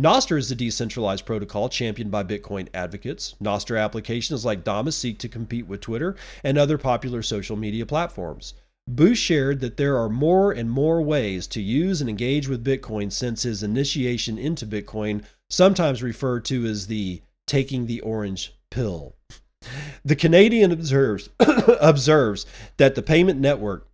Nostr 0.00 0.38
is 0.38 0.50
a 0.50 0.54
decentralized 0.54 1.26
protocol 1.26 1.68
championed 1.68 2.10
by 2.10 2.24
Bitcoin 2.24 2.68
advocates. 2.72 3.34
Nostr 3.38 3.78
applications 3.78 4.42
like 4.42 4.64
Damus 4.64 4.96
seek 4.96 5.18
to 5.18 5.28
compete 5.28 5.66
with 5.66 5.82
Twitter 5.82 6.16
and 6.42 6.56
other 6.56 6.78
popular 6.78 7.20
social 7.22 7.56
media 7.56 7.84
platforms. 7.84 8.54
Booth 8.88 9.18
shared 9.18 9.60
that 9.60 9.76
there 9.76 9.96
are 9.96 10.08
more 10.08 10.50
and 10.50 10.70
more 10.70 11.02
ways 11.02 11.46
to 11.48 11.60
use 11.60 12.00
and 12.00 12.10
engage 12.10 12.48
with 12.48 12.64
Bitcoin 12.64 13.12
since 13.12 13.44
his 13.44 13.62
initiation 13.62 14.38
into 14.38 14.66
Bitcoin, 14.66 15.24
sometimes 15.52 16.02
referred 16.02 16.44
to 16.46 16.64
as 16.64 16.86
the 16.86 17.20
taking 17.46 17.86
the 17.86 18.00
orange 18.00 18.54
pill. 18.70 19.14
The 20.04 20.16
Canadian 20.16 20.72
observes, 20.72 21.28
observes 21.80 22.46
that 22.78 22.94
the 22.94 23.02
payment 23.02 23.38
network, 23.38 23.86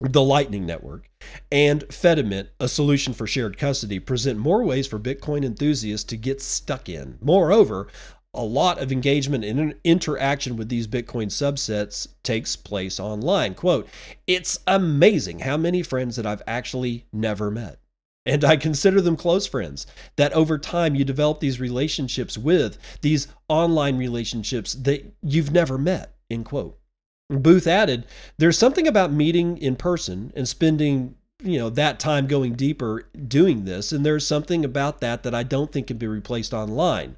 the 0.00 0.22
Lightning 0.22 0.64
Network, 0.64 1.10
and 1.50 1.82
Fedimint, 1.88 2.48
a 2.60 2.68
solution 2.68 3.12
for 3.12 3.26
shared 3.26 3.58
custody, 3.58 3.98
present 3.98 4.38
more 4.38 4.64
ways 4.64 4.86
for 4.86 4.98
Bitcoin 4.98 5.44
enthusiasts 5.44 6.06
to 6.06 6.16
get 6.16 6.40
stuck 6.40 6.88
in. 6.88 7.18
Moreover, 7.20 7.88
a 8.32 8.44
lot 8.44 8.80
of 8.80 8.90
engagement 8.90 9.44
and 9.44 9.74
interaction 9.84 10.56
with 10.56 10.68
these 10.68 10.86
Bitcoin 10.86 11.26
subsets 11.26 12.08
takes 12.22 12.56
place 12.56 12.98
online. 12.98 13.54
Quote, 13.54 13.88
it's 14.26 14.60
amazing 14.66 15.40
how 15.40 15.56
many 15.56 15.82
friends 15.82 16.16
that 16.16 16.26
I've 16.26 16.42
actually 16.46 17.06
never 17.12 17.50
met. 17.50 17.78
And 18.26 18.44
I 18.44 18.56
consider 18.56 19.00
them 19.00 19.16
close 19.16 19.46
friends. 19.46 19.86
That 20.16 20.32
over 20.32 20.58
time 20.58 20.94
you 20.94 21.04
develop 21.04 21.40
these 21.40 21.60
relationships 21.60 22.38
with, 22.38 22.78
these 23.02 23.28
online 23.48 23.98
relationships 23.98 24.74
that 24.74 25.12
you've 25.22 25.52
never 25.52 25.76
met, 25.76 26.14
end 26.30 26.46
quote. 26.46 26.78
Booth 27.28 27.66
added, 27.66 28.06
there's 28.38 28.58
something 28.58 28.86
about 28.86 29.12
meeting 29.12 29.58
in 29.58 29.76
person 29.76 30.32
and 30.36 30.48
spending 30.48 31.16
you 31.42 31.58
know 31.58 31.68
that 31.68 31.98
time 31.98 32.26
going 32.26 32.54
deeper 32.54 33.08
doing 33.28 33.64
this 33.64 33.92
and 33.92 34.06
there's 34.06 34.26
something 34.26 34.64
about 34.64 35.00
that 35.00 35.22
that 35.24 35.34
I 35.34 35.42
don't 35.42 35.70
think 35.70 35.88
can 35.88 35.98
be 35.98 36.06
replaced 36.06 36.54
online. 36.54 37.16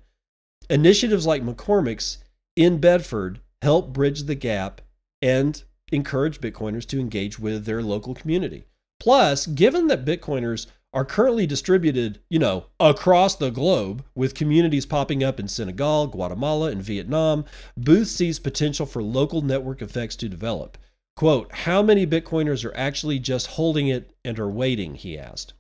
Initiatives 0.69 1.27
like 1.27 1.43
mccormick's 1.43 2.19
in 2.57 2.79
Bedford 2.79 3.41
help 3.63 3.93
bridge 3.93 4.25
the 4.25 4.35
gap 4.35 4.81
and 5.23 5.63
encourage 5.93 6.41
Bitcoiners 6.41 6.87
to 6.87 7.01
engage 7.01 7.39
with 7.39 7.65
their 7.65 7.83
local 7.83 8.15
community. 8.15 8.65
Plus, 8.99 9.47
given 9.47 9.87
that 9.89 10.05
Bitcoiners 10.05 10.67
are 10.97 11.05
currently 11.05 11.47
distributed, 11.47 12.19
you 12.31 12.39
know, 12.39 12.65
across 12.81 13.37
the 13.37 13.51
globe 13.51 14.03
with 14.15 14.35
communities 14.35 14.87
popping 14.87 15.23
up 15.23 15.39
in 15.39 15.47
Senegal, 15.47 16.07
Guatemala, 16.07 16.71
and 16.71 16.83
Vietnam, 16.83 17.45
Booth 17.77 18.09
sees 18.09 18.39
potential 18.39 18.87
for 18.87 19.03
local 19.03 19.43
network 19.43 19.83
effects 19.83 20.17
to 20.17 20.27
develop. 20.27 20.79
Quote, 21.15 21.53
how 21.53 21.83
many 21.83 22.07
Bitcoiners 22.07 22.65
are 22.65 22.75
actually 22.75 23.19
just 23.19 23.49
holding 23.49 23.89
it 23.89 24.11
and 24.25 24.41
are 24.41 24.49
waiting? 24.49 24.95
He 24.95 25.19
asked. 25.19 25.53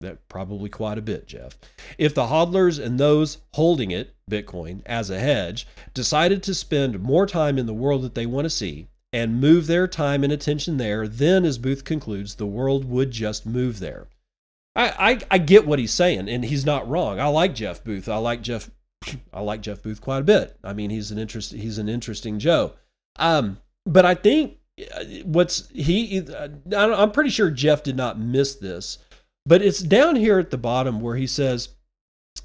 That 0.00 0.28
probably 0.28 0.70
quite 0.70 0.96
a 0.96 1.02
bit, 1.02 1.26
Jeff. 1.26 1.58
If 1.98 2.14
the 2.14 2.26
hodlers 2.26 2.80
and 2.80 3.00
those 3.00 3.38
holding 3.54 3.90
it, 3.90 4.14
Bitcoin, 4.30 4.82
as 4.86 5.10
a 5.10 5.18
hedge, 5.18 5.66
decided 5.92 6.40
to 6.44 6.54
spend 6.54 7.02
more 7.02 7.26
time 7.26 7.58
in 7.58 7.66
the 7.66 7.74
world 7.74 8.02
that 8.02 8.14
they 8.14 8.26
want 8.26 8.44
to 8.44 8.50
see 8.50 8.86
and 9.12 9.40
move 9.40 9.66
their 9.66 9.88
time 9.88 10.22
and 10.22 10.32
attention 10.32 10.76
there, 10.76 11.08
then, 11.08 11.44
as 11.44 11.58
Booth 11.58 11.82
concludes, 11.82 12.36
the 12.36 12.46
world 12.46 12.84
would 12.84 13.10
just 13.10 13.44
move 13.44 13.80
there. 13.80 14.06
I, 14.78 15.10
I, 15.10 15.18
I 15.32 15.38
get 15.38 15.66
what 15.66 15.80
he's 15.80 15.92
saying, 15.92 16.28
and 16.28 16.44
he's 16.44 16.64
not 16.64 16.88
wrong. 16.88 17.18
I 17.18 17.26
like 17.26 17.52
Jeff 17.52 17.82
Booth. 17.82 18.08
I 18.08 18.16
like 18.16 18.42
Jeff. 18.42 18.70
I 19.32 19.40
like 19.40 19.60
Jeff 19.60 19.82
Booth 19.82 20.00
quite 20.00 20.20
a 20.20 20.24
bit. 20.24 20.56
I 20.62 20.72
mean, 20.72 20.90
he's 20.90 21.10
an 21.10 21.18
interest. 21.18 21.52
He's 21.52 21.78
an 21.78 21.88
interesting 21.88 22.38
Joe. 22.38 22.74
Um, 23.16 23.58
but 23.84 24.06
I 24.06 24.14
think 24.14 24.58
uh, 24.94 25.04
what's 25.24 25.68
he? 25.70 26.20
Uh, 26.20 26.48
I'm 26.76 27.10
pretty 27.10 27.30
sure 27.30 27.50
Jeff 27.50 27.82
did 27.82 27.96
not 27.96 28.20
miss 28.20 28.54
this, 28.54 28.98
but 29.44 29.62
it's 29.62 29.80
down 29.80 30.14
here 30.14 30.38
at 30.38 30.50
the 30.50 30.58
bottom 30.58 31.00
where 31.00 31.16
he 31.16 31.26
says, 31.26 31.70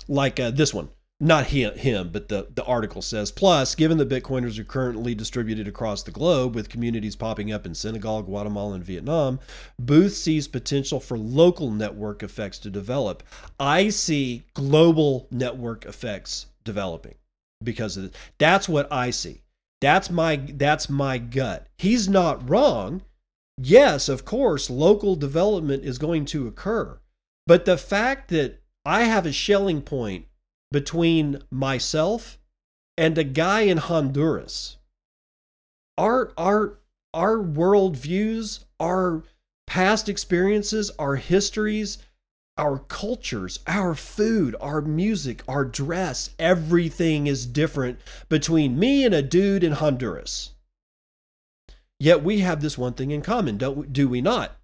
like 0.08 0.39
uh, 0.39 0.50
this 0.50 0.74
one 0.74 0.89
not 1.19 1.47
him, 1.47 1.78
him, 1.78 2.10
but 2.12 2.28
the, 2.28 2.47
the 2.54 2.65
article 2.65 3.02
says, 3.02 3.32
plus, 3.32 3.76
given 3.76 3.97
that 3.97 4.10
Bitcoiners 4.10 4.60
are 4.60 4.63
currently 4.63 5.15
distributed 5.15 5.67
across 5.67 6.04
the 6.04 6.12
globe 6.12 6.54
with 6.56 6.69
communities 6.69 7.15
popping 7.15 7.52
up 7.52 7.65
in 7.65 7.73
Senegal, 7.73 8.23
Guatemala, 8.23 8.76
and 8.76 8.84
Vietnam, 8.84 9.39
Booth 9.80 10.13
sees 10.13 10.47
potential 10.47 10.99
for 10.99 11.17
local 11.17 11.71
network 11.71 12.23
effects 12.23 12.60
to 12.60 12.69
develop. 12.69 13.23
I 13.60 13.89
see 13.89 14.43
global 14.54 15.28
network 15.32 15.86
effects 15.86 16.47
developing 16.63 17.15
because 17.63 17.95
of 17.95 18.04
this. 18.04 18.21
That's 18.38 18.67
what 18.67 18.91
I 18.91 19.12
see. 19.12 19.43
That's 19.82 20.10
my 20.10 20.38
that's 20.38 20.89
my 20.89 21.17
gut. 21.17 21.67
He's 21.78 22.08
not 22.08 22.49
wrong. 22.49 23.02
Yes, 23.58 24.10
of 24.10 24.26
course, 24.26 24.69
local 24.69 25.15
development 25.15 25.84
is 25.84 25.97
going 25.97 26.26
to 26.26 26.47
occur. 26.47 26.99
But 27.45 27.65
the 27.65 27.78
fact 27.78 28.30
that 28.30 28.62
I 28.86 29.04
have 29.04 29.26
a 29.26 29.34
Schelling 29.34 29.82
point 29.82 30.26
between 30.73 31.39
myself 31.49 32.38
and 32.97 33.17
a 33.17 33.23
guy 33.23 33.62
in 33.62 33.77
Honduras. 33.77 34.77
Our 35.97 36.33
our 36.38 36.79
our 37.13 37.38
worldviews, 37.38 38.65
our 38.79 39.23
past 39.67 40.09
experiences, 40.09 40.91
our 40.97 41.15
histories, 41.15 41.99
our 42.57 42.79
cultures, 42.79 43.59
our 43.67 43.93
food, 43.93 44.55
our 44.59 44.81
music, 44.81 45.43
our 45.47 45.63
dress, 45.63 46.31
everything 46.39 47.27
is 47.27 47.45
different 47.45 47.99
between 48.27 48.77
me 48.77 49.05
and 49.05 49.13
a 49.13 49.21
dude 49.21 49.63
in 49.63 49.73
Honduras. 49.73 50.53
Yet 51.99 52.23
we 52.23 52.39
have 52.39 52.62
this 52.62 52.77
one 52.77 52.93
thing 52.93 53.12
in 53.12 53.21
common, 53.21 53.57
don't 53.57 53.93
do 53.93 54.09
we 54.09 54.21
not? 54.21 54.57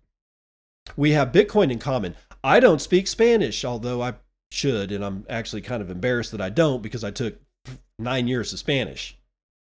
We 0.97 1.11
have 1.11 1.31
Bitcoin 1.31 1.71
in 1.71 1.77
common. 1.77 2.15
I 2.43 2.59
don't 2.59 2.81
speak 2.81 3.07
Spanish, 3.07 3.63
although 3.63 4.01
I 4.01 4.15
should, 4.51 4.91
and 4.91 5.03
I'm 5.03 5.25
actually 5.29 5.62
kind 5.62 5.81
of 5.81 5.89
embarrassed 5.89 6.31
that 6.31 6.41
I 6.41 6.49
don't 6.49 6.81
because 6.81 7.03
I 7.03 7.12
took 7.12 7.39
nine 7.97 8.27
years 8.27 8.53
of 8.53 8.59
Spanish 8.59 9.17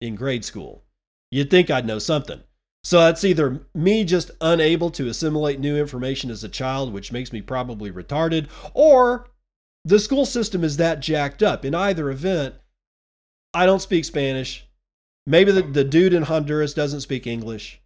in 0.01 0.15
grade 0.15 0.45
school. 0.45 0.85
You'd 1.31 1.51
think 1.51 1.71
I'd 1.71 1.87
know 1.87 1.99
something. 1.99 2.41
So 2.83 3.01
that's 3.01 3.25
either 3.25 3.61
me 3.75 4.05
just 4.05 4.31
unable 4.41 4.91
to 4.93 5.09
assimilate 5.09 5.61
new 5.61 5.77
information 5.77 6.31
as 6.31 6.43
a 6.43 6.49
child, 6.49 6.93
which 6.93 7.13
makes 7.13 7.33
me 7.33 7.43
probably 7.43 7.91
retarded, 7.91 8.49
or 8.73 9.29
the 9.85 9.99
school 9.99 10.25
system 10.25 10.65
is 10.65 10.77
that 10.79 11.01
jacked 11.01 11.43
up. 11.43 11.65
In 11.65 11.75
either 11.75 12.11
event, 12.11 12.55
I 13.53 13.67
don't 13.67 13.83
speak 13.83 14.05
Spanish. 14.05 14.67
Maybe 15.27 15.53
the, 15.53 15.63
the 15.63 15.85
dude 15.85 16.15
in 16.15 16.25
Honduras 16.25 16.73
doesn't 16.73 17.03
speak 17.03 17.27
English. 17.27 17.81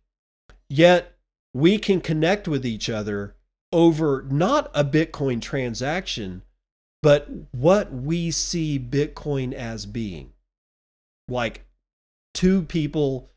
Yet 0.68 1.16
we 1.52 1.78
can 1.78 2.00
connect 2.00 2.46
with 2.46 2.64
each 2.64 2.88
other 2.88 3.36
over 3.72 4.24
not 4.30 4.70
a 4.74 4.84
Bitcoin 4.84 5.40
transaction, 5.40 6.42
but 7.04 7.28
what 7.52 7.92
we 7.92 8.30
see 8.30 8.78
Bitcoin 8.78 9.52
as 9.52 9.84
being. 9.84 10.32
Like 11.28 11.66
two 12.32 12.62
people 12.62 13.28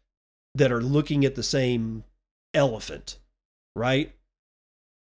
that 0.55 0.71
are 0.71 0.81
looking 0.81 1.25
at 1.25 1.35
the 1.35 1.43
same 1.43 2.05
elephant, 2.53 3.19
right? 3.75 4.15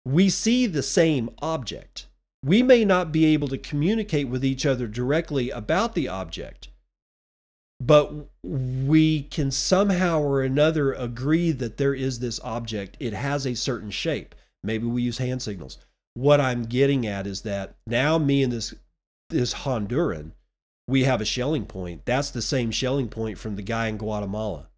We 0.04 0.30
see 0.30 0.68
the 0.68 0.84
same 0.84 1.30
object. 1.42 2.06
We 2.44 2.62
may 2.62 2.84
not 2.84 3.10
be 3.10 3.24
able 3.24 3.48
to 3.48 3.58
communicate 3.58 4.28
with 4.28 4.44
each 4.44 4.64
other 4.64 4.86
directly 4.86 5.50
about 5.50 5.96
the 5.96 6.06
object, 6.06 6.68
but 7.80 8.12
we 8.44 9.24
can 9.24 9.50
somehow 9.50 10.20
or 10.20 10.42
another 10.42 10.92
agree 10.92 11.50
that 11.50 11.76
there 11.76 11.94
is 11.94 12.20
this 12.20 12.38
object. 12.44 12.96
It 13.00 13.14
has 13.14 13.48
a 13.48 13.56
certain 13.56 13.90
shape. 13.90 14.32
Maybe 14.62 14.86
we 14.86 15.02
use 15.02 15.18
hand 15.18 15.42
signals 15.42 15.78
what 16.14 16.40
I'm 16.40 16.64
getting 16.64 17.06
at 17.06 17.26
is 17.26 17.42
that 17.42 17.74
now 17.86 18.18
me 18.18 18.42
and 18.42 18.52
this 18.52 18.74
this 19.30 19.54
Honduran, 19.54 20.32
we 20.86 21.04
have 21.04 21.20
a 21.20 21.24
Schelling 21.24 21.66
point. 21.66 22.04
That's 22.04 22.30
the 22.30 22.42
same 22.42 22.70
Schelling 22.70 23.08
point 23.08 23.38
from 23.38 23.56
the 23.56 23.62
guy 23.62 23.88
in 23.88 23.96
Guatemala. 23.96 24.68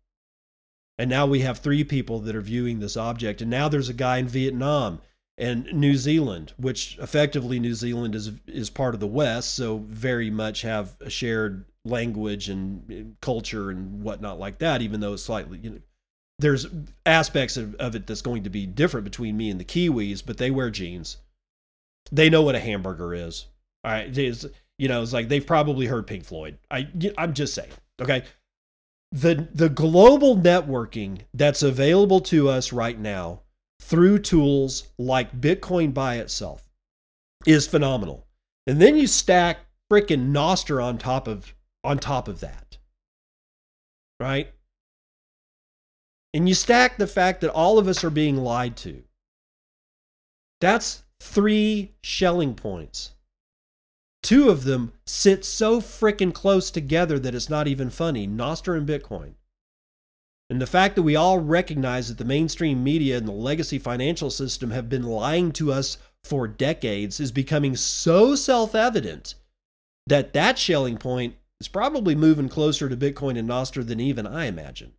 And 0.99 1.11
now 1.11 1.27
we 1.27 1.40
have 1.40 1.59
three 1.59 1.85
people 1.85 2.20
that 2.20 2.35
are 2.35 2.40
viewing 2.40 2.79
this 2.79 2.96
object. 2.96 3.42
And 3.42 3.51
now 3.51 3.68
there's 3.68 3.90
a 3.90 3.94
guy 3.94 4.16
in 4.16 4.29
Vietnam 4.29 5.01
and 5.37 5.66
New 5.75 5.96
Zealand, 5.96 6.55
which 6.57 6.96
effectively 6.99 7.61
New 7.61 7.75
Zealand 7.75 8.14
is 8.14 8.33
is 8.46 8.70
part 8.70 8.94
of 8.94 9.01
the 9.01 9.07
West, 9.07 9.55
so 9.55 9.79
very 9.79 10.31
much 10.31 10.62
have 10.62 10.96
a 11.01 11.11
shared 11.11 11.66
language 11.85 12.49
and 12.49 13.16
culture 13.20 13.70
and 13.70 14.03
whatnot 14.03 14.38
like 14.38 14.59
that, 14.59 14.81
even 14.81 15.01
though 15.01 15.12
it's 15.12 15.22
slightly 15.22 15.59
you 15.59 15.70
know 15.70 15.81
there's 16.38 16.66
aspects 17.05 17.57
of, 17.57 17.75
of 17.77 17.94
it 17.94 18.07
that's 18.07 18.22
going 18.22 18.42
to 18.44 18.51
be 18.51 18.66
different 18.66 19.05
between 19.05 19.37
me 19.37 19.51
and 19.51 19.59
the 19.59 19.64
Kiwis, 19.64 20.22
but 20.25 20.37
they 20.37 20.51
wear 20.51 20.70
jeans 20.70 21.18
they 22.12 22.31
know 22.31 22.42
what 22.42 22.55
a 22.55 22.61
hamburger 22.61 23.14
is. 23.14 23.47
All 23.85 23.92
right, 23.92 24.16
it's, 24.16 24.47
you 24.79 24.88
know, 24.88 25.03
it's 25.03 25.12
like 25.12 25.29
they've 25.29 25.47
probably 25.47 25.87
heard 25.87 26.07
Pink 26.07 26.25
Floyd. 26.25 26.59
I 26.71 26.88
I'm 27.16 27.35
just 27.35 27.55
saying. 27.55 27.71
Okay, 28.01 28.25
the 29.12 29.49
the 29.55 29.69
global 29.69 30.37
networking 30.37 31.21
that's 31.33 31.62
available 31.62 32.21
to 32.21 32.49
us 32.49 32.73
right 32.73 32.99
now 32.99 33.40
through 33.81 34.19
tools 34.19 34.88
like 34.99 35.40
Bitcoin 35.40 35.95
by 35.95 36.16
itself 36.16 36.69
is 37.47 37.66
phenomenal. 37.66 38.27
And 38.66 38.81
then 38.81 38.97
you 38.97 39.07
stack 39.07 39.61
freaking 39.90 40.33
Nostr 40.33 40.83
on 40.83 40.99
top 40.99 41.29
of 41.29 41.55
on 41.85 41.99
top 41.99 42.29
of 42.29 42.40
that. 42.40 42.79
Right? 44.19 44.53
And 46.35 46.49
you 46.49 46.55
stack 46.55 46.99
the 46.99 47.07
fact 47.07 47.40
that 47.40 47.51
all 47.51 47.79
of 47.79 47.88
us 47.88 48.05
are 48.05 48.11
being 48.11 48.37
lied 48.37 48.77
to. 48.79 49.05
That's 50.61 51.05
three 51.20 51.92
Schelling 52.02 52.55
points. 52.55 53.12
Two 54.22 54.48
of 54.48 54.64
them 54.64 54.92
sit 55.07 55.44
so 55.44 55.81
freaking 55.81 56.35
close 56.35 56.70
together 56.70 57.18
that 57.18 57.35
it's 57.35 57.48
not 57.48 57.68
even 57.68 57.90
funny 57.90 58.26
Nostr 58.26 58.76
and 58.76 58.88
Bitcoin. 58.88 59.35
And 60.48 60.61
the 60.61 60.66
fact 60.66 60.94
that 60.96 61.02
we 61.02 61.16
all 61.16 61.38
recognize 61.38 62.09
that 62.09 62.18
the 62.18 62.24
mainstream 62.24 62.83
media 62.83 63.16
and 63.16 63.26
the 63.26 63.33
legacy 63.33 63.79
financial 63.79 64.31
system 64.31 64.70
have 64.70 64.88
been 64.88 65.02
lying 65.02 65.52
to 65.52 65.72
us 65.72 65.98
for 66.22 66.48
decades 66.48 67.20
is 67.20 67.33
becoming 67.33 67.76
so 67.76 68.35
self 68.35 68.74
evident 68.74 69.35
that 70.07 70.33
that 70.33 70.59
Schelling 70.59 70.98
point 70.98 71.37
is 71.61 71.68
probably 71.68 72.14
moving 72.14 72.48
closer 72.48 72.88
to 72.88 72.96
Bitcoin 72.96 73.38
and 73.38 73.48
Nostr 73.48 73.87
than 73.87 74.00
even 74.00 74.26
I 74.26 74.46
imagine. 74.46 74.92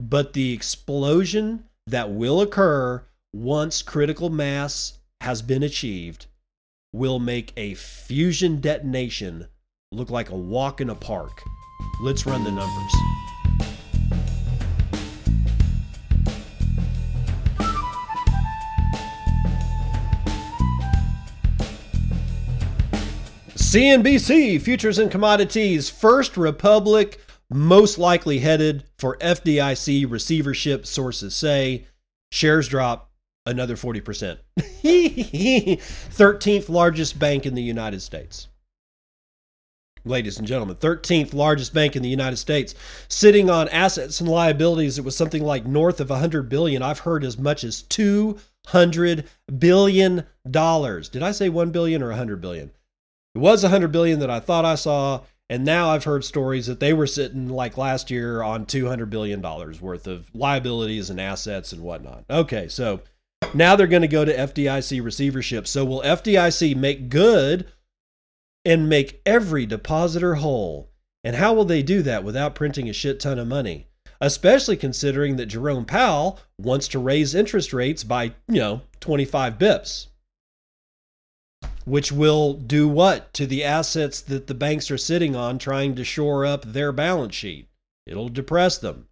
But 0.00 0.32
the 0.32 0.52
explosion 0.52 1.64
that 1.86 2.10
will 2.10 2.40
occur 2.40 3.04
once 3.34 3.82
critical 3.82 4.30
mass 4.30 4.98
has 5.20 5.42
been 5.42 5.62
achieved 5.62 6.26
will 6.92 7.18
make 7.18 7.52
a 7.56 7.74
fusion 7.74 8.60
detonation 8.60 9.46
look 9.92 10.10
like 10.10 10.30
a 10.30 10.36
walk 10.36 10.80
in 10.80 10.88
a 10.88 10.94
park. 10.94 11.42
Let's 12.02 12.26
run 12.26 12.44
the 12.44 12.50
numbers. 12.50 12.92
CNBC 23.54 24.60
Futures 24.60 24.98
and 24.98 25.12
Commodities 25.12 25.90
First 25.90 26.36
Republic 26.36 27.20
most 27.48 27.98
likely 27.98 28.40
headed 28.40 28.84
for 28.98 29.16
FDIC 29.18 30.10
receivership, 30.10 30.86
sources 30.86 31.36
say. 31.36 31.86
Shares 32.32 32.66
drop 32.66 33.09
another 33.50 33.76
40%. 33.76 34.38
13th 34.58 36.68
largest 36.68 37.18
bank 37.18 37.46
in 37.46 37.54
the 37.54 37.62
United 37.62 38.00
States. 38.00 38.48
Ladies 40.04 40.38
and 40.38 40.46
gentlemen, 40.46 40.76
13th 40.76 41.34
largest 41.34 41.74
bank 41.74 41.94
in 41.94 42.02
the 42.02 42.08
United 42.08 42.38
States, 42.38 42.74
sitting 43.08 43.50
on 43.50 43.68
assets 43.68 44.20
and 44.20 44.30
liabilities 44.30 44.96
that 44.96 45.02
was 45.02 45.14
something 45.14 45.44
like 45.44 45.66
north 45.66 46.00
of 46.00 46.08
100 46.08 46.48
billion. 46.48 46.82
I've 46.82 47.00
heard 47.00 47.22
as 47.22 47.36
much 47.36 47.64
as 47.64 47.82
2 47.82 48.38
hundred 48.66 49.24
billion 49.58 50.26
dollars. 50.48 51.08
Did 51.08 51.22
I 51.22 51.32
say 51.32 51.48
one 51.48 51.70
billion 51.70 52.02
or 52.02 52.10
a 52.10 52.16
hundred 52.16 52.40
billion? 52.40 52.70
It 53.34 53.38
was 53.38 53.64
a 53.64 53.68
hundred 53.68 53.92
billion 53.92 54.18
that 54.20 54.30
I 54.30 54.40
thought 54.40 54.64
I 54.64 54.74
saw, 54.74 55.22
and 55.48 55.64
now 55.64 55.90
I've 55.90 56.04
heard 56.04 56.24
stories 56.24 56.66
that 56.66 56.80
they 56.80 56.92
were 56.92 57.06
sitting 57.06 57.48
like 57.48 57.76
last 57.76 58.10
year 58.10 58.42
on 58.42 58.66
two 58.66 58.88
hundred 58.88 59.10
billion 59.10 59.40
dollars 59.40 59.80
worth 59.80 60.06
of 60.06 60.34
liabilities 60.34 61.10
and 61.10 61.20
assets 61.20 61.72
and 61.72 61.82
whatnot. 61.82 62.24
Okay, 62.28 62.68
so 62.68 63.00
now 63.54 63.74
they're 63.76 63.86
going 63.86 64.02
to 64.02 64.08
go 64.08 64.24
to 64.24 64.36
FDIC 64.36 65.02
receivership. 65.02 65.66
So 65.66 65.84
will 65.84 66.02
FDIC 66.02 66.76
make 66.76 67.08
good 67.08 67.66
and 68.64 68.88
make 68.88 69.20
every 69.26 69.66
depositor 69.66 70.36
whole? 70.36 70.90
And 71.24 71.36
how 71.36 71.52
will 71.52 71.64
they 71.64 71.82
do 71.82 72.02
that 72.02 72.24
without 72.24 72.54
printing 72.54 72.88
a 72.88 72.92
shit 72.92 73.20
ton 73.20 73.38
of 73.38 73.48
money? 73.48 73.88
Especially 74.20 74.76
considering 74.76 75.36
that 75.36 75.46
Jerome 75.46 75.84
Powell 75.84 76.38
wants 76.58 76.88
to 76.88 76.98
raise 76.98 77.34
interest 77.34 77.72
rates 77.72 78.04
by, 78.04 78.34
you 78.48 78.60
know, 78.60 78.82
25 79.00 79.58
bips. 79.58 80.06
Which 81.84 82.12
will 82.12 82.54
do 82.54 82.86
what 82.86 83.32
to 83.34 83.46
the 83.46 83.64
assets 83.64 84.20
that 84.22 84.46
the 84.46 84.54
banks 84.54 84.90
are 84.90 84.98
sitting 84.98 85.34
on 85.34 85.58
trying 85.58 85.94
to 85.96 86.04
shore 86.04 86.44
up 86.44 86.64
their 86.64 86.92
balance 86.92 87.34
sheet? 87.34 87.68
It'll 88.06 88.28
depress 88.28 88.76
them. 88.78 89.06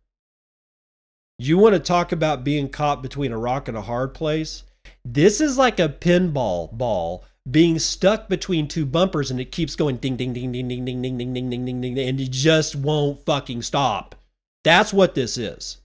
You 1.40 1.56
want 1.56 1.74
to 1.74 1.80
talk 1.80 2.10
about 2.10 2.42
being 2.42 2.68
caught 2.68 3.00
between 3.00 3.30
a 3.30 3.38
rock 3.38 3.68
and 3.68 3.76
a 3.76 3.82
hard 3.82 4.12
place? 4.12 4.64
This 5.04 5.40
is 5.40 5.56
like 5.56 5.78
a 5.78 5.88
pinball 5.88 6.72
ball 6.72 7.24
being 7.48 7.78
stuck 7.78 8.28
between 8.28 8.66
two 8.66 8.84
bumpers 8.84 9.30
and 9.30 9.40
it 9.40 9.52
keeps 9.52 9.76
going 9.76 9.98
ding 9.98 10.16
ding 10.16 10.32
ding 10.32 10.50
ding 10.50 10.66
ding 10.66 10.84
ding 10.84 11.00
ding 11.00 11.16
ding 11.16 11.32
ding 11.32 11.48
ding 11.48 11.64
ding 11.64 11.80
ding 11.80 11.98
and 11.98 12.20
it 12.20 12.32
just 12.32 12.74
won't 12.74 13.24
fucking 13.24 13.62
stop. 13.62 14.16
That's 14.64 14.92
what 14.92 15.14
this 15.14 15.38
is. 15.38 15.78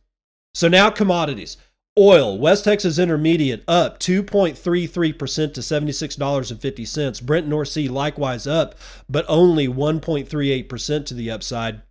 So 0.56 0.68
now 0.68 0.90
commodities. 0.90 1.58
Oil, 2.00 2.40
West 2.40 2.64
Texas 2.64 2.98
Intermediate 2.98 3.64
up 3.68 4.00
2.33% 4.00 5.54
to 5.54 5.62
$76.50. 5.62 7.22
Brent 7.22 7.48
North 7.48 7.68
Sea 7.68 7.88
likewise 7.88 8.48
up, 8.48 8.74
but 9.08 9.24
only 9.28 9.68
1.38% 9.68 11.06
to 11.06 11.14
the 11.14 11.30
upside. 11.30 11.84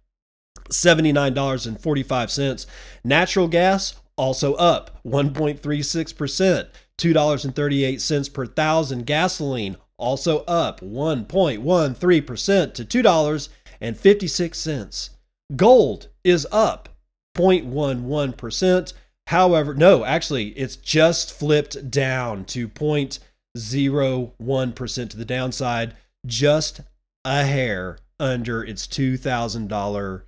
$79.45. 0.73 2.67
Natural 3.05 3.49
gas 3.49 3.95
also 4.17 4.55
up 4.55 5.03
1.36%, 5.05 6.69
$2.38 6.99 8.33
per 8.33 8.47
thousand. 8.47 9.07
Gasoline 9.07 9.77
also 9.99 10.39
up 10.41 10.81
1.13% 10.81 12.75
to 12.75 12.85
$2.56. 12.85 15.11
Gold 15.57 16.09
is 16.25 16.47
up 16.51 16.89
0.11%. 17.37 18.93
However, 19.29 19.75
no, 19.75 20.05
actually, 20.05 20.49
it's 20.51 20.77
just 20.77 21.33
flipped 21.33 21.91
down 21.91 22.45
to 22.47 22.69
0.01% 22.69 25.11
to 25.11 25.17
the 25.17 25.25
downside, 25.25 25.97
just 26.27 26.81
a 27.25 27.45
hair 27.45 27.99
under 28.19 28.65
its 28.65 28.87
$2,000 28.87 30.23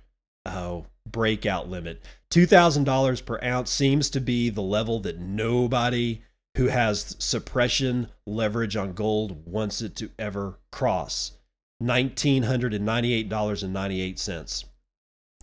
oh, 0.45 0.85
breakout 1.09 1.69
limit. 1.69 2.03
$2,000 2.31 3.25
per 3.25 3.39
ounce 3.43 3.71
seems 3.71 4.09
to 4.09 4.19
be 4.19 4.49
the 4.49 4.61
level 4.61 4.99
that 4.99 5.19
nobody 5.19 6.21
who 6.57 6.67
has 6.67 7.15
suppression 7.19 8.07
leverage 8.25 8.75
on 8.75 8.91
gold 8.93 9.45
wants 9.45 9.81
it 9.81 9.95
to 9.95 10.09
ever 10.17 10.57
cross. 10.71 11.33
$1,998.98. 11.83 14.65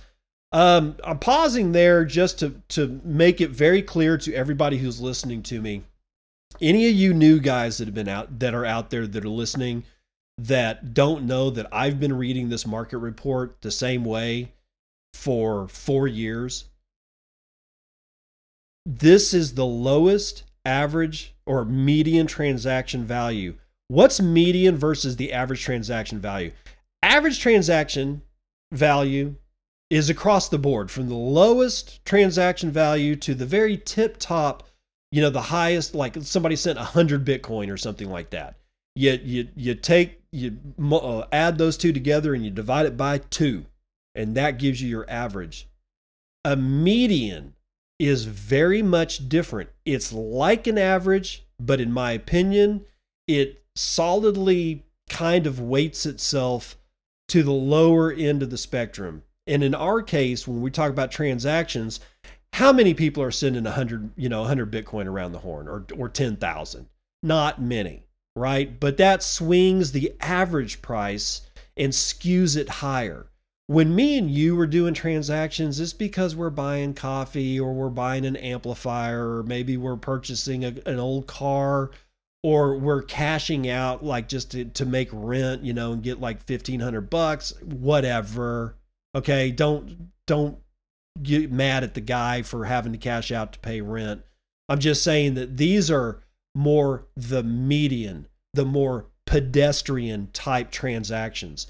Um, 0.51 0.97
I'm 1.05 1.19
pausing 1.19 1.73
there 1.73 2.05
just 2.05 2.39
to, 2.39 2.63
to 2.71 3.01
make 3.05 3.41
it 3.41 3.51
very 3.51 3.83
clear 3.83 4.17
to 4.19 4.35
everybody 4.35 4.79
who's 4.79 5.01
listening 5.01 5.43
to 5.45 5.61
me. 5.61 5.83
Any 6.61 6.89
of 6.89 6.95
you 6.95 7.15
new 7.15 7.41
guys 7.41 7.79
that 7.79 7.87
have 7.87 7.95
been 7.95 8.09
out 8.09 8.39
that 8.41 8.55
are 8.55 8.67
out 8.67 8.91
there 8.91 9.07
that 9.07 9.25
are 9.25 9.31
listening, 9.31 9.85
that 10.39 10.95
don't 10.95 11.25
know 11.25 11.51
that 11.51 11.67
I've 11.73 12.01
been 12.01 12.17
reading 12.17 12.49
this 12.49 12.67
market 12.67 12.99
report 12.99 13.57
the 13.61 13.71
same 13.71 14.05
way 14.05 14.53
for 15.13 15.69
four 15.69 16.07
years. 16.07 16.65
This 18.85 19.33
is 19.33 19.55
the 19.55 19.67
lowest 19.67 20.45
average 20.65 21.35
or 21.47 21.65
median 21.65 22.27
transaction 22.27 23.05
value. 23.05 23.55
What's 23.89 24.21
median 24.21 24.77
versus 24.77 25.17
the 25.17 25.33
average 25.33 25.63
transaction 25.63 26.19
value? 26.19 26.53
Average 27.03 27.41
transaction 27.41 28.23
value 28.73 29.35
is 29.91 30.09
across 30.09 30.49
the 30.49 30.59
board 30.59 30.91
from 30.91 31.09
the 31.09 31.15
lowest 31.15 32.03
transaction 32.05 32.71
value 32.71 33.15
to 33.17 33.35
the 33.35 33.45
very 33.45 33.77
tip 33.77 34.17
top, 34.19 34.67
you 35.11 35.21
know, 35.21 35.29
the 35.29 35.43
highest, 35.43 35.95
like 35.95 36.17
somebody 36.23 36.57
sent 36.57 36.79
100 36.79 37.27
Bitcoin 37.27 37.71
or 37.71 37.77
something 37.77 38.09
like 38.09 38.31
that. 38.31 38.57
You, 38.95 39.19
you, 39.23 39.49
you 39.55 39.75
take 39.75 40.22
you 40.33 40.59
uh, 40.91 41.25
add 41.31 41.59
those 41.59 41.77
two 41.77 41.93
together 41.93 42.35
and 42.35 42.45
you 42.45 42.51
divide 42.51 42.87
it 42.87 42.97
by 42.97 43.19
two, 43.19 43.67
and 44.15 44.35
that 44.35 44.59
gives 44.59 44.81
you 44.81 44.89
your 44.89 45.09
average. 45.09 45.69
A 46.45 46.57
median 46.57 47.55
is 47.99 48.25
very 48.25 48.83
much 48.83 49.29
different. 49.29 49.71
It's 49.85 50.13
like 50.13 50.67
an 50.67 50.79
average, 50.79 51.47
but 51.61 51.81
in 51.81 51.93
my 51.93 52.13
opinion, 52.13 52.85
it 53.29 53.63
solidly 53.77 54.85
kind 55.09 55.47
of 55.47 55.61
weights 55.61 56.07
itself 56.07 56.77
to 57.29 57.43
the 57.43 57.53
lower 57.53 58.11
end 58.13 58.43
of 58.43 58.51
the 58.51 58.59
spectrum. 58.59 59.23
And 59.47 59.63
in 59.63 59.75
our 59.75 60.03
case, 60.03 60.49
when 60.49 60.61
we 60.61 60.71
talk 60.71 60.91
about 60.91 61.11
transactions, 61.11 62.01
how 62.55 62.73
many 62.73 62.95
people 62.95 63.23
are 63.23 63.31
sending 63.31 63.65
100, 63.65 64.11
you 64.17 64.29
know, 64.29 64.41
100 64.41 64.71
Bitcoin 64.71 65.07
around 65.07 65.33
the 65.33 65.39
horn 65.39 65.69
or, 65.69 65.87
or 65.97 66.09
10,000? 66.09 66.89
Not 67.23 67.63
many 67.63 68.05
right? 68.35 68.79
But 68.79 68.97
that 68.97 69.23
swings 69.23 69.93
the 69.93 70.15
average 70.21 70.83
price 70.83 71.43
and 71.77 71.93
skews 71.93 72.57
it 72.57 72.69
higher. 72.69 73.27
When 73.67 73.95
me 73.95 74.19
and 74.19 74.31
you 74.31 74.57
were 74.57 74.67
doing 74.67 74.93
transactions, 74.93 75.81
it's 75.81 75.93
because 75.93 76.37
we're 76.37 76.51
buying 76.51 76.95
coffee 76.95 77.59
or 77.59 77.73
we're 77.73 77.89
buying 77.89 78.27
an 78.27 78.37
amplifier 78.37 79.39
or 79.39 79.43
maybe 79.43 79.77
we're 79.77 79.97
purchasing 79.97 80.65
a, 80.65 80.75
an 80.85 80.99
old 80.99 81.27
car 81.27 81.91
or 82.43 82.77
we're 82.77 83.03
cashing 83.03 83.69
out 83.69 84.05
like 84.05 84.29
just 84.29 84.51
to, 84.51 84.65
to 84.67 84.85
make 84.85 85.09
rent, 85.13 85.63
you 85.63 85.73
know, 85.73 85.93
and 85.93 86.03
get 86.03 86.21
like 86.21 86.39
1500 86.47 87.09
bucks, 87.09 87.55
whatever. 87.63 88.77
Okay, 89.15 89.51
don't 89.51 90.11
don't 90.27 90.59
get 91.23 91.53
mad 91.53 91.85
at 91.85 91.95
the 91.95 92.01
guy 92.01 92.43
for 92.43 92.65
having 92.65 92.93
to 92.93 92.99
cash 92.99 93.31
out 93.31 93.53
to 93.53 93.59
pay 93.61 93.81
rent. 93.81 94.23
I'm 94.69 94.79
just 94.79 95.05
saying 95.05 95.35
that 95.35 95.57
these 95.57 95.91
are 95.91 96.22
more 96.55 97.07
the 97.17 97.43
median, 97.43 98.29
the 98.53 98.65
more 98.65 99.07
pedestrian 99.27 100.29
type 100.33 100.71
transactions. 100.71 101.67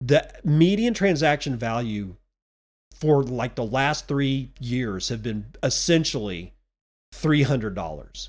The 0.00 0.30
median 0.44 0.94
transaction 0.94 1.56
value 1.56 2.16
for 2.94 3.22
like 3.22 3.54
the 3.54 3.64
last 3.64 4.06
three 4.06 4.50
years 4.60 5.08
have 5.08 5.22
been 5.22 5.46
essentially 5.62 6.54
$300. 7.14 8.28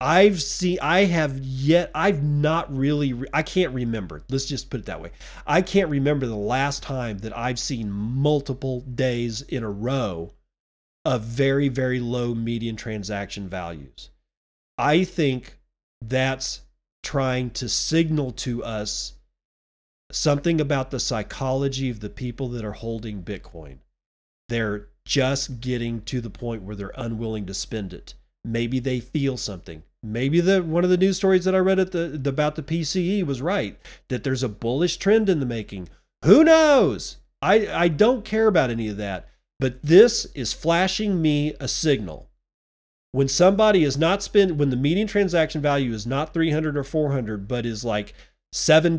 I've 0.00 0.42
seen, 0.42 0.78
I 0.82 1.04
have 1.04 1.38
yet, 1.38 1.92
I've 1.94 2.24
not 2.24 2.76
really, 2.76 3.12
re- 3.12 3.28
I 3.32 3.42
can't 3.42 3.72
remember. 3.72 4.22
Let's 4.28 4.46
just 4.46 4.68
put 4.68 4.80
it 4.80 4.86
that 4.86 5.00
way. 5.00 5.12
I 5.46 5.62
can't 5.62 5.88
remember 5.88 6.26
the 6.26 6.34
last 6.34 6.82
time 6.82 7.18
that 7.18 7.36
I've 7.36 7.60
seen 7.60 7.90
multiple 7.90 8.80
days 8.80 9.42
in 9.42 9.62
a 9.62 9.70
row 9.70 10.32
of 11.04 11.22
very, 11.22 11.68
very 11.68 12.00
low 12.00 12.34
median 12.34 12.74
transaction 12.74 13.48
values. 13.48 14.10
I 14.78 15.04
think 15.04 15.58
that's 16.00 16.62
trying 17.02 17.50
to 17.50 17.68
signal 17.68 18.32
to 18.32 18.62
us 18.64 19.14
something 20.10 20.60
about 20.60 20.90
the 20.90 21.00
psychology 21.00 21.90
of 21.90 22.00
the 22.00 22.10
people 22.10 22.48
that 22.48 22.64
are 22.64 22.72
holding 22.72 23.22
Bitcoin. 23.22 23.78
They're 24.48 24.88
just 25.04 25.60
getting 25.60 26.02
to 26.02 26.20
the 26.20 26.30
point 26.30 26.62
where 26.62 26.76
they're 26.76 26.92
unwilling 26.96 27.46
to 27.46 27.54
spend 27.54 27.92
it. 27.92 28.14
Maybe 28.44 28.78
they 28.78 29.00
feel 29.00 29.36
something. 29.36 29.82
Maybe 30.02 30.40
the 30.40 30.62
one 30.62 30.84
of 30.84 30.90
the 30.90 30.96
news 30.96 31.16
stories 31.16 31.44
that 31.44 31.54
I 31.54 31.58
read 31.58 31.78
at 31.78 31.92
the 31.92 32.20
about 32.26 32.56
the 32.56 32.62
PCE 32.62 33.24
was 33.24 33.40
right 33.40 33.78
that 34.08 34.24
there's 34.24 34.42
a 34.42 34.48
bullish 34.48 34.96
trend 34.96 35.28
in 35.28 35.38
the 35.38 35.46
making. 35.46 35.88
Who 36.24 36.42
knows? 36.42 37.18
I 37.40 37.68
I 37.68 37.88
don't 37.88 38.24
care 38.24 38.48
about 38.48 38.70
any 38.70 38.88
of 38.88 38.96
that, 38.96 39.28
but 39.60 39.82
this 39.82 40.26
is 40.34 40.52
flashing 40.52 41.22
me 41.22 41.54
a 41.60 41.68
signal. 41.68 42.28
When 43.12 43.28
somebody 43.28 43.84
is 43.84 43.98
not 43.98 44.22
spend 44.22 44.58
when 44.58 44.70
the 44.70 44.76
median 44.76 45.06
transaction 45.06 45.60
value 45.60 45.92
is 45.92 46.06
not 46.06 46.32
300 46.32 46.76
or 46.78 46.84
400 46.84 47.46
but 47.46 47.66
is 47.66 47.84
like 47.84 48.14
$7, 48.54 48.96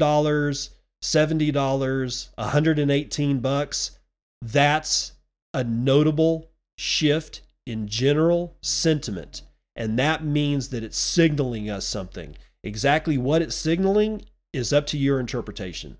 $70, 1.04 2.30
118 2.36 3.40
bucks, 3.40 4.00
that's 4.42 5.14
a 5.54 5.64
notable 5.64 6.52
shift 6.78 7.42
in 7.66 7.88
general 7.88 8.56
sentiment. 8.62 9.42
And 9.76 9.98
that 9.98 10.24
means 10.24 10.70
that 10.70 10.84
it's 10.84 10.98
signaling 10.98 11.70
us 11.70 11.86
something. 11.86 12.36
Exactly 12.64 13.18
what 13.18 13.42
it's 13.42 13.56
signaling 13.56 14.24
is 14.54 14.72
up 14.72 14.86
to 14.88 14.98
your 14.98 15.20
interpretation. 15.20 15.98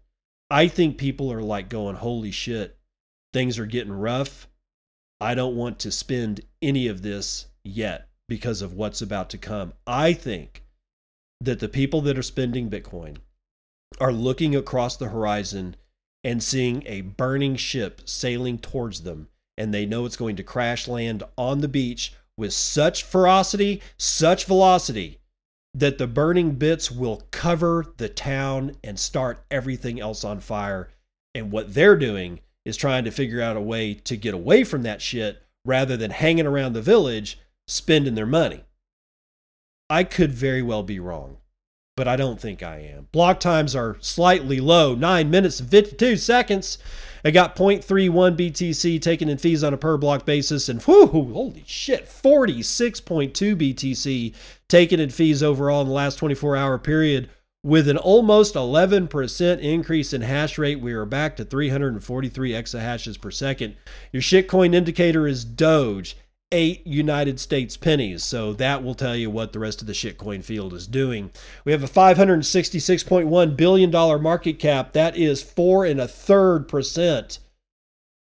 I 0.52 0.68
think 0.68 1.00
people 1.00 1.34
are 1.34 1.42
like 1.42 1.68
going, 1.68 1.96
holy 1.96 2.30
shit, 2.30 2.78
things 3.34 3.58
are 3.58 3.66
getting 3.66 3.92
rough. 3.92 4.48
I 5.20 5.34
don't 5.34 5.56
want 5.56 5.80
to 5.80 5.92
spend 5.92 6.42
any 6.62 6.88
of 6.88 7.02
this 7.02 7.48
yet 7.64 8.08
because 8.28 8.62
of 8.62 8.74
what's 8.74 9.02
about 9.02 9.30
to 9.32 9.38
come. 9.38 9.74
I 9.86 10.14
think 10.14 10.64
that 11.42 11.60
the 11.60 11.70
people 11.70 12.02
that 12.02 12.18
are 12.18 12.24
spending 12.24 12.70
Bitcoin 12.70 13.18
are 14.00 14.14
looking 14.14 14.56
across 14.56 14.98
the 14.98 15.10
horizon 15.10 15.76
and 16.24 16.42
seeing 16.42 16.84
a 16.86 17.02
burning 17.02 17.56
ship 17.56 18.02
sailing 18.06 18.58
towards 18.58 19.02
them 19.02 19.28
and 19.58 19.74
they 19.74 19.86
know 19.86 20.06
it's 20.06 20.16
going 20.16 20.36
to 20.36 20.44
crash 20.44 20.88
land 20.88 21.24
on 21.38 21.62
the 21.62 21.68
beach 21.68 22.14
with 22.38 22.54
such 22.54 23.04
ferocity, 23.04 23.82
such 23.98 24.46
velocity, 24.46 25.20
that 25.74 25.98
the 25.98 26.08
burning 26.08 26.52
bits 26.52 26.92
will 26.92 27.24
cover 27.32 27.94
the 27.98 28.10
town 28.10 28.76
and 28.84 29.00
start 29.00 29.44
everything 29.52 30.00
else 30.00 30.24
on 30.24 30.40
fire. 30.40 30.90
And 31.36 31.52
what 31.52 31.74
they're 31.74 31.98
doing 31.98 32.40
is 32.66 32.78
trying 32.78 33.04
to 33.04 33.12
figure 33.12 33.42
out 33.42 33.58
a 33.58 33.62
way 33.62 33.94
to 33.94 34.16
get 34.16 34.34
away 34.34 34.64
from 34.64 34.84
that 34.84 35.02
shit 35.02 35.44
rather 35.66 35.98
than 35.98 36.12
hanging 36.12 36.48
around 36.48 36.74
the 36.74 36.82
village 36.82 37.40
spending 37.68 38.16
their 38.16 38.26
money. 38.26 38.64
I 39.90 40.04
could 40.04 40.32
very 40.32 40.62
well 40.62 40.84
be 40.84 41.00
wrong, 41.00 41.38
but 41.96 42.08
I 42.08 42.16
don't 42.16 42.40
think 42.40 42.64
I 42.64 42.78
am. 42.78 43.08
Block 43.12 43.40
times 43.40 43.76
are 43.76 43.98
slightly 44.00 44.60
low 44.60 44.96
9 44.96 45.30
minutes 45.30 45.60
and 45.60 45.70
52 45.70 46.18
seconds. 46.18 46.78
I 47.26 47.32
got 47.32 47.56
0.31 47.56 48.36
BTC 48.36 49.02
taken 49.02 49.30
in 49.30 49.38
fees 49.38 49.64
on 49.64 49.74
a 49.74 49.78
per 49.78 49.98
block 49.98 50.26
basis, 50.26 50.68
and 50.68 50.82
whoo, 50.82 51.08
holy 51.08 51.64
shit, 51.66 52.06
46.2 52.08 53.32
BTC 53.56 54.34
taken 54.68 55.00
in 55.00 55.10
fees 55.10 55.42
overall 55.44 55.82
in 55.82 55.88
the 55.88 55.94
last 55.94 56.18
24 56.18 56.58
hour 56.58 56.78
period. 56.78 57.30
With 57.66 57.88
an 57.88 57.98
almost 57.98 58.56
11% 58.56 59.60
increase 59.60 60.12
in 60.12 60.22
hash 60.22 60.58
rate, 60.58 60.82
we 60.82 60.92
are 60.92 61.06
back 61.06 61.38
to 61.38 61.46
343 61.46 62.52
exahashes 62.52 63.22
per 63.22 63.32
second. 63.32 63.78
Your 64.12 64.22
shitcoin 64.22 64.76
indicator 64.76 65.26
is 65.28 65.46
Doge 65.46 66.18
eight 66.54 66.88
United 66.88 67.40
States 67.40 67.76
pennies. 67.76 68.24
So 68.24 68.54
that 68.54 68.84
will 68.84 68.96
tell 68.96 69.16
you 69.16 69.30
what 69.30 69.52
the 69.52 69.60
rest 69.60 69.82
of 69.82 69.88
the 69.88 69.94
shitcoin 69.94 70.42
field 70.44 70.74
is 70.74 70.88
doing. 70.88 71.32
We 71.66 71.74
have 71.74 71.84
a 71.84 71.88
$566.1 71.88 73.58
billion 73.58 73.92
market 74.22 74.60
cap. 74.60 74.94
That 74.94 75.18
is 75.18 75.44
four 75.44 75.84
and 75.84 76.00
a 76.00 76.08
third 76.08 76.70
percent 76.70 77.40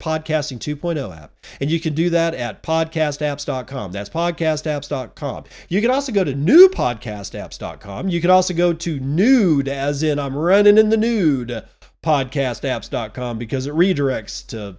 podcasting 0.00 0.58
2.0 0.58 1.16
app. 1.16 1.34
And 1.60 1.70
you 1.70 1.80
can 1.80 1.94
do 1.94 2.08
that 2.10 2.34
at 2.34 2.62
podcastapps.com. 2.62 3.92
That's 3.92 4.10
podcastapps.com. 4.10 5.44
You 5.68 5.80
can 5.80 5.90
also 5.90 6.12
go 6.12 6.24
to 6.24 6.32
newpodcastapps.com. 6.32 8.08
You 8.08 8.20
can 8.20 8.30
also 8.30 8.54
go 8.54 8.72
to 8.72 9.00
nude, 9.00 9.68
as 9.68 10.02
in 10.02 10.18
I'm 10.18 10.36
running 10.36 10.78
in 10.78 10.88
the 10.88 10.96
nude, 10.96 11.64
podcastapps.com 12.02 13.38
because 13.38 13.66
it 13.66 13.74
redirects 13.74 14.46
to 14.48 14.78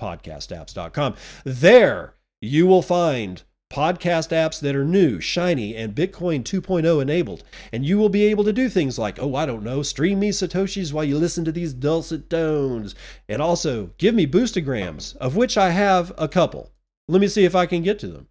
podcastapps.com. 0.00 1.14
There 1.44 2.14
you 2.40 2.66
will 2.66 2.82
find 2.82 3.42
podcast 3.70 4.30
apps 4.30 4.60
that 4.60 4.76
are 4.76 4.84
new, 4.84 5.20
shiny, 5.20 5.74
and 5.74 5.94
Bitcoin 5.94 6.42
2.0 6.42 7.02
enabled. 7.02 7.42
And 7.72 7.84
you 7.84 7.98
will 7.98 8.08
be 8.08 8.24
able 8.24 8.44
to 8.44 8.52
do 8.52 8.68
things 8.68 8.98
like, 8.98 9.18
oh, 9.20 9.34
I 9.34 9.46
don't 9.46 9.62
know, 9.62 9.82
stream 9.82 10.20
me 10.20 10.30
Satoshis 10.30 10.92
while 10.92 11.04
you 11.04 11.18
listen 11.18 11.44
to 11.44 11.52
these 11.52 11.72
dulcet 11.72 12.30
tones. 12.30 12.94
And 13.28 13.42
also 13.42 13.90
give 13.98 14.14
me 14.14 14.26
boostograms, 14.26 15.16
of 15.16 15.36
which 15.36 15.58
I 15.58 15.70
have 15.70 16.12
a 16.16 16.28
couple. 16.28 16.70
Let 17.08 17.20
me 17.20 17.28
see 17.28 17.44
if 17.44 17.54
I 17.54 17.66
can 17.66 17.82
get 17.82 17.98
to 18.00 18.08
them. 18.08 18.28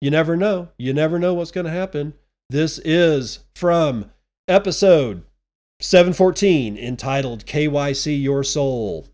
You 0.00 0.10
never 0.10 0.36
know. 0.36 0.68
You 0.78 0.92
never 0.92 1.18
know 1.18 1.34
what's 1.34 1.50
going 1.50 1.66
to 1.66 1.72
happen. 1.72 2.14
This 2.50 2.78
is 2.78 3.40
from 3.54 4.10
episode 4.46 5.24
714 5.80 6.76
entitled 6.76 7.46
KYC 7.46 8.22
Your 8.22 8.42
Soul. 8.42 9.06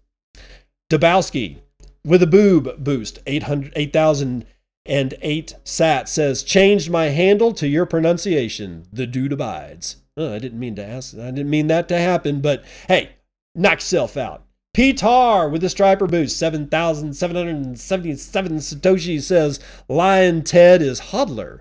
Dabowski 0.91 1.59
with 2.05 2.23
a 2.23 2.27
boob 2.27 2.85
boost, 2.85 3.19
800, 3.27 3.73
8,000 3.75 4.47
and 4.87 5.15
8 5.23 5.55
sat 5.65 6.09
says, 6.09 6.43
Changed 6.43 6.91
my 6.91 7.07
handle 7.07 7.53
to 7.55 7.67
your 7.67 7.87
pronunciation. 7.87 8.85
The 8.93 9.07
dude 9.07 9.33
abides. 9.33 9.97
Oh, 10.17 10.35
I 10.35 10.39
didn't 10.39 10.61
mean 10.61 10.77
to 10.77 10.87
ask. 10.87 11.17
I 11.17 11.31
didn't 11.31 11.51
mean 11.51 11.69
that 11.69 11.89
to 11.89 11.99
happen, 11.99 12.41
but 12.41 12.65
hey, 12.89 13.17
knock 13.55 13.79
yourself 13.79 14.17
out. 14.17 14.45
P-Tar 14.75 15.49
with 15.49 15.63
the 15.63 15.69
striper 15.69 16.09
boost, 16.09 16.37
7,777 16.37 18.57
Satoshi 18.57 19.23
says 19.23 19.61
Lion 19.89 20.43
Ted 20.43 20.83
is 20.83 21.01
hodler. 21.01 21.61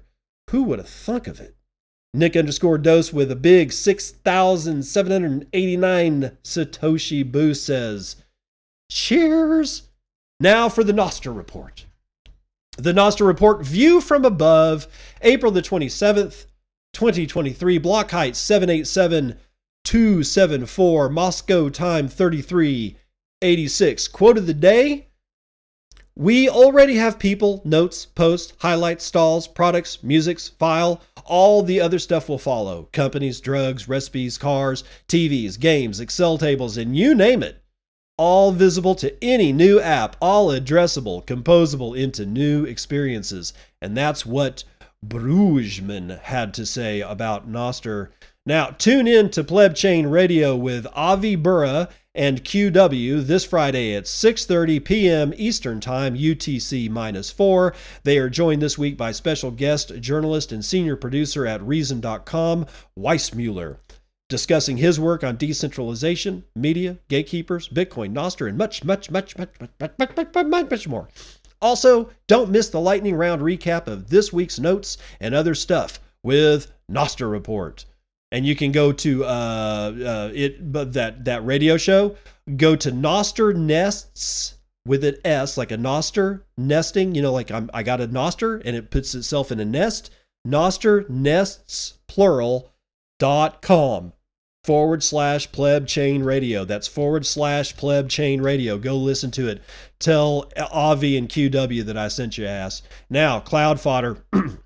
Who 0.50 0.64
would 0.64 0.80
have 0.80 0.90
thunk 0.90 1.28
of 1.28 1.40
it? 1.40 1.56
Nick 2.16 2.36
underscore 2.36 2.78
dose 2.78 3.12
with 3.14 3.32
a 3.32 3.36
big 3.36 3.72
6,789 3.72 6.38
Satoshi 6.44 7.32
boost 7.32 7.66
says, 7.66 8.18
Cheers. 8.92 9.90
Now 10.40 10.70
for 10.70 10.84
the 10.84 10.94
Nostr 10.94 11.36
report. 11.36 11.88
The 12.78 12.92
Nostr 12.92 13.26
report 13.28 13.64
view 13.64 14.02
from 14.02 14.26
above, 14.26 14.88
April 15.22 15.52
the 15.52 15.62
27th, 15.62 16.48
2023, 16.94 17.78
block 17.78 18.10
height 18.10 18.34
787-274, 18.34 21.12
Moscow 21.12 21.70
time 21.70 22.08
3386. 22.08 24.08
Quote 24.08 24.40
of 24.40 24.48
the 24.48 24.56
day 24.56 25.10
We 26.16 26.50
already 26.50 26.96
have 26.96 27.20
people, 27.20 27.62
notes, 27.64 28.08
posts, 28.08 28.54
highlights, 28.58 29.06
stalls, 29.06 29.48
products, 29.48 30.02
musics, 30.02 30.50
file. 30.50 31.00
All 31.26 31.62
the 31.62 31.80
other 31.80 32.00
stuff 32.00 32.28
will 32.28 32.40
follow 32.40 32.90
companies, 32.92 33.40
drugs, 33.40 33.88
recipes, 33.88 34.40
cars, 34.40 34.84
TVs, 35.08 35.60
games, 35.60 36.00
Excel 36.00 36.40
tables, 36.40 36.78
and 36.78 36.98
you 36.98 37.14
name 37.14 37.44
it 37.44 37.63
all 38.18 38.52
visible 38.52 38.96
to 38.96 39.24
any 39.24 39.52
new 39.52 39.80
app, 39.80 40.16
all 40.22 40.50
addressable, 40.50 41.26
composable 41.26 41.98
into 41.98 42.26
new 42.26 42.64
experiences. 42.66 43.54
And 43.82 43.98
that's 43.98 44.26
what 44.26 44.64
Brugman 45.06 46.20
had 46.22 46.54
to 46.56 46.66
say 46.66 47.02
about 47.02 47.50
Nostr. 47.50 48.10
Now, 48.46 48.68
tune 48.68 49.08
in 49.08 49.30
to 49.32 49.44
Pleb 49.44 49.76
Chain 49.76 50.08
Radio 50.08 50.56
with 50.56 50.86
Avi 50.94 51.36
Burra 51.36 51.90
and 52.16 52.44
QW 52.44 53.26
this 53.26 53.46
Friday 53.46 53.96
at 53.96 54.04
6:30 54.04 54.84
p.m. 54.84 55.34
Eastern 55.36 55.80
Time, 55.80 56.16
UTC 56.16 56.90
minus 56.90 57.32
4. 57.32 57.74
They 58.04 58.18
are 58.18 58.30
joined 58.30 58.62
this 58.62 58.78
week 58.78 58.98
by 58.98 59.12
special 59.12 59.50
guest 59.50 60.00
journalist 60.00 60.52
and 60.52 60.64
senior 60.64 60.96
producer 60.96 61.48
at 61.48 61.64
reason.com, 61.64 62.68
Weissmueller 62.98 63.78
discussing 64.34 64.78
his 64.78 65.00
work 65.00 65.24
on 65.24 65.36
decentralization, 65.36 66.44
media, 66.56 66.98
gatekeepers, 67.08 67.70
Bitcoin, 67.70 68.16
Nostr, 68.16 68.50
and 68.50 68.58
much, 68.58 68.84
much, 68.84 69.12
much, 69.12 69.38
much, 69.38 69.52
much, 69.60 69.70
much, 69.80 69.92
much, 70.00 70.18
much, 70.18 70.46
much, 70.48 70.72
much 70.72 70.88
more. 70.88 71.08
Also, 71.62 72.10
don't 72.26 72.50
miss 72.50 72.68
the 72.70 72.80
lightning 72.80 73.14
round 73.14 73.44
recap 73.44 73.86
of 73.86 74.10
this 74.10 74.34
week's 74.34 74.58
notes 74.58 74.98
and 75.20 75.36
other 75.36 75.54
stuff 75.54 76.00
with 76.24 76.72
Nostr 76.92 77.30
Report. 77.30 77.86
And 78.32 78.44
you 78.44 78.56
can 78.56 78.72
go 78.72 78.92
to 78.92 79.24
uh, 79.24 79.28
uh, 79.28 80.32
it, 80.34 80.72
but 80.72 80.94
that 80.94 81.26
that 81.26 81.46
radio 81.46 81.78
show. 81.78 82.16
Go 82.58 82.76
to 82.76 82.92
Nostr 82.92 83.56
Nests 83.56 84.56
with 84.84 85.04
an 85.04 85.18
S, 85.24 85.58
like 85.58 85.72
a 85.72 85.78
Nostr 85.78 86.42
nesting. 86.58 87.14
You 87.14 87.22
know, 87.22 87.32
like 87.32 87.52
I'm, 87.52 87.70
I 87.72 87.84
got 87.84 88.02
a 88.02 88.08
Nostr 88.08 88.64
and 88.66 88.76
it 88.76 88.90
puts 88.90 89.14
itself 89.14 89.52
in 89.52 89.60
a 89.60 89.66
nest. 89.66 90.10
Nostr 90.46 91.08
Nests 91.08 92.00
plural 92.08 92.72
dot 93.20 93.62
com 93.62 94.12
forward 94.64 95.04
slash 95.04 95.52
pleb 95.52 95.88
chain 95.88 96.24
radio. 96.24 96.66
That's 96.66 96.88
forward 96.88 97.26
slash 97.26 97.76
pleb 97.76 98.10
chain 98.10 98.42
radio. 98.42 98.78
Go 98.78 98.96
listen 98.96 99.32
to 99.32 99.48
it. 99.48 99.62
Tell 100.00 100.50
Avi 100.58 101.18
and 101.18 101.28
QW 101.28 101.84
that 101.86 101.98
I 101.98 102.08
sent 102.08 102.38
you 102.38 102.46
ass. 102.46 102.82
Now, 103.10 103.40
Cloudfodder. 103.40 104.22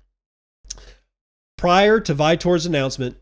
Prior 1.58 1.98
to 1.98 2.14
Vitor's 2.14 2.66
announcement, 2.66 3.16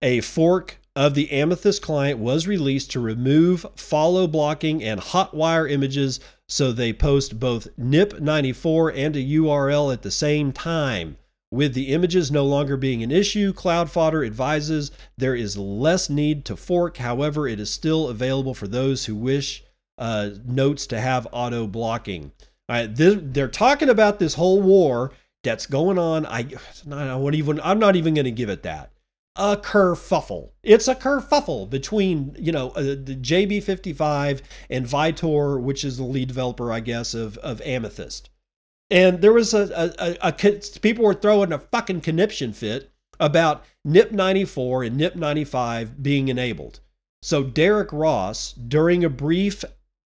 a 0.00 0.20
fork 0.20 0.78
of 0.94 1.14
the 1.14 1.30
Amethyst 1.32 1.82
client 1.82 2.18
was 2.18 2.46
released 2.46 2.92
to 2.92 3.00
remove 3.00 3.66
follow 3.74 4.26
blocking 4.26 4.82
and 4.82 5.00
hotwire 5.00 5.70
images 5.70 6.20
so 6.48 6.70
they 6.70 6.92
post 6.92 7.40
both 7.40 7.68
NIP94 7.76 8.96
and 8.96 9.16
a 9.16 9.24
URL 9.24 9.92
at 9.92 10.02
the 10.02 10.10
same 10.10 10.52
time. 10.52 11.16
With 11.56 11.72
the 11.72 11.94
images 11.94 12.30
no 12.30 12.44
longer 12.44 12.76
being 12.76 13.02
an 13.02 13.10
issue, 13.10 13.54
Cloudfodder 13.54 14.26
advises 14.26 14.90
there 15.16 15.34
is 15.34 15.56
less 15.56 16.10
need 16.10 16.44
to 16.44 16.54
fork. 16.54 16.98
However, 16.98 17.48
it 17.48 17.58
is 17.58 17.70
still 17.70 18.08
available 18.08 18.52
for 18.52 18.68
those 18.68 19.06
who 19.06 19.14
wish 19.14 19.64
uh, 19.96 20.32
notes 20.44 20.86
to 20.88 21.00
have 21.00 21.26
auto 21.32 21.66
blocking. 21.66 22.32
Right, 22.68 22.94
they're 22.94 23.48
talking 23.48 23.88
about 23.88 24.18
this 24.18 24.34
whole 24.34 24.60
war 24.60 25.12
that's 25.42 25.64
going 25.64 25.98
on. 25.98 26.26
I, 26.26 26.46
I 26.92 27.16
won't 27.16 27.36
even. 27.36 27.58
I'm 27.62 27.78
not 27.78 27.96
even 27.96 28.12
going 28.12 28.26
to 28.26 28.30
give 28.30 28.50
it 28.50 28.62
that. 28.64 28.90
A 29.34 29.56
kerfuffle. 29.56 30.50
It's 30.62 30.88
a 30.88 30.94
kerfuffle 30.94 31.70
between 31.70 32.36
you 32.38 32.52
know 32.52 32.68
uh, 32.72 32.82
the 32.82 33.16
JB55 33.18 34.42
and 34.68 34.84
Vitor, 34.84 35.58
which 35.58 35.84
is 35.84 35.96
the 35.96 36.04
lead 36.04 36.28
developer, 36.28 36.70
I 36.70 36.80
guess, 36.80 37.14
of 37.14 37.38
of 37.38 37.62
Amethyst. 37.62 38.28
And 38.90 39.20
there 39.20 39.32
was 39.32 39.52
a, 39.52 39.94
a, 39.98 40.28
a, 40.28 40.28
a 40.28 40.32
people 40.80 41.04
were 41.04 41.14
throwing 41.14 41.52
a 41.52 41.58
fucking 41.58 42.02
conniption 42.02 42.52
fit 42.52 42.92
about 43.18 43.64
NIP 43.84 44.12
94 44.12 44.84
and 44.84 44.96
NIP 44.96 45.16
95 45.16 46.02
being 46.02 46.28
enabled. 46.28 46.80
So 47.22 47.42
Derek 47.42 47.92
Ross, 47.92 48.52
during 48.52 49.04
a 49.04 49.10
brief 49.10 49.64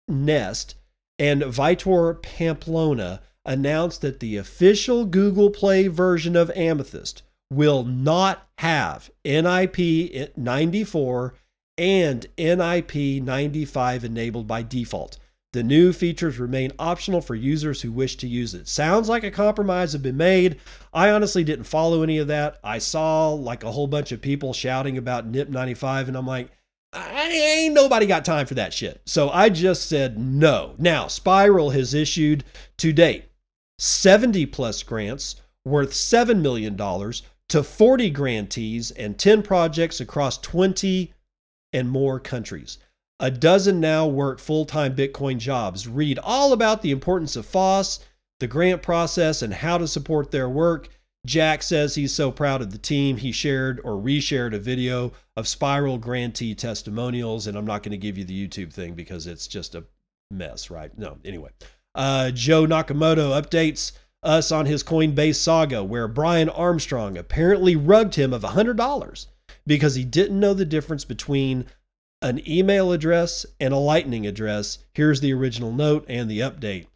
nest, 0.08 0.74
and 1.18 1.42
Vitor 1.42 2.20
Pamplona 2.20 3.20
announced 3.44 4.00
that 4.00 4.20
the 4.20 4.36
official 4.36 5.04
Google 5.04 5.50
Play 5.50 5.86
version 5.86 6.34
of 6.34 6.50
Amethyst 6.56 7.22
will 7.52 7.84
not 7.84 8.48
have 8.58 9.10
NIP 9.24 10.36
94 10.36 11.34
and 11.76 12.26
NIP 12.36 12.94
95 12.94 14.04
enabled 14.04 14.46
by 14.46 14.62
default. 14.62 15.18
The 15.54 15.62
new 15.62 15.92
features 15.92 16.40
remain 16.40 16.72
optional 16.80 17.20
for 17.20 17.36
users 17.36 17.80
who 17.80 17.92
wish 17.92 18.16
to 18.16 18.26
use 18.26 18.54
it. 18.54 18.66
Sounds 18.66 19.08
like 19.08 19.22
a 19.22 19.30
compromise 19.30 19.92
has 19.92 20.02
been 20.02 20.16
made. 20.16 20.58
I 20.92 21.10
honestly 21.10 21.44
didn't 21.44 21.66
follow 21.66 22.02
any 22.02 22.18
of 22.18 22.26
that. 22.26 22.58
I 22.64 22.78
saw 22.78 23.30
like 23.30 23.62
a 23.62 23.70
whole 23.70 23.86
bunch 23.86 24.10
of 24.10 24.20
people 24.20 24.52
shouting 24.52 24.98
about 24.98 25.28
NIP 25.28 25.48
95, 25.48 26.08
and 26.08 26.16
I'm 26.16 26.26
like, 26.26 26.50
I 26.92 27.28
ain't 27.28 27.72
nobody 27.72 28.04
got 28.04 28.24
time 28.24 28.46
for 28.46 28.54
that 28.54 28.74
shit. 28.74 29.00
So 29.06 29.30
I 29.30 29.48
just 29.48 29.88
said 29.88 30.18
no. 30.18 30.74
Now, 30.76 31.06
Spiral 31.06 31.70
has 31.70 31.94
issued 31.94 32.42
to 32.78 32.92
date 32.92 33.26
70 33.78 34.46
plus 34.46 34.82
grants 34.82 35.36
worth 35.64 35.92
$7 35.92 36.40
million 36.40 36.76
to 36.76 37.62
40 37.62 38.10
grantees 38.10 38.90
and 38.90 39.16
10 39.16 39.44
projects 39.44 40.00
across 40.00 40.36
20 40.38 41.14
and 41.72 41.88
more 41.88 42.18
countries. 42.18 42.78
A 43.20 43.30
dozen 43.30 43.80
now 43.80 44.06
work 44.06 44.40
full 44.40 44.64
time 44.64 44.96
Bitcoin 44.96 45.38
jobs. 45.38 45.86
Read 45.86 46.18
all 46.18 46.52
about 46.52 46.82
the 46.82 46.90
importance 46.90 47.36
of 47.36 47.46
FOSS, 47.46 48.00
the 48.40 48.46
grant 48.46 48.82
process, 48.82 49.40
and 49.42 49.54
how 49.54 49.78
to 49.78 49.86
support 49.86 50.30
their 50.30 50.48
work. 50.48 50.88
Jack 51.24 51.62
says 51.62 51.94
he's 51.94 52.12
so 52.12 52.30
proud 52.30 52.60
of 52.60 52.70
the 52.70 52.78
team. 52.78 53.16
He 53.16 53.32
shared 53.32 53.80
or 53.82 53.92
reshared 53.92 54.54
a 54.54 54.58
video 54.58 55.12
of 55.36 55.48
Spiral 55.48 55.96
grantee 55.96 56.54
testimonials, 56.54 57.46
and 57.46 57.56
I'm 57.56 57.64
not 57.64 57.82
going 57.82 57.92
to 57.92 57.98
give 57.98 58.18
you 58.18 58.24
the 58.24 58.48
YouTube 58.48 58.72
thing 58.72 58.94
because 58.94 59.26
it's 59.26 59.46
just 59.46 59.74
a 59.74 59.84
mess, 60.30 60.70
right? 60.70 60.96
No, 60.98 61.18
anyway. 61.24 61.50
Uh, 61.94 62.30
Joe 62.30 62.66
Nakamoto 62.66 63.40
updates 63.40 63.92
us 64.22 64.50
on 64.50 64.66
his 64.66 64.82
Coinbase 64.82 65.36
saga, 65.36 65.84
where 65.84 66.08
Brian 66.08 66.48
Armstrong 66.48 67.16
apparently 67.16 67.76
rugged 67.76 68.16
him 68.16 68.32
of 68.34 68.42
$100 68.42 69.26
because 69.66 69.94
he 69.94 70.04
didn't 70.04 70.40
know 70.40 70.52
the 70.52 70.64
difference 70.64 71.04
between 71.04 71.66
an 72.24 72.40
email 72.48 72.90
address 72.90 73.44
and 73.60 73.74
a 73.74 73.78
lightning 73.78 74.26
address. 74.26 74.78
Here's 74.94 75.20
the 75.20 75.32
original 75.34 75.72
note 75.72 76.06
and 76.08 76.30
the 76.30 76.40
update. 76.40 76.86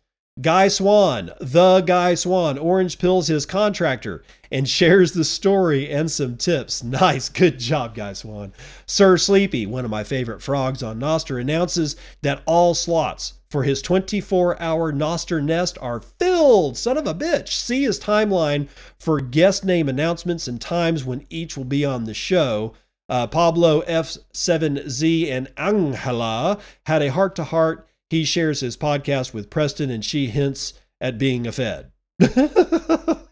Guy 0.40 0.68
Swan, 0.68 1.32
the 1.40 1.80
Guy 1.80 2.14
Swan, 2.14 2.58
orange 2.58 2.98
pills 2.98 3.26
his 3.26 3.44
contractor 3.44 4.22
and 4.52 4.68
shares 4.68 5.12
the 5.12 5.24
story 5.24 5.90
and 5.90 6.10
some 6.10 6.36
tips. 6.36 6.82
Nice, 6.88 7.28
good 7.28 7.58
job, 7.58 7.94
Guy 7.94 8.14
Swan. 8.14 8.54
Ser 8.86 9.18
Sleepy, 9.18 9.66
one 9.66 9.84
of 9.84 9.90
my 9.90 10.02
favorite 10.04 10.40
frogs 10.40 10.82
on 10.82 10.98
Nostr, 10.98 11.40
announces 11.40 11.96
that 12.22 12.42
all 12.46 12.72
slots 12.74 13.34
for 13.50 13.64
his 13.64 13.82
24 13.82 14.60
hour 14.62 14.92
Nostr 14.92 15.42
nest 15.42 15.76
are 15.82 16.00
filled. 16.00 16.76
Son 16.78 16.96
of 16.96 17.06
a 17.06 17.14
bitch. 17.14 17.48
See 17.48 17.82
his 17.82 17.98
timeline 17.98 18.68
for 18.98 19.20
guest 19.20 19.64
name 19.64 19.88
announcements 19.88 20.46
and 20.48 20.60
times 20.60 21.04
when 21.04 21.26
each 21.28 21.56
will 21.56 21.64
be 21.64 21.84
on 21.84 22.04
the 22.04 22.14
show. 22.14 22.74
Uh, 23.08 23.26
Pablo 23.26 23.82
F7Z 23.82 25.30
and 25.30 25.48
Angela 25.56 26.58
had 26.86 27.02
a 27.02 27.10
heart 27.10 27.34
to 27.36 27.44
heart. 27.44 27.88
He 28.10 28.24
shares 28.24 28.60
his 28.60 28.76
podcast 28.76 29.32
with 29.32 29.50
Preston, 29.50 29.90
and 29.90 30.04
she 30.04 30.26
hints 30.26 30.74
at 31.00 31.18
being 31.18 31.46
a 31.46 31.52
Fed. 31.52 31.92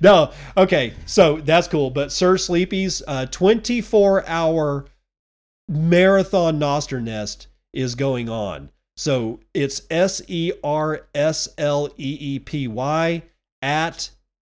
no, 0.00 0.32
okay, 0.56 0.94
so 1.06 1.40
that's 1.40 1.68
cool. 1.68 1.90
But 1.90 2.12
Ser 2.12 2.36
Sleepy's 2.38 3.02
uh, 3.06 3.26
24 3.26 4.28
hour 4.28 4.86
marathon 5.68 6.58
Nostr 6.60 7.02
nest 7.02 7.48
is 7.72 7.94
going 7.94 8.28
on. 8.28 8.70
So 8.96 9.40
it's 9.52 9.82
S 9.90 10.22
E 10.28 10.52
R 10.62 11.06
S 11.14 11.48
L 11.58 11.88
E 11.96 12.16
E 12.20 12.38
P 12.38 12.68
Y 12.68 13.22
at 13.62 14.10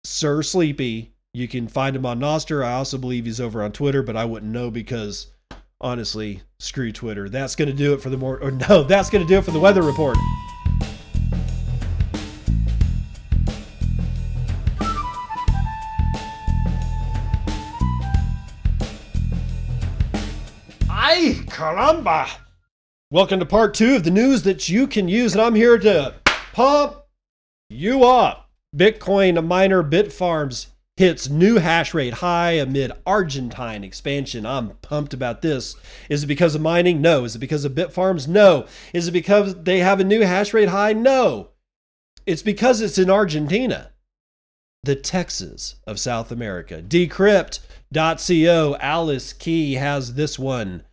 Ser 0.04 0.44
Sleepy 0.44 1.14
You 1.38 1.48
can 1.48 1.68
find 1.68 1.96
him 1.96 2.04
on 2.04 2.20
Nostr. 2.20 2.66
I 2.66 2.74
also 2.74 2.98
believe 2.98 3.26
he's 3.26 3.40
over 3.40 3.62
on 3.62 3.72
Twitter, 3.72 4.02
but 4.02 4.18
I 4.18 4.26
wouldn't 4.26 4.52
know 4.52 4.72
because 4.72 5.28
honestly, 5.80 6.42
screw 6.58 6.92
Twitter. 6.92 7.30
That's 7.30 7.56
going 7.56 7.70
to 7.70 7.76
do 7.76 7.94
it 7.94 8.02
for 8.02 8.10
the 8.10 8.18
more 8.18 8.42
or 8.42 8.50
no, 8.50 8.82
that's 8.88 9.12
going 9.12 9.24
to 9.24 9.28
do 9.32 9.38
it 9.38 9.46
for 9.46 9.52
the 9.52 9.60
weather 9.60 9.84
report. 9.84 10.18
Ay, 20.90 21.36
caramba! 21.46 22.30
Welcome 23.12 23.40
to 23.42 23.46
part 23.46 23.76
two 23.76 23.96
of 23.96 24.04
the 24.04 24.10
news 24.10 24.42
that 24.42 24.70
you 24.70 24.88
can 24.88 25.08
use, 25.08 25.34
and 25.34 25.42
I'm 25.44 25.54
here 25.54 25.78
to 25.78 26.16
pump 26.54 26.96
you 27.70 28.06
up. 28.06 28.50
Bitcoin 28.76 29.38
a 29.38 29.44
miner 29.44 29.84
Bitfarms 29.84 30.70
hits 30.98 31.30
new 31.30 31.58
hash 31.58 31.94
rate 31.94 32.16
high 32.16 32.54
amid 32.54 32.92
Argentine 33.06 33.84
expansion. 33.84 34.46
I'm 34.46 34.72
pumped 34.82 35.14
about 35.14 35.42
this. 35.42 35.76
Is 36.10 36.24
it 36.24 36.28
because 36.28 36.56
of 36.56 36.62
mining? 36.62 37.02
No. 37.02 37.24
Is 37.24 37.36
it 37.36 37.40
because 37.40 37.64
of 37.64 37.74
Bitfarms? 37.74 38.28
No. 38.28 38.66
Is 38.94 39.08
it 39.08 39.12
because 39.12 39.56
they 39.64 39.80
have 39.80 40.00
a 40.00 40.04
new 40.04 40.22
hash 40.22 40.54
rate 40.54 40.70
high? 40.70 40.94
No. 40.94 41.50
It's 42.26 42.42
because 42.42 42.82
it's 42.82 42.98
in 42.98 43.10
Argentina, 43.10 43.92
the 44.84 44.96
Texas 44.96 45.76
of 45.86 46.00
South 46.00 46.32
America. 46.32 46.82
Decrypt.co, 46.82 48.78
Alys 48.82 49.34
Key 49.40 49.76
has 49.76 50.16
this 50.16 50.38
one. 50.38 50.84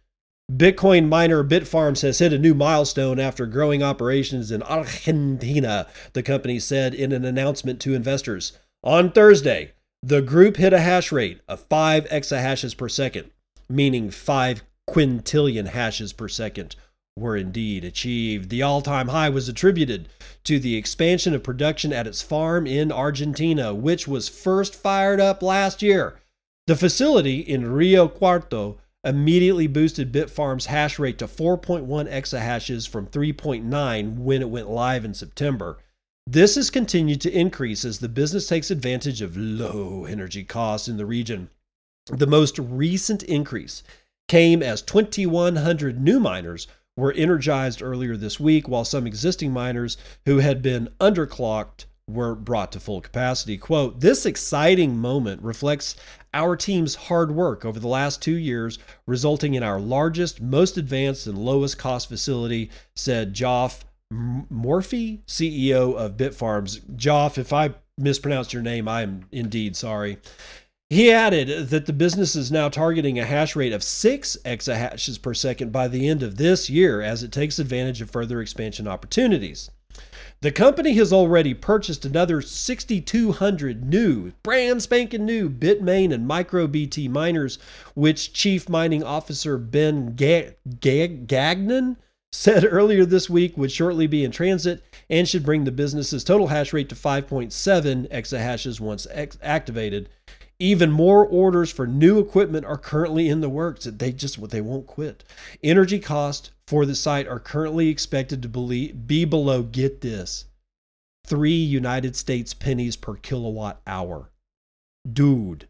Bitcoin 0.53 1.09
miner 1.09 1.43
Bitfarms 1.43 2.03
has 2.03 2.19
hit 2.19 2.33
a 2.33 2.39
new 2.39 2.55
milestone 2.55 3.19
after 3.19 3.47
growing 3.47 3.83
operations 3.83 4.51
in 4.51 4.63
Argentina, 4.63 5.89
the 6.13 6.23
company 6.23 6.59
said 6.61 6.95
in 6.95 7.13
an 7.13 7.25
announcement 7.25 7.81
to 7.81 7.95
investors. 7.95 8.53
On 8.85 9.11
Thursday, 9.11 9.73
the 10.07 10.21
group 10.21 10.59
hit 10.59 10.75
a 10.75 10.81
hash 10.81 11.11
rate 11.11 11.41
of 11.49 11.61
5 11.61 12.05
exahashes 12.09 12.77
per 12.77 12.91
second, 12.91 13.31
meaning 13.71 14.11
5 14.11 14.63
quintillion 14.87 15.69
hashes 15.69 16.13
per 16.13 16.29
second 16.29 16.77
were 17.17 17.39
indeed 17.39 17.85
achieved. 17.85 18.51
The 18.51 18.61
all 18.61 18.83
time 18.83 19.09
high 19.09 19.31
was 19.31 19.49
attributed 19.49 20.11
to 20.45 20.59
the 20.59 20.77
expansion 20.77 21.33
of 21.33 21.43
production 21.43 21.91
at 21.91 22.07
its 22.07 22.21
farm 22.21 22.67
in 22.67 22.93
Argentina, 22.93 23.73
which 23.73 24.07
was 24.07 24.29
first 24.29 24.75
fired 24.75 25.21
up 25.21 25.43
last 25.43 25.81
year. 25.81 26.21
The 26.67 26.77
facility 26.77 27.41
in 27.41 27.73
Rio 27.73 28.07
Cuarto 28.07 28.77
immediately 29.05 29.67
boosted 29.67 30.13
Bitfarm's 30.13 30.67
hash 30.67 30.99
rate 30.99 31.19
to 31.19 31.27
4.1 31.27 31.87
exahashes 32.11 32.87
from 32.87 33.07
3.9 33.07 34.19
when 34.19 34.43
it 34.43 34.51
went 34.51 34.69
live 34.69 35.05
in 35.07 35.15
September. 35.15 35.79
This 36.27 36.55
has 36.55 36.71
continued 36.71 37.21
to 37.21 37.39
increase 37.39 37.85
as 37.85 37.99
the 37.99 38.09
business 38.09 38.49
takes 38.49 38.71
advantage 38.71 39.21
of 39.21 39.37
low 39.37 40.07
energy 40.07 40.43
costs 40.43 40.89
in 40.89 40.97
the 40.97 41.05
region. 41.05 41.51
The 42.07 42.27
most 42.27 42.59
recent 42.59 43.23
increase 43.25 43.83
came 44.27 44.63
as 44.63 44.81
2,100 44.81 46.01
new 46.01 46.19
miners 46.19 46.67
were 46.97 47.13
energized 47.13 47.83
earlier 47.83 48.17
this 48.17 48.41
week, 48.41 48.69
while 48.69 48.87
some 48.87 49.07
existing 49.07 49.53
miners 49.53 49.99
who 50.25 50.39
had 50.39 50.63
been 50.63 50.89
underclocked 50.99 51.85
were 52.09 52.35
brought 52.35 52.73
to 52.73 52.81
full 52.81 53.03
capacity. 53.03 53.59
Quote, 53.59 54.01
this 54.01 54.25
exciting 54.25 54.97
moment 54.97 55.43
reflects 55.43 55.95
our 56.33 56.57
team's 56.57 56.95
hard 56.95 57.33
work 57.33 57.65
over 57.65 57.79
the 57.79 57.89
last 57.89 58.23
two 58.23 58.37
years, 58.37 58.79
resulting 59.07 59.55
in 59.55 59.63
our 59.63 59.81
largest, 59.81 60.41
most 60.41 60.79
advanced, 60.79 61.27
and 61.27 61.37
lowest 61.37 61.79
cost 61.79 62.09
facility, 62.09 62.71
said 62.95 63.35
Joff 63.35 63.83
Morphy, 64.51 65.23
CEO 65.27 65.97
of 65.97 66.17
Bitfarms. 66.17 66.81
Joff, 66.97 67.39
if 67.39 67.53
I 67.53 67.75
mispronounced 67.99 68.53
your 68.53 68.63
name, 68.63 68.89
I 68.89 69.03
am 69.03 69.27
indeed 69.33 69.77
sorry. 69.77 70.19
He 70.91 71.11
added 71.11 71.71
that 71.71 71.87
the 71.87 71.93
business 71.93 72.37
is 72.37 72.53
now 72.53 72.69
targeting 72.69 73.19
a 73.19 73.25
hash 73.25 73.57
rate 73.57 73.73
of 73.73 73.83
6 73.83 74.37
exahashes 74.45 75.21
per 75.21 75.35
second 75.35 75.73
by 75.73 75.89
the 75.89 76.09
end 76.09 76.23
of 76.23 76.37
this 76.37 76.71
year 76.71 77.01
as 77.01 77.23
it 77.23 77.33
takes 77.33 77.59
advantage 77.59 78.01
of 78.01 78.11
further 78.11 78.41
expansion 78.41 78.87
opportunities. 78.87 79.71
The 80.41 80.53
company 80.53 80.93
has 80.95 81.13
already 81.13 81.55
purchased 81.55 82.05
another 82.05 82.43
6,200 82.43 83.85
new, 83.85 84.33
brand 84.43 84.83
spanking 84.83 85.25
new 85.25 85.49
Bitmain 85.49 86.13
and 86.13 86.29
MicroBT 86.29 87.09
miners, 87.09 87.59
which 87.95 88.33
Chief 88.33 88.69
Mining 88.69 89.03
Officer 89.03 89.57
Ben 89.57 90.15
Gagnon 90.15 91.97
said 92.35 92.67
earlier 92.69 93.05
this 93.05 93.31
week 93.31 93.57
would 93.57 93.71
shortly 93.71 94.09
be 94.09 94.25
in 94.25 94.31
transit 94.33 94.83
and 95.09 95.29
should 95.29 95.45
bring 95.45 95.63
the 95.63 95.71
business's 95.71 96.25
total 96.25 96.49
hash 96.49 96.73
rate 96.73 96.89
to 96.89 96.95
5.7 96.95 98.11
exahashes 98.11 98.81
once 98.81 99.07
ex- 99.13 99.39
activated. 99.41 100.09
Even 100.59 100.91
more 100.91 101.25
orders 101.25 101.71
for 101.71 101.87
new 101.87 102.19
equipment 102.19 102.67
are 102.67 102.77
currently 102.77 103.29
in 103.29 103.41
the 103.41 103.49
works. 103.49 103.85
They 103.85 104.11
just 104.11 104.49
they 104.51 104.61
won't 104.61 104.89
quit. 104.89 105.23
Energy 105.63 106.01
costs 106.01 106.51
for 106.67 106.85
the 106.85 106.97
site 106.97 107.29
are 107.29 107.39
currently 107.39 107.89
expected 107.89 108.43
to 108.43 108.49
be 108.49 109.25
below 109.25 109.63
get 109.63 110.01
this 110.01 110.47
3 111.27 111.53
United 111.53 112.17
States 112.17 112.53
pennies 112.53 112.97
per 112.97 113.15
kilowatt 113.15 113.81
hour. 113.87 114.31
Dude. 115.11 115.69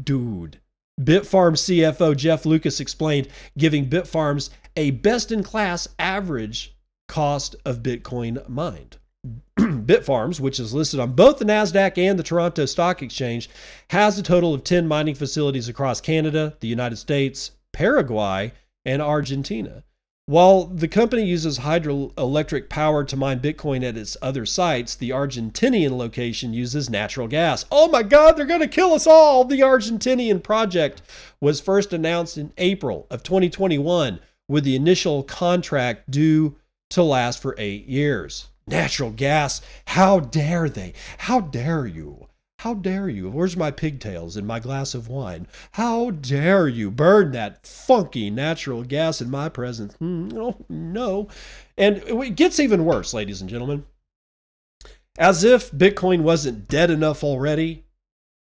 Dude. 0.00 0.60
Bitfarms 1.00 1.62
CFO 1.62 2.14
Jeff 2.14 2.44
Lucas 2.44 2.78
explained, 2.78 3.28
giving 3.56 3.88
Bitfarms 3.88 4.50
a 4.76 4.90
best 4.90 5.32
in 5.32 5.42
class 5.42 5.88
average 5.98 6.74
cost 7.08 7.56
of 7.64 7.82
Bitcoin 7.82 8.48
mined. 8.48 8.96
Bitfarms, 9.58 10.40
which 10.40 10.58
is 10.58 10.72
listed 10.72 11.00
on 11.00 11.12
both 11.12 11.38
the 11.38 11.44
NASDAQ 11.44 11.98
and 11.98 12.18
the 12.18 12.22
Toronto 12.22 12.64
Stock 12.64 13.02
Exchange, 13.02 13.50
has 13.90 14.18
a 14.18 14.22
total 14.22 14.54
of 14.54 14.64
10 14.64 14.86
mining 14.86 15.14
facilities 15.14 15.68
across 15.68 16.00
Canada, 16.00 16.56
the 16.60 16.68
United 16.68 16.96
States, 16.96 17.50
Paraguay, 17.72 18.52
and 18.84 19.02
Argentina. 19.02 19.84
While 20.30 20.66
the 20.66 20.86
company 20.86 21.24
uses 21.24 21.58
hydroelectric 21.58 22.68
power 22.68 23.02
to 23.02 23.16
mine 23.16 23.40
Bitcoin 23.40 23.82
at 23.82 23.96
its 23.96 24.16
other 24.22 24.46
sites, 24.46 24.94
the 24.94 25.10
Argentinian 25.10 25.96
location 25.98 26.54
uses 26.54 26.88
natural 26.88 27.26
gas. 27.26 27.64
Oh 27.72 27.88
my 27.88 28.04
God, 28.04 28.36
they're 28.36 28.46
going 28.46 28.60
to 28.60 28.68
kill 28.68 28.92
us 28.92 29.08
all! 29.08 29.44
The 29.44 29.58
Argentinian 29.58 30.40
project 30.40 31.02
was 31.40 31.60
first 31.60 31.92
announced 31.92 32.38
in 32.38 32.52
April 32.58 33.08
of 33.10 33.24
2021 33.24 34.20
with 34.50 34.64
the 34.64 34.74
initial 34.74 35.22
contract 35.22 36.10
due 36.10 36.56
to 36.90 37.04
last 37.04 37.40
for 37.40 37.54
eight 37.56 37.86
years. 37.86 38.48
Natural 38.66 39.10
gas, 39.10 39.62
how 39.86 40.18
dare 40.18 40.68
they? 40.68 40.92
How 41.18 41.40
dare 41.40 41.86
you? 41.86 42.26
How 42.58 42.74
dare 42.74 43.08
you? 43.08 43.30
Where's 43.30 43.56
my 43.56 43.70
pigtails 43.70 44.36
and 44.36 44.46
my 44.46 44.58
glass 44.58 44.92
of 44.92 45.08
wine? 45.08 45.46
How 45.72 46.10
dare 46.10 46.66
you 46.66 46.90
burn 46.90 47.30
that 47.30 47.64
funky 47.64 48.28
natural 48.28 48.82
gas 48.82 49.20
in 49.20 49.30
my 49.30 49.48
presence? 49.48 49.94
Mm, 50.02 50.36
oh, 50.36 50.64
no. 50.68 51.28
And 51.78 51.98
it 51.98 52.34
gets 52.34 52.58
even 52.58 52.84
worse, 52.84 53.14
ladies 53.14 53.40
and 53.40 53.48
gentlemen. 53.48 53.86
As 55.16 55.44
if 55.44 55.70
Bitcoin 55.70 56.22
wasn't 56.22 56.66
dead 56.68 56.90
enough 56.90 57.22
already, 57.22 57.84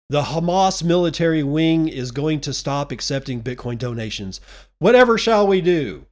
the 0.09 0.23
Hamas 0.23 0.83
military 0.83 1.43
wing 1.43 1.87
is 1.87 2.11
going 2.11 2.39
to 2.41 2.53
stop 2.53 2.91
accepting 2.91 3.41
Bitcoin 3.41 3.77
donations. 3.77 4.39
Whatever 4.79 5.17
shall 5.17 5.47
we 5.47 5.61
do? 5.61 6.05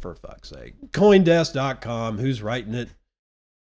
For 0.00 0.14
fuck's 0.14 0.48
sake. 0.48 0.74
Coindesk.com, 0.92 2.18
who's 2.18 2.42
writing 2.42 2.74
it? 2.74 2.88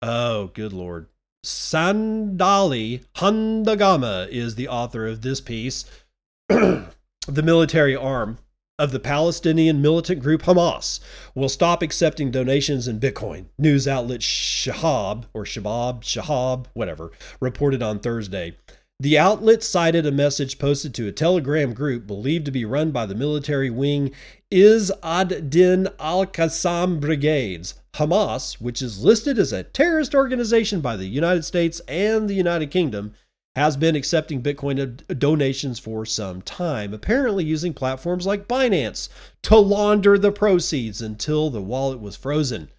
Oh, 0.02 0.48
good 0.48 0.74
lord. 0.74 1.08
Sandali 1.46 3.04
Handagama 3.16 4.28
is 4.30 4.56
the 4.56 4.68
author 4.68 5.08
of 5.08 5.22
this 5.22 5.42
piece. 5.42 5.86
the 6.50 6.88
military 7.28 7.96
arm 7.96 8.38
of 8.80 8.92
the 8.92 9.00
Palestinian 9.00 9.80
militant 9.80 10.22
group 10.22 10.44
Hamas 10.44 11.00
will 11.36 11.50
stop 11.50 11.84
accepting 11.84 12.32
donations 12.32 12.88
in 12.88 13.00
Bitcoin. 13.00 13.46
News 13.60 13.88
outlet 13.88 14.22
Shahab 14.22 15.26
or 15.34 15.44
Shabab, 15.44 16.02
Shahab, 16.02 16.66
whatever, 16.74 17.12
reported 17.40 17.84
on 17.84 18.00
Thursday. 18.00 18.56
The 19.02 19.18
outlet 19.18 19.64
cited 19.64 20.06
a 20.06 20.12
message 20.12 20.60
posted 20.60 20.94
to 20.94 21.08
a 21.08 21.12
Telegram 21.12 21.74
group 21.74 22.06
believed 22.06 22.46
to 22.46 22.52
be 22.52 22.66
run 22.66 22.92
by 22.92 23.08
the 23.08 23.16
military 23.16 23.72
wing 23.72 24.12
Izz 24.52 24.92
ad-Din 25.02 25.88
al-Qassam 26.00 27.00
Brigades. 27.00 27.74
Hamas, 27.96 28.62
which 28.62 28.80
is 28.80 29.04
listed 29.04 29.40
as 29.40 29.52
a 29.52 29.64
terrorist 29.64 30.14
organization 30.14 30.82
by 30.82 30.98
the 30.98 31.08
United 31.08 31.46
States 31.46 31.80
and 31.88 32.30
the 32.30 32.36
United 32.36 32.70
Kingdom, 32.70 33.16
has 33.56 33.76
been 33.76 33.96
accepting 33.96 34.44
Bitcoin 34.44 35.02
donations 35.18 35.80
for 35.80 36.06
some 36.06 36.44
time, 36.44 36.94
apparently 36.94 37.44
using 37.44 37.74
platforms 37.74 38.28
like 38.28 38.48
Binance 38.48 39.10
to 39.42 39.56
launder 39.56 40.16
the 40.16 40.32
proceeds 40.32 41.02
until 41.02 41.50
the 41.50 41.60
wallet 41.60 42.00
was 42.00 42.16
frozen. 42.16 42.70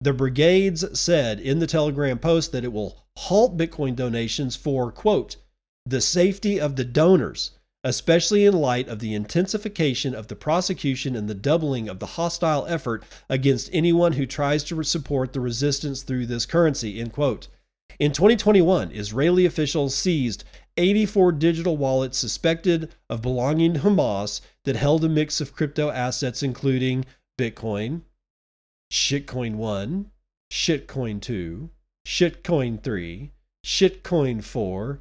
The 0.00 0.12
brigades 0.12 0.84
said 0.96 1.40
in 1.40 1.58
the 1.58 1.66
Telegram 1.66 2.20
post 2.20 2.52
that 2.52 2.62
it 2.62 2.72
will 2.72 3.02
halt 3.16 3.56
Bitcoin 3.56 3.96
donations 3.96 4.54
for, 4.54 4.92
quote, 4.92 5.34
the 5.86 6.00
safety 6.00 6.60
of 6.60 6.76
the 6.76 6.84
donors, 6.84 7.52
especially 7.82 8.46
in 8.46 8.54
light 8.54 8.88
of 8.88 9.00
the 9.00 9.14
intensification 9.14 10.14
of 10.14 10.28
the 10.28 10.36
prosecution 10.36 11.14
and 11.14 11.28
the 11.28 11.34
doubling 11.34 11.88
of 11.88 11.98
the 11.98 12.06
hostile 12.06 12.64
effort 12.66 13.04
against 13.28 13.68
anyone 13.72 14.12
who 14.12 14.24
tries 14.24 14.64
to 14.64 14.82
support 14.82 15.32
the 15.32 15.40
resistance 15.40 16.02
through 16.02 16.26
this 16.26 16.46
currency. 16.46 16.98
End 16.98 17.12
quote. 17.12 17.48
In 17.98 18.12
2021, 18.12 18.90
Israeli 18.92 19.46
officials 19.46 19.94
seized 19.94 20.44
84 20.76 21.32
digital 21.32 21.76
wallets 21.76 22.18
suspected 22.18 22.92
of 23.08 23.22
belonging 23.22 23.74
to 23.74 23.80
Hamas 23.80 24.40
that 24.64 24.76
held 24.76 25.04
a 25.04 25.08
mix 25.08 25.40
of 25.40 25.54
crypto 25.54 25.90
assets, 25.90 26.42
including 26.42 27.04
Bitcoin, 27.38 28.02
Shitcoin 28.90 29.54
1, 29.56 30.10
Shitcoin 30.50 31.20
2, 31.20 31.70
Shitcoin 32.06 32.82
3, 32.82 33.30
Shitcoin 33.64 34.42
4, 34.42 35.00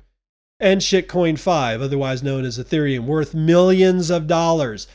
and 0.64 0.80
Shitcoin 0.80 1.38
5, 1.38 1.82
otherwise 1.82 2.24
known 2.24 2.45
as 2.45 2.57
Ethereum, 2.57 3.03
worth 3.05 3.34
millions 3.34 4.09
of 4.09 4.28
dollars. 4.28 4.88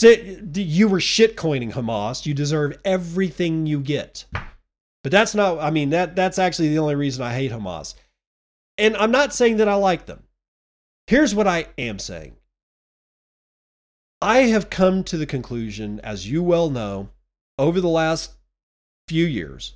You 0.00 0.88
were 0.88 0.98
shitcoining 0.98 1.72
Hamas. 1.72 2.24
You 2.24 2.32
deserve 2.32 2.78
everything 2.82 3.66
you 3.66 3.80
get. 3.80 4.24
But 5.02 5.12
that's 5.12 5.34
not, 5.34 5.58
I 5.58 5.70
mean, 5.70 5.90
that, 5.90 6.16
that's 6.16 6.38
actually 6.38 6.70
the 6.70 6.78
only 6.78 6.94
reason 6.94 7.22
I 7.22 7.34
hate 7.34 7.52
Hamas. 7.52 7.94
And 8.78 8.96
I'm 8.96 9.10
not 9.10 9.34
saying 9.34 9.58
that 9.58 9.68
I 9.68 9.74
like 9.74 10.06
them. 10.06 10.22
Here's 11.06 11.34
what 11.34 11.46
I 11.46 11.66
am 11.76 11.98
saying 11.98 12.36
I 14.22 14.44
have 14.44 14.70
come 14.70 15.04
to 15.04 15.18
the 15.18 15.26
conclusion, 15.26 16.00
as 16.02 16.30
you 16.30 16.42
well 16.42 16.70
know, 16.70 17.10
over 17.58 17.78
the 17.78 17.88
last 17.88 18.32
few 19.06 19.26
years, 19.26 19.74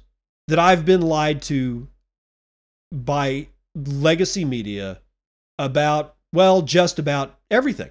that 0.48 0.58
I've 0.58 0.86
been 0.86 1.02
lied 1.02 1.42
to 1.42 1.88
by 2.90 3.48
legacy 3.74 4.44
media 4.44 5.00
about, 5.58 6.16
well, 6.32 6.62
just 6.62 6.98
about 6.98 7.38
everything. 7.50 7.90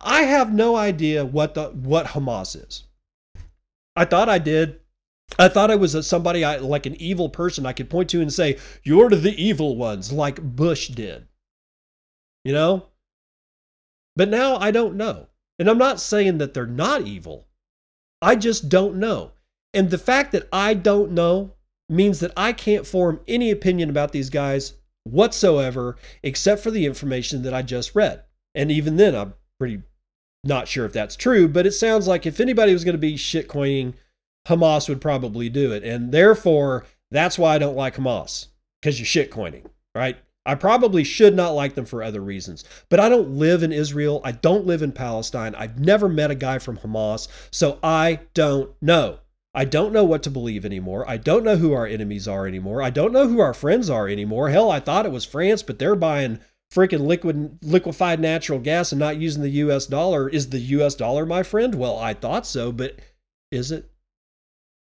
I 0.00 0.22
have 0.22 0.52
no 0.52 0.76
idea 0.76 1.24
what 1.24 1.54
the 1.54 1.68
what 1.68 2.08
Hamas 2.08 2.54
is. 2.54 2.84
I 3.96 4.04
thought 4.04 4.28
I 4.28 4.38
did 4.38 4.80
I 5.38 5.48
thought 5.48 5.70
I 5.70 5.76
was 5.76 5.94
a, 5.94 6.02
somebody 6.02 6.44
I, 6.44 6.56
like 6.56 6.86
an 6.86 7.00
evil 7.00 7.28
person 7.28 7.66
I 7.66 7.72
could 7.72 7.90
point 7.90 8.10
to 8.10 8.20
and 8.20 8.32
say, 8.32 8.58
You're 8.82 9.10
the 9.10 9.34
evil 9.42 9.76
ones, 9.76 10.12
like 10.12 10.42
Bush 10.42 10.88
did. 10.88 11.28
You 12.44 12.52
know? 12.52 12.86
But 14.16 14.28
now 14.28 14.56
I 14.56 14.70
don't 14.70 14.96
know. 14.96 15.28
And 15.58 15.68
I'm 15.68 15.78
not 15.78 16.00
saying 16.00 16.38
that 16.38 16.54
they're 16.54 16.66
not 16.66 17.02
evil. 17.02 17.46
I 18.22 18.36
just 18.36 18.68
don't 18.68 18.96
know. 18.96 19.32
And 19.72 19.90
the 19.90 19.98
fact 19.98 20.32
that 20.32 20.48
I 20.52 20.74
don't 20.74 21.12
know 21.12 21.52
means 21.88 22.20
that 22.20 22.32
I 22.36 22.52
can't 22.52 22.86
form 22.86 23.20
any 23.28 23.50
opinion 23.50 23.90
about 23.90 24.12
these 24.12 24.30
guys 24.30 24.74
whatsoever, 25.04 25.96
except 26.22 26.62
for 26.62 26.70
the 26.70 26.86
information 26.86 27.42
that 27.42 27.54
I 27.54 27.62
just 27.62 27.94
read. 27.94 28.24
And 28.54 28.70
even 28.70 28.96
then, 28.96 29.14
I'm 29.14 29.34
pretty 29.58 29.82
not 30.42 30.68
sure 30.68 30.86
if 30.86 30.92
that's 30.92 31.16
true, 31.16 31.48
but 31.48 31.66
it 31.66 31.72
sounds 31.72 32.08
like 32.08 32.26
if 32.26 32.40
anybody 32.40 32.72
was 32.72 32.84
going 32.84 32.94
to 32.94 32.98
be 32.98 33.14
shitcoining 33.14 33.94
Hamas 34.48 34.88
would 34.88 35.00
probably 35.00 35.48
do 35.48 35.72
it. 35.72 35.84
And 35.84 36.12
therefore, 36.12 36.86
that's 37.10 37.38
why 37.38 37.54
I 37.54 37.58
don't 37.58 37.76
like 37.76 37.96
Hamas, 37.96 38.48
because 38.80 38.98
you're 38.98 39.24
shitcoining, 39.26 39.66
right? 39.94 40.16
I 40.46 40.54
probably 40.54 41.04
should 41.04 41.36
not 41.36 41.50
like 41.50 41.74
them 41.74 41.84
for 41.84 42.02
other 42.02 42.20
reasons. 42.20 42.64
But 42.88 42.98
I 42.98 43.08
don't 43.08 43.32
live 43.32 43.62
in 43.62 43.72
Israel. 43.72 44.22
I 44.24 44.32
don't 44.32 44.66
live 44.66 44.82
in 44.82 44.92
Palestine. 44.92 45.54
I've 45.54 45.78
never 45.78 46.08
met 46.08 46.30
a 46.30 46.34
guy 46.34 46.58
from 46.58 46.78
Hamas. 46.78 47.28
So 47.50 47.78
I 47.82 48.20
don't 48.32 48.70
know. 48.80 49.18
I 49.52 49.64
don't 49.64 49.92
know 49.92 50.04
what 50.04 50.22
to 50.24 50.30
believe 50.30 50.64
anymore. 50.64 51.08
I 51.08 51.16
don't 51.16 51.44
know 51.44 51.56
who 51.56 51.72
our 51.72 51.86
enemies 51.86 52.28
are 52.28 52.46
anymore. 52.46 52.82
I 52.82 52.90
don't 52.90 53.12
know 53.12 53.26
who 53.26 53.40
our 53.40 53.54
friends 53.54 53.90
are 53.90 54.08
anymore. 54.08 54.50
Hell, 54.50 54.70
I 54.70 54.78
thought 54.78 55.06
it 55.06 55.12
was 55.12 55.24
France, 55.24 55.62
but 55.62 55.78
they're 55.78 55.96
buying 55.96 56.38
freaking 56.72 57.06
liquid 57.06 57.58
liquefied 57.62 58.20
natural 58.20 58.60
gas 58.60 58.92
and 58.92 58.98
not 59.00 59.16
using 59.16 59.42
the 59.42 59.50
US 59.50 59.86
dollar. 59.86 60.28
Is 60.28 60.50
the 60.50 60.60
US 60.60 60.94
dollar 60.94 61.26
my 61.26 61.42
friend? 61.42 61.74
Well, 61.74 61.98
I 61.98 62.14
thought 62.14 62.46
so, 62.46 62.70
but 62.70 63.00
is 63.50 63.72
it? 63.72 63.90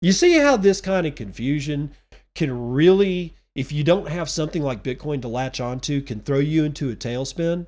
You 0.01 0.13
see 0.13 0.39
how 0.39 0.57
this 0.57 0.81
kind 0.81 1.07
of 1.07 1.17
confusion 1.17 1.93
can 2.35 2.73
really, 2.73 3.35
if 3.55 3.73
you 3.73 3.83
don't 3.83 4.09
have 4.09 4.31
something 4.31 4.63
like 4.63 4.85
Bitcoin 4.85 5.21
to 5.23 5.29
latch 5.29 5.61
onto, 5.61 6.01
can 6.01 6.21
throw 6.21 6.39
you 6.39 6.65
into 6.65 6.91
a 6.91 6.97
tailspin? 6.97 7.67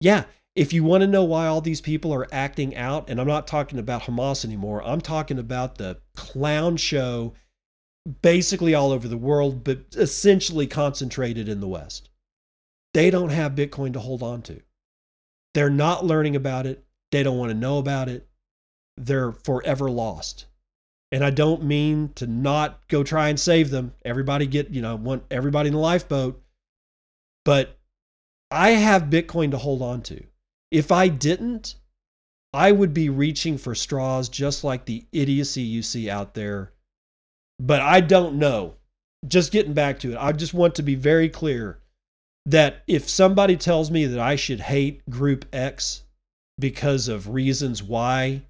Yeah, 0.00 0.24
if 0.56 0.72
you 0.72 0.84
want 0.84 1.02
to 1.02 1.06
know 1.06 1.24
why 1.24 1.46
all 1.46 1.60
these 1.60 1.80
people 1.80 2.12
are 2.12 2.28
acting 2.32 2.76
out, 2.76 3.08
and 3.10 3.20
I'm 3.20 3.26
not 3.26 3.46
talking 3.46 3.78
about 3.78 4.02
Hamas 4.02 4.44
anymore, 4.44 4.82
I'm 4.84 5.00
talking 5.00 5.38
about 5.38 5.78
the 5.78 5.98
clown 6.16 6.76
show 6.76 7.34
basically 8.22 8.74
all 8.74 8.92
over 8.92 9.08
the 9.08 9.16
world, 9.16 9.64
but 9.64 9.78
essentially 9.96 10.66
concentrated 10.66 11.48
in 11.48 11.60
the 11.60 11.68
West. 11.68 12.10
They 12.92 13.10
don't 13.10 13.30
have 13.30 13.54
Bitcoin 13.54 13.92
to 13.94 14.00
hold 14.00 14.22
on 14.22 14.42
to. 14.42 14.60
They're 15.54 15.70
not 15.70 16.04
learning 16.04 16.36
about 16.36 16.66
it. 16.66 16.84
They 17.10 17.22
don't 17.22 17.38
want 17.38 17.50
to 17.50 17.58
know 17.58 17.78
about 17.78 18.08
it. 18.08 18.28
They're 18.96 19.32
forever 19.32 19.90
lost 19.90 20.46
and 21.14 21.24
I 21.24 21.30
don't 21.30 21.62
mean 21.62 22.10
to 22.16 22.26
not 22.26 22.88
go 22.88 23.04
try 23.04 23.28
and 23.28 23.38
save 23.38 23.70
them. 23.70 23.94
Everybody 24.04 24.48
get, 24.48 24.70
you 24.70 24.82
know, 24.82 24.96
want 24.96 25.22
everybody 25.30 25.68
in 25.68 25.72
the 25.72 25.78
lifeboat. 25.78 26.42
But 27.44 27.78
I 28.50 28.70
have 28.70 29.04
Bitcoin 29.04 29.52
to 29.52 29.58
hold 29.58 29.80
on 29.80 30.02
to. 30.02 30.24
If 30.74 30.90
I 30.90 31.06
didn't, 31.06 31.76
I 32.52 32.72
would 32.72 32.92
be 32.92 33.08
reaching 33.08 33.58
for 33.58 33.76
straws 33.76 34.28
just 34.28 34.64
like 34.64 34.86
the 34.86 35.06
idiocy 35.12 35.62
you 35.62 35.82
see 35.82 36.10
out 36.10 36.34
there. 36.34 36.72
But 37.60 37.80
I 37.80 38.00
don't 38.00 38.40
know. 38.40 38.74
Just 39.24 39.52
getting 39.52 39.72
back 39.72 40.00
to 40.00 40.14
it, 40.14 40.18
I 40.18 40.32
just 40.32 40.52
want 40.52 40.74
to 40.74 40.82
be 40.82 40.96
very 40.96 41.28
clear 41.28 41.78
that 42.44 42.82
if 42.88 43.08
somebody 43.08 43.56
tells 43.56 43.88
me 43.88 44.04
that 44.06 44.18
I 44.18 44.34
should 44.34 44.62
hate 44.62 45.08
Group 45.08 45.44
X 45.52 46.02
because 46.58 47.06
of 47.06 47.28
reasons 47.28 47.80
why 47.80 48.42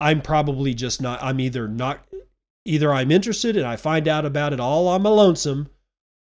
I'm 0.00 0.22
probably 0.22 0.72
just 0.72 1.02
not, 1.02 1.22
I'm 1.22 1.40
either 1.40 1.68
not, 1.68 2.08
either 2.64 2.90
I'm 2.90 3.10
interested 3.10 3.54
and 3.54 3.66
I 3.66 3.76
find 3.76 4.08
out 4.08 4.24
about 4.24 4.54
it 4.54 4.60
all 4.60 4.88
on 4.88 5.02
my 5.02 5.10
lonesome, 5.10 5.68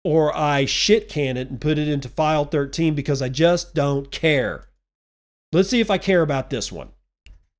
or 0.04 0.36
I 0.36 0.64
shit 0.64 1.08
can 1.08 1.36
it 1.36 1.48
and 1.48 1.60
put 1.60 1.78
it 1.78 1.88
into 1.88 2.08
file 2.08 2.44
13 2.44 2.94
because 2.94 3.22
I 3.22 3.28
just 3.28 3.74
don't 3.74 4.10
care. 4.10 4.68
Let's 5.52 5.68
see 5.68 5.80
if 5.80 5.90
I 5.90 5.98
care 5.98 6.22
about 6.22 6.50
this 6.50 6.72
one. 6.72 6.90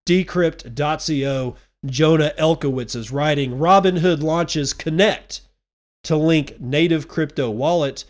Decrypt.co, 0.06 1.56
Jonah 1.86 2.32
Elkowitz 2.38 2.96
is 2.96 3.12
writing 3.12 3.58
Robinhood 3.58 4.22
launches 4.22 4.72
Connect 4.72 5.42
to 6.04 6.16
link 6.16 6.60
native 6.60 7.06
crypto 7.06 7.50
wallet 7.50 8.04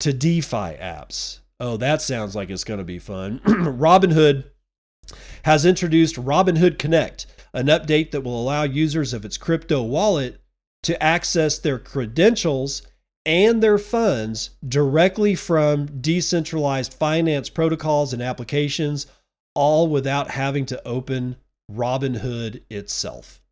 to 0.00 0.12
DeFi 0.12 0.76
apps. 0.76 1.40
Oh, 1.58 1.78
that 1.78 2.02
sounds 2.02 2.36
like 2.36 2.50
it's 2.50 2.64
going 2.64 2.78
to 2.78 2.84
be 2.84 2.98
fun. 2.98 3.40
Robinhood 3.46 4.44
has 5.44 5.64
introduced 5.64 6.16
Robinhood 6.16 6.78
Connect, 6.78 7.26
an 7.54 7.66
update 7.66 8.10
that 8.10 8.20
will 8.20 8.38
allow 8.38 8.64
users 8.64 9.14
of 9.14 9.24
its 9.24 9.38
crypto 9.38 9.82
wallet 9.82 10.40
to 10.86 11.02
access 11.02 11.58
their 11.58 11.80
credentials 11.80 12.82
and 13.24 13.60
their 13.60 13.76
funds 13.76 14.50
directly 14.68 15.34
from 15.34 16.00
decentralized 16.00 16.94
finance 16.94 17.50
protocols 17.50 18.12
and 18.12 18.22
applications, 18.22 19.08
all 19.52 19.88
without 19.88 20.30
having 20.30 20.64
to 20.64 20.80
open 20.86 21.34
Robinhood 21.68 22.62
itself. 22.70 23.42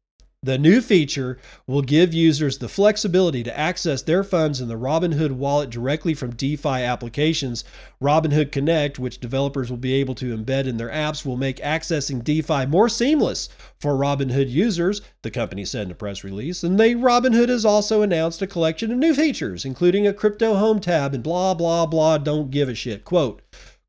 The 0.45 0.59
new 0.59 0.82
feature 0.82 1.38
will 1.66 1.80
give 1.80 2.12
users 2.12 2.59
the 2.59 2.68
flexibility 2.68 3.42
to 3.45 3.59
access 3.59 4.03
their 4.03 4.22
funds 4.22 4.61
in 4.61 4.68
the 4.68 4.74
Robinhood 4.74 5.32
wallet 5.32 5.70
directly 5.70 6.12
from 6.12 6.34
DeFi 6.34 6.68
applications. 6.68 7.64
Robinhood 7.99 8.53
Connect, 8.53 8.99
which 8.99 9.20
developers 9.20 9.70
will 9.70 9.78
be 9.78 9.95
able 9.95 10.14
to 10.16 10.36
embed 10.36 10.66
in 10.66 10.76
their 10.76 10.90
apps, 10.90 11.24
will 11.24 11.38
make 11.38 11.57
accessing 11.61 12.22
DeFi 12.22 12.66
more 12.66 12.90
seamless 12.90 13.49
for 13.80 13.95
Robinhood 13.95 14.51
users, 14.51 15.01
the 15.22 15.30
company 15.30 15.64
said 15.64 15.86
in 15.86 15.92
a 15.92 15.95
press 15.95 16.22
release. 16.22 16.62
And 16.62 16.78
they 16.78 16.92
Robinhood 16.92 17.49
has 17.49 17.64
also 17.64 18.03
announced 18.03 18.42
a 18.42 18.47
collection 18.47 18.92
of 18.92 18.99
new 18.99 19.14
features, 19.14 19.64
including 19.64 20.07
a 20.07 20.12
crypto 20.12 20.57
home 20.57 20.78
tab 20.78 21.14
and 21.14 21.22
blah, 21.22 21.55
blah, 21.55 21.86
blah, 21.86 22.18
don't 22.18 22.51
give 22.51 22.68
a 22.68 22.74
shit. 22.74 23.07
Quote, 23.07 23.40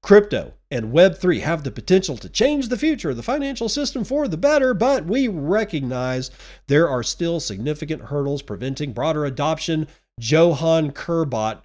Crypto 0.06 0.54
and 0.70 0.94
Web3 0.94 1.42
have 1.42 1.64
the 1.64 1.72
potential 1.72 2.16
to 2.18 2.30
change 2.30 2.70
the 2.70 2.78
future 2.78 3.10
of 3.10 3.18
the 3.18 3.24
financial 3.24 3.68
system 3.68 4.04
for 4.04 4.28
the 4.28 4.38
better, 4.38 4.76
but 4.76 5.06
we 5.06 5.28
recognize 5.28 6.30
there 6.68 6.88
are 6.88 7.02
still 7.02 7.40
significant 7.40 8.04
hurdles 8.04 8.44
preventing 8.44 8.94
broader 8.94 9.26
adoption. 9.26 9.88
Johan 10.20 10.92
Kerbrat, 10.92 11.64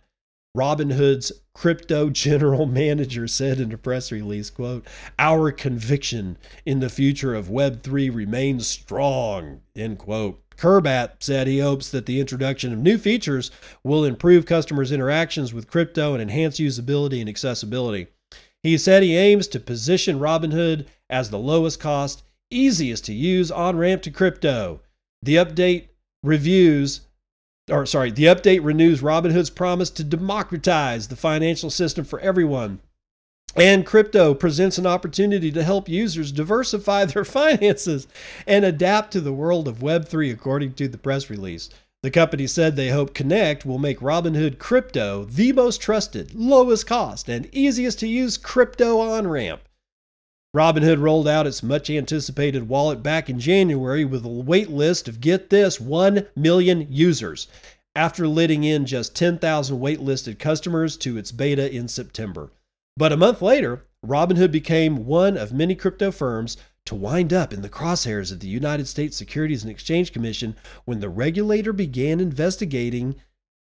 Robinhood's 0.56 1.32
crypto 1.52 2.08
general 2.10 2.64
manager 2.64 3.28
said 3.28 3.60
in 3.60 3.72
a 3.72 3.76
press 3.76 4.10
release, 4.10 4.48
quote, 4.48 4.86
"Our 5.18 5.52
conviction 5.52 6.38
in 6.64 6.80
the 6.80 6.88
future 6.88 7.34
of 7.34 7.50
web3 7.50 8.08
remains 8.08 8.66
strong." 8.66 9.60
End 9.76 9.98
quote. 9.98 10.42
Kerbrat 10.56 11.22
said 11.22 11.46
he 11.46 11.58
hopes 11.58 11.90
that 11.90 12.06
the 12.06 12.20
introduction 12.20 12.72
of 12.72 12.78
new 12.78 12.96
features 12.96 13.50
will 13.84 14.02
improve 14.02 14.46
customers' 14.46 14.92
interactions 14.92 15.52
with 15.52 15.68
crypto 15.68 16.14
and 16.14 16.22
enhance 16.22 16.58
usability 16.58 17.20
and 17.20 17.28
accessibility. 17.28 18.06
He 18.62 18.76
said 18.76 19.02
he 19.02 19.16
aims 19.16 19.48
to 19.48 19.60
position 19.60 20.18
Robinhood 20.18 20.86
as 21.08 21.30
the 21.30 21.38
lowest 21.38 21.80
cost, 21.80 22.22
easiest 22.50 23.04
to 23.06 23.14
use 23.14 23.50
on 23.50 23.76
ramp 23.76 24.02
to 24.02 24.10
crypto. 24.10 24.80
The 25.22 25.36
update 25.36 25.88
reviews 26.22 27.02
or 27.70 27.86
sorry, 27.86 28.10
the 28.10 28.24
update 28.24 28.64
renews 28.64 29.00
Robinhood's 29.00 29.50
promise 29.50 29.90
to 29.90 30.04
democratize 30.04 31.08
the 31.08 31.16
financial 31.16 31.70
system 31.70 32.04
for 32.04 32.20
everyone. 32.20 32.80
And 33.56 33.86
crypto 33.86 34.34
presents 34.34 34.78
an 34.78 34.86
opportunity 34.86 35.50
to 35.52 35.64
help 35.64 35.88
users 35.88 36.32
diversify 36.32 37.04
their 37.06 37.24
finances 37.26 38.06
and 38.46 38.64
adapt 38.64 39.12
to 39.12 39.20
the 39.20 39.32
world 39.32 39.66
of 39.66 39.78
Web3, 39.78 40.32
according 40.32 40.74
to 40.74 40.88
the 40.88 40.98
press 40.98 41.30
release. 41.30 41.68
The 42.02 42.10
company 42.10 42.46
said 42.46 42.76
they 42.76 42.88
hope 42.88 43.12
Connect 43.12 43.66
will 43.66 43.78
make 43.78 44.00
Robinhood 44.00 44.58
crypto 44.58 45.24
the 45.24 45.52
most 45.52 45.82
trusted, 45.82 46.34
lowest 46.34 46.86
cost, 46.86 47.28
and 47.28 47.46
easiest 47.52 47.98
to 47.98 48.08
use 48.08 48.38
crypto 48.38 49.00
on 49.00 49.26
ramp. 49.26 49.60
Robinhood 50.56 51.00
rolled 51.00 51.28
out 51.28 51.46
its 51.46 51.62
much 51.62 51.90
anticipated 51.90 52.68
wallet 52.68 53.02
back 53.02 53.28
in 53.28 53.38
January 53.38 54.04
with 54.04 54.24
a 54.24 54.28
wait 54.28 54.70
list 54.70 55.08
of 55.08 55.20
get 55.20 55.50
this 55.50 55.78
1 55.78 56.26
million 56.34 56.86
users 56.90 57.46
after 57.94 58.26
letting 58.26 58.64
in 58.64 58.86
just 58.86 59.14
10,000 59.14 59.78
waitlisted 59.78 60.38
customers 60.38 60.96
to 60.96 61.18
its 61.18 61.32
beta 61.32 61.70
in 61.70 61.86
September. 61.86 62.50
But 62.96 63.12
a 63.12 63.16
month 63.16 63.42
later, 63.42 63.84
Robinhood 64.04 64.50
became 64.50 65.04
one 65.04 65.36
of 65.36 65.52
many 65.52 65.74
crypto 65.74 66.10
firms 66.10 66.56
to 66.86 66.94
wind 66.94 67.32
up 67.32 67.52
in 67.52 67.62
the 67.62 67.68
crosshairs 67.68 68.32
of 68.32 68.40
the 68.40 68.48
United 68.48 68.88
States 68.88 69.16
Securities 69.16 69.62
and 69.62 69.70
Exchange 69.70 70.12
Commission 70.12 70.56
when 70.84 71.00
the 71.00 71.08
regulator 71.08 71.72
began 71.72 72.20
investigating 72.20 73.16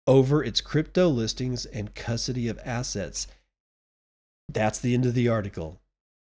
over 0.06 0.42
its 0.42 0.60
crypto 0.60 1.08
listings 1.08 1.64
and 1.66 1.94
custody 1.94 2.48
of 2.48 2.60
assets. 2.64 3.26
That's 4.48 4.78
the 4.78 4.94
end 4.94 5.06
of 5.06 5.14
the 5.14 5.28
article. 5.28 5.80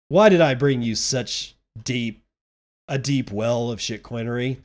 Why 0.09 0.28
did 0.28 0.41
I 0.41 0.55
bring 0.55 0.82
you 0.82 0.95
such 0.95 1.57
deep 1.82 2.24
a 2.89 2.99
deep 2.99 3.30
well 3.30 3.70
of 3.70 3.80
shitcoinery? 3.80 4.59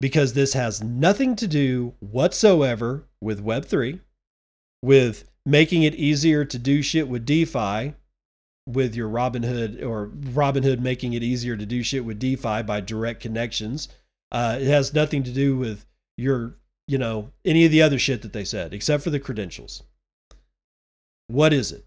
Because 0.00 0.32
this 0.32 0.54
has 0.54 0.82
nothing 0.82 1.36
to 1.36 1.46
do 1.46 1.94
whatsoever 2.00 3.04
with 3.20 3.44
Web3, 3.44 4.00
with 4.82 5.28
making 5.44 5.82
it 5.82 5.94
easier 5.94 6.44
to 6.44 6.58
do 6.58 6.82
shit 6.82 7.08
with 7.08 7.24
DeFi, 7.24 7.94
with 8.66 8.94
your 8.94 9.08
Robinhood 9.08 9.84
or 9.84 10.08
Robinhood 10.08 10.80
making 10.80 11.14
it 11.14 11.22
easier 11.22 11.56
to 11.56 11.66
do 11.66 11.82
shit 11.82 12.04
with 12.04 12.18
DeFi 12.18 12.62
by 12.62 12.80
direct 12.80 13.20
connections. 13.20 13.88
Uh, 14.30 14.58
it 14.60 14.66
has 14.66 14.94
nothing 14.94 15.22
to 15.24 15.32
do 15.32 15.56
with 15.56 15.84
your, 16.16 16.54
you 16.86 16.98
know, 16.98 17.30
any 17.44 17.64
of 17.64 17.70
the 17.70 17.82
other 17.82 17.98
shit 17.98 18.22
that 18.22 18.32
they 18.32 18.44
said, 18.44 18.72
except 18.72 19.02
for 19.02 19.10
the 19.10 19.20
credentials. 19.20 19.82
What 21.26 21.52
is 21.52 21.72
it? 21.72 21.84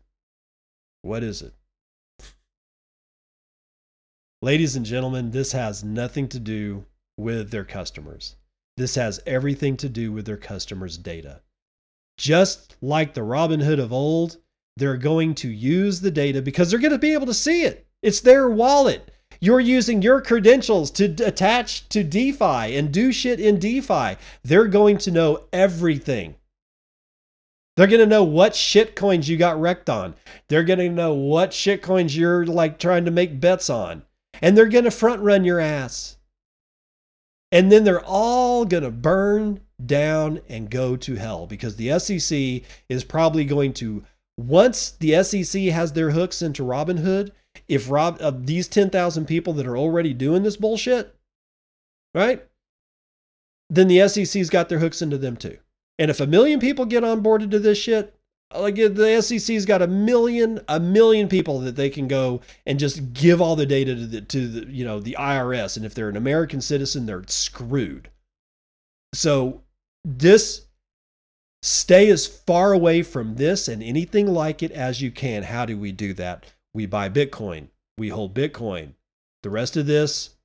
What 1.01 1.23
is 1.23 1.41
it? 1.41 1.53
Ladies 4.41 4.75
and 4.75 4.85
gentlemen, 4.85 5.31
this 5.31 5.53
has 5.53 5.83
nothing 5.83 6.27
to 6.29 6.39
do 6.39 6.85
with 7.17 7.51
their 7.51 7.63
customers. 7.63 8.35
This 8.77 8.95
has 8.95 9.21
everything 9.25 9.77
to 9.77 9.89
do 9.89 10.11
with 10.11 10.25
their 10.25 10.37
customers' 10.37 10.97
data. 10.97 11.41
Just 12.17 12.75
like 12.81 13.13
the 13.13 13.21
Robinhood 13.21 13.79
of 13.79 13.93
old, 13.93 14.37
they're 14.77 14.97
going 14.97 15.35
to 15.35 15.49
use 15.49 16.01
the 16.01 16.11
data 16.11 16.41
because 16.41 16.69
they're 16.69 16.79
going 16.79 16.91
to 16.91 16.97
be 16.97 17.13
able 17.13 17.27
to 17.27 17.33
see 17.33 17.63
it. 17.63 17.87
It's 18.01 18.21
their 18.21 18.49
wallet. 18.49 19.11
You're 19.39 19.59
using 19.59 20.01
your 20.01 20.21
credentials 20.21 20.91
to 20.91 21.05
attach 21.25 21.89
to 21.89 22.03
DeFi 22.03 22.75
and 22.75 22.91
do 22.91 23.11
shit 23.11 23.39
in 23.39 23.59
DeFi. 23.59 24.17
They're 24.43 24.67
going 24.67 24.97
to 24.99 25.11
know 25.11 25.45
everything. 25.51 26.35
They're 27.75 27.87
going 27.87 27.99
to 27.99 28.05
know 28.05 28.23
what 28.23 28.55
shit 28.55 28.95
coins 28.95 29.27
you 29.27 29.35
got 29.35 29.59
wrecked 29.59 29.89
on. 29.89 30.15
They're 30.47 30.63
going 30.63 30.79
to 30.79 30.89
know 30.89 31.13
what 31.13 31.53
shit 31.53 31.81
coins 31.81 32.15
you're 32.15 32.45
like 32.45 32.79
trying 32.79 33.05
to 33.05 33.11
make 33.11 33.41
bets 33.41 33.69
on. 33.69 34.03
And 34.41 34.57
they're 34.57 34.67
going 34.67 34.85
to 34.85 34.91
front 34.91 35.21
run 35.21 35.43
your 35.43 35.59
ass. 35.59 36.17
And 37.51 37.71
then 37.71 37.83
they're 37.83 38.03
all 38.03 38.65
going 38.65 38.83
to 38.83 38.91
burn 38.91 39.61
down 39.83 40.41
and 40.47 40.69
go 40.69 40.95
to 40.95 41.15
hell 41.15 41.47
because 41.47 41.75
the 41.75 41.97
SEC 41.99 42.61
is 42.89 43.03
probably 43.03 43.43
going 43.43 43.73
to 43.73 44.03
once 44.37 44.91
the 44.91 45.23
SEC 45.23 45.61
has 45.63 45.93
their 45.93 46.11
hooks 46.11 46.41
into 46.41 46.63
Robinhood, 46.63 47.31
if 47.67 47.89
Rob 47.89 48.17
uh, 48.21 48.31
these 48.35 48.67
10,000 48.67 49.25
people 49.25 49.53
that 49.53 49.67
are 49.67 49.77
already 49.77 50.13
doing 50.13 50.43
this 50.43 50.57
bullshit, 50.57 51.15
right? 52.13 52.45
Then 53.69 53.87
the 53.87 54.07
SEC's 54.07 54.49
got 54.49 54.69
their 54.69 54.79
hooks 54.79 55.01
into 55.01 55.17
them 55.17 55.37
too. 55.37 55.57
And 55.97 56.11
if 56.11 56.19
a 56.19 56.27
million 56.27 56.59
people 56.59 56.85
get 56.85 57.03
onboarded 57.03 57.51
to 57.51 57.59
this 57.59 57.77
shit, 57.77 58.13
like 58.53 58.75
the 58.75 59.21
SEC's 59.21 59.65
got 59.65 59.81
a 59.81 59.87
million 59.87 60.59
a 60.67 60.79
million 60.79 61.27
people 61.27 61.59
that 61.61 61.75
they 61.75 61.89
can 61.89 62.07
go 62.07 62.41
and 62.65 62.79
just 62.79 63.13
give 63.13 63.41
all 63.41 63.55
the 63.55 63.65
data 63.65 63.95
to 63.95 64.05
the 64.05 64.21
to 64.21 64.47
the 64.47 64.71
you 64.71 64.85
know 64.85 64.99
the 64.99 65.15
IRS 65.19 65.77
and 65.77 65.85
if 65.85 65.93
they're 65.93 66.09
an 66.09 66.17
American 66.17 66.61
citizen 66.61 67.05
they're 67.05 67.23
screwed. 67.27 68.09
So 69.13 69.63
this 70.03 70.64
Stay 71.65 72.11
as 72.11 72.27
far 72.27 72.73
away 72.73 73.01
from 73.01 73.37
this 73.37 73.67
and 73.67 73.81
anything 73.81 74.27
like 74.27 74.61
it 74.61 74.71
as 74.71 75.01
you 75.01 75.09
can. 75.09 75.41
How 75.41 75.65
do 75.65 75.79
we 75.79 75.91
do 75.91 76.13
that? 76.13 76.53
We 76.75 76.85
buy 76.85 77.09
Bitcoin, 77.09 77.69
we 77.97 78.09
hold 78.09 78.35
Bitcoin. 78.35 78.93
The 79.41 79.49
rest 79.49 79.75
of 79.75 79.87
this, 79.87 80.35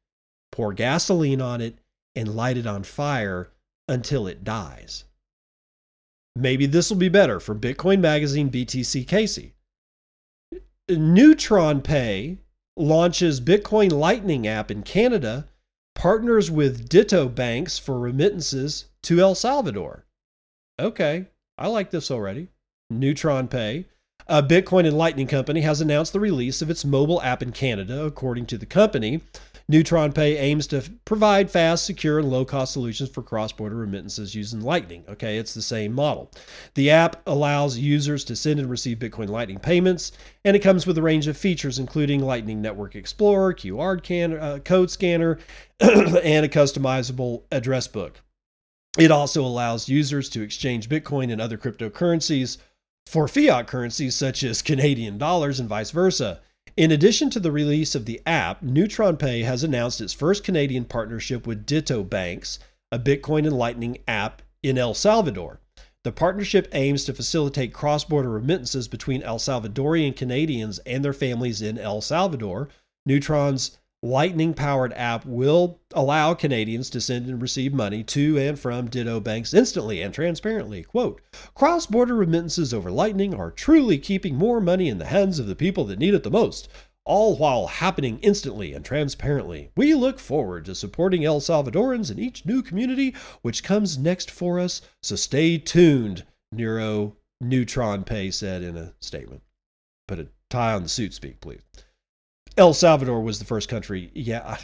pour 0.50 0.72
gasoline 0.72 1.42
on 1.42 1.60
it 1.60 1.76
and 2.14 2.34
light 2.34 2.56
it 2.56 2.66
on 2.66 2.84
fire 2.84 3.50
until 3.86 4.26
it 4.26 4.44
dies. 4.44 5.04
Maybe 6.34 6.64
this 6.64 6.88
will 6.88 6.96
be 6.96 7.10
better 7.10 7.38
from 7.38 7.60
Bitcoin 7.60 8.00
Magazine 8.00 8.50
BTC 8.50 9.06
Casey. 9.06 9.52
Neutron 10.88 11.82
Pay 11.82 12.38
launches 12.78 13.42
Bitcoin 13.42 13.92
Lightning 13.92 14.46
app 14.46 14.70
in 14.70 14.82
Canada, 14.82 15.48
partners 15.94 16.50
with 16.50 16.88
DitoBanx 16.88 17.78
for 17.78 17.98
remittances 17.98 18.86
to 19.02 19.20
El 19.20 19.34
Salvador 19.34 20.06
okay, 20.80 21.26
I 21.58 21.68
like 21.68 21.90
this 21.90 22.10
already. 22.10 22.48
Neutron 22.90 23.48
Pay. 23.48 23.86
A 24.26 24.42
Bitcoin 24.42 24.86
and 24.86 24.96
Lightning 24.96 25.26
company 25.26 25.62
has 25.62 25.80
announced 25.80 26.12
the 26.12 26.20
release 26.20 26.62
of 26.62 26.70
its 26.70 26.84
mobile 26.84 27.20
app 27.22 27.42
in 27.42 27.50
Canada, 27.50 28.04
according 28.04 28.46
to 28.46 28.58
the 28.58 28.66
company. 28.66 29.22
Neutron 29.68 30.12
Pay 30.12 30.36
aims 30.36 30.66
to 30.68 30.82
provide 31.04 31.50
fast, 31.50 31.84
secure, 31.84 32.18
and 32.18 32.28
low 32.28 32.44
cost 32.44 32.72
solutions 32.72 33.08
for 33.08 33.22
cross 33.22 33.52
border 33.52 33.76
remittances 33.76 34.34
using 34.34 34.60
Lightning. 34.60 35.04
Okay, 35.08 35.38
it's 35.38 35.54
the 35.54 35.62
same 35.62 35.92
model. 35.92 36.30
The 36.74 36.90
app 36.90 37.22
allows 37.26 37.78
users 37.78 38.24
to 38.24 38.36
send 38.36 38.58
and 38.58 38.68
receive 38.68 38.98
Bitcoin 38.98 39.28
Lightning 39.28 39.58
payments, 39.60 40.10
and 40.44 40.56
it 40.56 40.60
comes 40.60 40.86
with 40.86 40.98
a 40.98 41.02
range 41.02 41.28
of 41.28 41.36
features, 41.36 41.78
including 41.78 42.20
Lightning 42.20 42.60
Network 42.60 42.96
Explorer, 42.96 43.54
QR 43.54 44.02
can, 44.02 44.36
uh, 44.36 44.58
code 44.64 44.90
scanner, 44.90 45.38
and 45.80 46.44
a 46.44 46.48
customizable 46.48 47.42
address 47.52 47.86
book. 47.86 48.22
It 48.98 49.10
also 49.10 49.44
allows 49.44 49.88
users 49.88 50.28
to 50.30 50.42
exchange 50.42 50.88
Bitcoin 50.88 51.32
and 51.32 51.40
other 51.40 51.56
cryptocurrencies 51.56 52.58
for 53.06 53.28
fiat 53.28 53.66
currencies 53.66 54.16
such 54.16 54.42
as 54.42 54.62
Canadian 54.62 55.18
dollars 55.18 55.60
and 55.60 55.68
vice 55.68 55.90
versa. 55.90 56.40
In 56.76 56.90
addition 56.90 57.30
to 57.30 57.40
the 57.40 57.52
release 57.52 57.94
of 57.94 58.04
the 58.04 58.20
app, 58.26 58.62
Neutron 58.62 59.16
Pay 59.16 59.42
has 59.42 59.62
announced 59.62 60.00
its 60.00 60.12
first 60.12 60.44
Canadian 60.44 60.84
partnership 60.84 61.46
with 61.46 61.66
DitoBanx, 61.66 62.58
a 62.92 62.98
Bitcoin 62.98 63.46
and 63.46 63.56
Lightning 63.56 63.98
app 64.08 64.42
in 64.62 64.78
El 64.78 64.94
Salvador. 64.94 65.60
The 66.02 66.12
partnership 66.12 66.68
aims 66.72 67.04
to 67.04 67.12
facilitate 67.12 67.74
cross 67.74 68.04
border 68.04 68.30
remittances 68.30 68.88
between 68.88 69.22
El 69.22 69.38
Salvadorian 69.38 70.16
Canadians 70.16 70.78
and 70.80 71.04
their 71.04 71.12
families 71.12 71.60
in 71.60 71.78
El 71.78 72.00
Salvador. 72.00 72.68
Neutron's 73.04 73.78
Lightning 74.02 74.54
powered 74.54 74.94
app 74.94 75.26
will 75.26 75.78
allow 75.92 76.32
Canadians 76.32 76.88
to 76.88 77.02
send 77.02 77.26
and 77.26 77.42
receive 77.42 77.74
money 77.74 78.02
to 78.04 78.38
and 78.38 78.58
from 78.58 78.88
DitoBanx 78.88 79.52
instantly 79.52 80.00
and 80.00 80.14
transparently. 80.14 80.82
Quote 80.82 81.20
Cross 81.54 81.88
border 81.88 82.14
remittances 82.14 82.72
over 82.72 82.90
Lightning 82.90 83.34
are 83.34 83.50
truly 83.50 83.98
keeping 83.98 84.36
more 84.36 84.58
money 84.58 84.88
in 84.88 84.96
the 84.96 85.04
hands 85.04 85.38
of 85.38 85.46
the 85.46 85.54
people 85.54 85.84
that 85.84 85.98
need 85.98 86.14
it 86.14 86.22
the 86.22 86.30
most, 86.30 86.66
all 87.04 87.36
while 87.36 87.66
happening 87.66 88.18
instantly 88.20 88.72
and 88.72 88.86
transparently. 88.86 89.70
We 89.76 89.92
look 89.92 90.18
forward 90.18 90.64
to 90.64 90.74
supporting 90.74 91.22
El 91.22 91.40
Salvadorans 91.40 92.10
in 92.10 92.18
each 92.18 92.46
new 92.46 92.62
community 92.62 93.14
which 93.42 93.62
comes 93.62 93.98
next 93.98 94.30
for 94.30 94.58
us, 94.58 94.80
so 95.02 95.14
stay 95.14 95.58
tuned, 95.58 96.24
Neuro 96.50 97.16
Neutron 97.42 98.04
Pay 98.04 98.30
said 98.30 98.62
in 98.62 98.78
a 98.78 98.94
statement. 98.98 99.42
Put 100.08 100.20
a 100.20 100.28
tie 100.48 100.72
on 100.72 100.84
the 100.84 100.88
suit 100.88 101.12
speak, 101.12 101.42
please. 101.42 101.60
El 102.60 102.74
Salvador 102.74 103.22
was 103.22 103.38
the 103.38 103.46
first 103.46 103.70
country. 103.70 104.10
Yeah, 104.14 104.58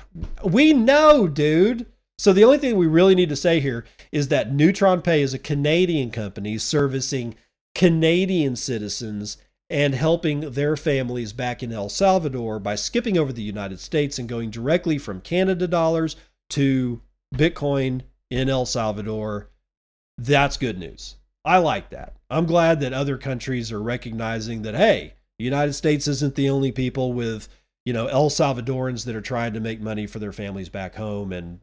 we 0.45 0.75
know, 0.75 1.27
dude. 1.27 1.87
So 2.19 2.35
the 2.35 2.45
only 2.45 2.59
thing 2.59 2.77
we 2.77 2.87
really 2.87 3.15
need 3.15 3.31
to 3.31 3.37
say 3.37 3.59
here 3.59 3.87
is 4.13 4.29
that 4.29 4.53
Neutron 4.53 5.01
Pay 5.01 5.23
is 5.23 5.33
a 5.33 5.39
Canadian 5.39 6.11
company 6.11 6.59
servicing 6.59 7.37
Canadian 7.75 8.55
citizens 8.55 9.39
and 9.71 9.95
helping 9.95 10.41
their 10.41 10.77
families 10.77 11.33
back 11.33 11.63
in 11.63 11.73
El 11.73 11.89
Salvador 11.89 12.59
by 12.59 12.75
skipping 12.75 13.17
over 13.17 13.33
the 13.33 13.43
United 13.43 13.81
States 13.81 14.19
and 14.19 14.29
going 14.29 14.51
directly 14.51 14.99
from 14.99 15.23
Canada 15.23 15.67
dollars 15.67 16.17
to 16.51 17.01
Bitcoin 17.35 18.03
in 18.31 18.51
El 18.51 18.67
Salvador. 18.67 19.49
That's 20.19 20.59
good 20.59 20.79
news. 20.79 21.17
I 21.47 21.59
like 21.59 21.89
that. 21.91 22.15
I'm 22.29 22.45
glad 22.45 22.81
that 22.81 22.93
other 22.93 23.17
countries 23.17 23.73
are 23.73 23.83
recognizing 23.83 24.63
that, 24.63 24.75
hey, 24.75 25.15
the 25.39 25.47
United 25.47 25.73
States 25.73 26.07
isn't 26.07 26.35
the 26.35 26.51
only 26.51 26.73
people 26.73 27.15
with 27.15 27.49
you 27.87 27.93
know, 27.93 28.09
El 28.09 28.29
Salvadorans 28.29 29.05
that 29.05 29.15
are 29.15 29.23
trying 29.23 29.55
to 29.55 29.61
make 29.61 29.81
money 29.81 30.07
for 30.07 30.19
their 30.19 30.33
families 30.33 30.69
back 30.69 30.97
home 30.97 31.33
and 31.33 31.61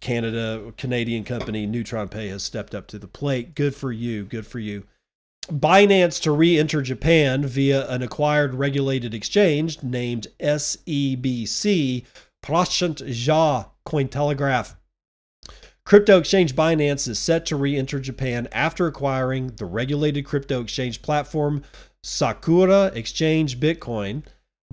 Canada, 0.00 0.72
Canadian 0.76 1.24
company 1.24 1.66
Neutron 1.66 2.08
Pay 2.08 2.28
has 2.28 2.44
stepped 2.44 2.74
up 2.74 2.86
to 2.86 2.98
the 2.98 3.08
plate. 3.08 3.54
Good 3.56 3.74
for 3.74 3.90
you. 3.90 4.24
Good 4.24 4.46
for 4.46 4.60
you. 4.60 4.84
Binance 5.50 6.22
to 6.22 6.30
re 6.30 6.58
enter 6.58 6.80
Japan 6.80 7.44
via 7.44 7.88
an 7.88 8.02
acquired 8.02 8.54
regulated 8.54 9.14
exchange 9.14 9.82
named 9.82 10.28
SEBC, 10.38 12.04
Prashant 12.44 13.02
Jha, 13.02 13.70
Cointelegraph. 13.84 14.76
Crypto 15.84 16.18
exchange 16.18 16.54
Binance 16.54 17.08
is 17.08 17.18
set 17.18 17.46
to 17.46 17.56
re 17.56 17.76
enter 17.76 17.98
Japan 17.98 18.46
after 18.52 18.86
acquiring 18.86 19.54
the 19.56 19.64
regulated 19.64 20.24
crypto 20.24 20.60
exchange 20.60 21.02
platform 21.02 21.62
Sakura 22.02 22.92
Exchange 22.94 23.58
Bitcoin. 23.58 24.22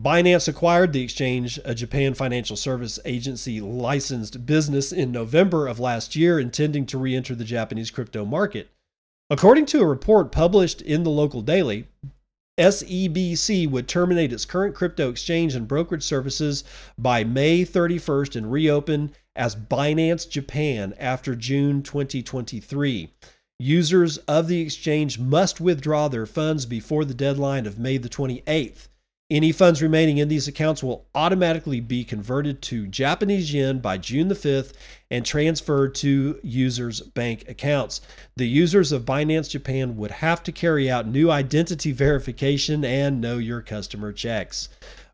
Binance 0.04 0.50
acquired 0.50 0.92
the 0.92 1.02
exchange, 1.02 1.60
a 1.64 1.74
Japan 1.74 2.14
financial 2.14 2.58
service 2.58 3.00
agency 3.06 3.62
licensed 3.62 4.46
business, 4.46 4.92
in 4.92 5.14
November 5.14 5.66
of 5.66 5.80
last 5.80 6.16
year, 6.16 6.40
intending 6.40 6.86
to 6.88 6.98
re 6.98 7.16
enter 7.16 7.36
the 7.36 7.46
Japanese 7.46 7.90
crypto 7.90 8.26
market. 8.26 8.70
According 9.30 9.68
to 9.68 9.82
a 9.82 9.86
report 9.86 10.32
published 10.32 10.82
in 10.82 11.04
the 11.04 11.10
local 11.10 11.42
daily, 11.42 11.88
SEBC 12.60 13.70
would 13.70 13.88
terminate 13.88 14.34
its 14.34 14.46
current 14.46 14.76
crypto 14.76 15.10
exchange 15.10 15.56
and 15.56 15.68
brokerage 15.68 16.04
services 16.04 16.64
by 16.98 17.24
May 17.24 17.64
31st 17.64 18.36
and 18.36 18.52
reopen 18.52 19.14
as 19.36 19.56
Binance 19.56 20.30
Japan 20.30 20.94
after 21.00 21.34
June 21.34 21.82
2023. 21.82 23.10
Users 23.58 24.18
of 24.18 24.48
the 24.50 24.60
exchange 24.60 25.18
must 25.18 25.62
withdraw 25.62 26.10
their 26.10 26.26
funds 26.26 26.66
before 26.66 27.06
the 27.06 27.14
deadline 27.14 27.66
of 27.66 27.80
May 27.80 27.98
the 27.98 28.10
28th. 28.10 28.90
Any 29.34 29.52
funds 29.52 29.82
remaining 29.82 30.20
in 30.20 30.28
these 30.28 30.48
accounts 30.48 30.84
will 30.84 31.08
automatically 31.16 31.80
be 31.80 32.04
converted 32.04 32.62
to 32.62 32.86
Japanese 32.86 33.52
yen 33.52 33.80
by 33.80 33.98
June 33.98 34.28
the 34.28 34.36
5th 34.36 34.74
and 35.10 35.26
transferred 35.26 35.96
to 35.96 36.40
users' 36.44 37.02
bank 37.02 37.50
accounts. 37.50 38.00
The 38.36 38.48
users 38.48 38.92
of 38.92 39.06
Binance 39.06 39.50
Japan 39.50 39.98
would 39.98 40.12
have 40.12 40.44
to 40.44 40.52
carry 40.52 40.88
out 40.88 41.08
new 41.08 41.32
identity 41.32 41.92
verification 41.92 42.86
and 42.86 43.20
know 43.20 43.40
your 43.40 43.62
customer 43.62 44.12
checks. 44.14 44.70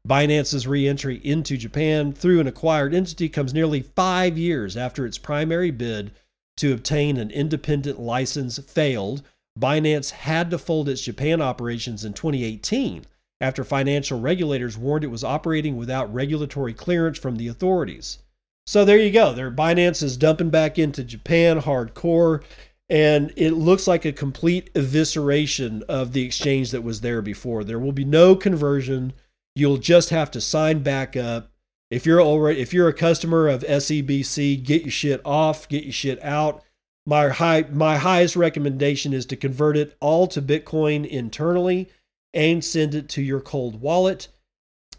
Binance's 0.06 0.68
re 0.68 0.86
entry 0.86 1.22
into 1.24 1.56
Japan 1.56 2.12
through 2.12 2.42
an 2.42 2.48
acquired 2.48 2.94
entity 2.94 3.30
comes 3.30 3.54
nearly 3.54 3.84
five 3.84 4.38
years 4.38 4.76
after 4.76 5.06
its 5.06 5.18
primary 5.18 5.72
bid 5.72 6.12
to 6.58 6.74
obtain 6.74 7.16
an 7.16 7.32
independent 7.32 8.02
license 8.02 8.60
failed. 8.60 9.22
Binance 9.58 10.10
had 10.10 10.52
to 10.52 10.58
fold 10.58 10.90
its 10.90 11.04
Japan 11.04 11.42
operations 11.42 12.04
in 12.04 12.12
2018 12.12 13.06
after 13.42 13.64
financial 13.64 14.20
regulators 14.20 14.78
warned 14.78 15.04
it 15.04 15.08
was 15.08 15.24
operating 15.24 15.78
without 15.78 16.14
regulatory 16.14 16.74
clearance 16.74 17.18
from 17.18 17.38
the 17.38 17.48
authorities. 17.48 18.20
So 18.68 18.86
there 18.86 19.00
you 19.00 19.12
go. 19.12 19.34
Their 19.34 19.50
Binance 19.50 20.04
is 20.04 20.18
dumping 20.18 20.50
back 20.50 20.78
into 20.78 21.04
Japan 21.04 21.62
hardcore, 21.62 22.44
and 22.90 23.34
it 23.36 23.52
looks 23.52 23.88
like 23.88 24.06
a 24.06 24.12
complete 24.12 24.74
evisceration 24.74 25.82
of 25.84 26.14
the 26.14 26.24
exchange 26.24 26.72
that 26.72 26.84
was 26.84 27.02
there 27.02 27.22
before. 27.22 27.64
There 27.64 27.80
will 27.80 27.92
be 27.92 28.06
no 28.06 28.36
conversion. 28.36 29.14
You'll 29.56 29.78
just 29.78 30.10
have 30.10 30.30
to 30.32 30.42
sign 30.42 30.84
back 30.84 31.16
up. 31.16 31.52
If 31.90 32.06
you're 32.06 32.22
already 32.22 32.60
if 32.60 32.74
you're 32.74 32.88
a 32.88 32.94
customer 32.94 33.48
of 33.48 33.64
SEBC, 33.64 34.64
get 34.64 34.84
your 34.84 34.92
shit 34.92 35.22
off, 35.26 35.68
get 35.68 35.86
your 35.86 35.94
shit 35.94 36.24
out. 36.24 36.64
My 37.08 37.30
high 37.30 37.66
my 37.72 37.98
highest 37.98 38.36
recommendation 38.36 39.14
is 39.14 39.26
to 39.28 39.36
convert 39.36 39.78
it 39.78 39.98
all 40.00 40.28
to 40.28 40.42
Bitcoin 40.42 41.08
internally 41.08 41.90
and 42.34 42.64
send 42.64 42.96
it 42.96 43.10
to 43.10 43.22
your 43.22 43.40
cold 43.40 43.82
wallet 43.82 44.28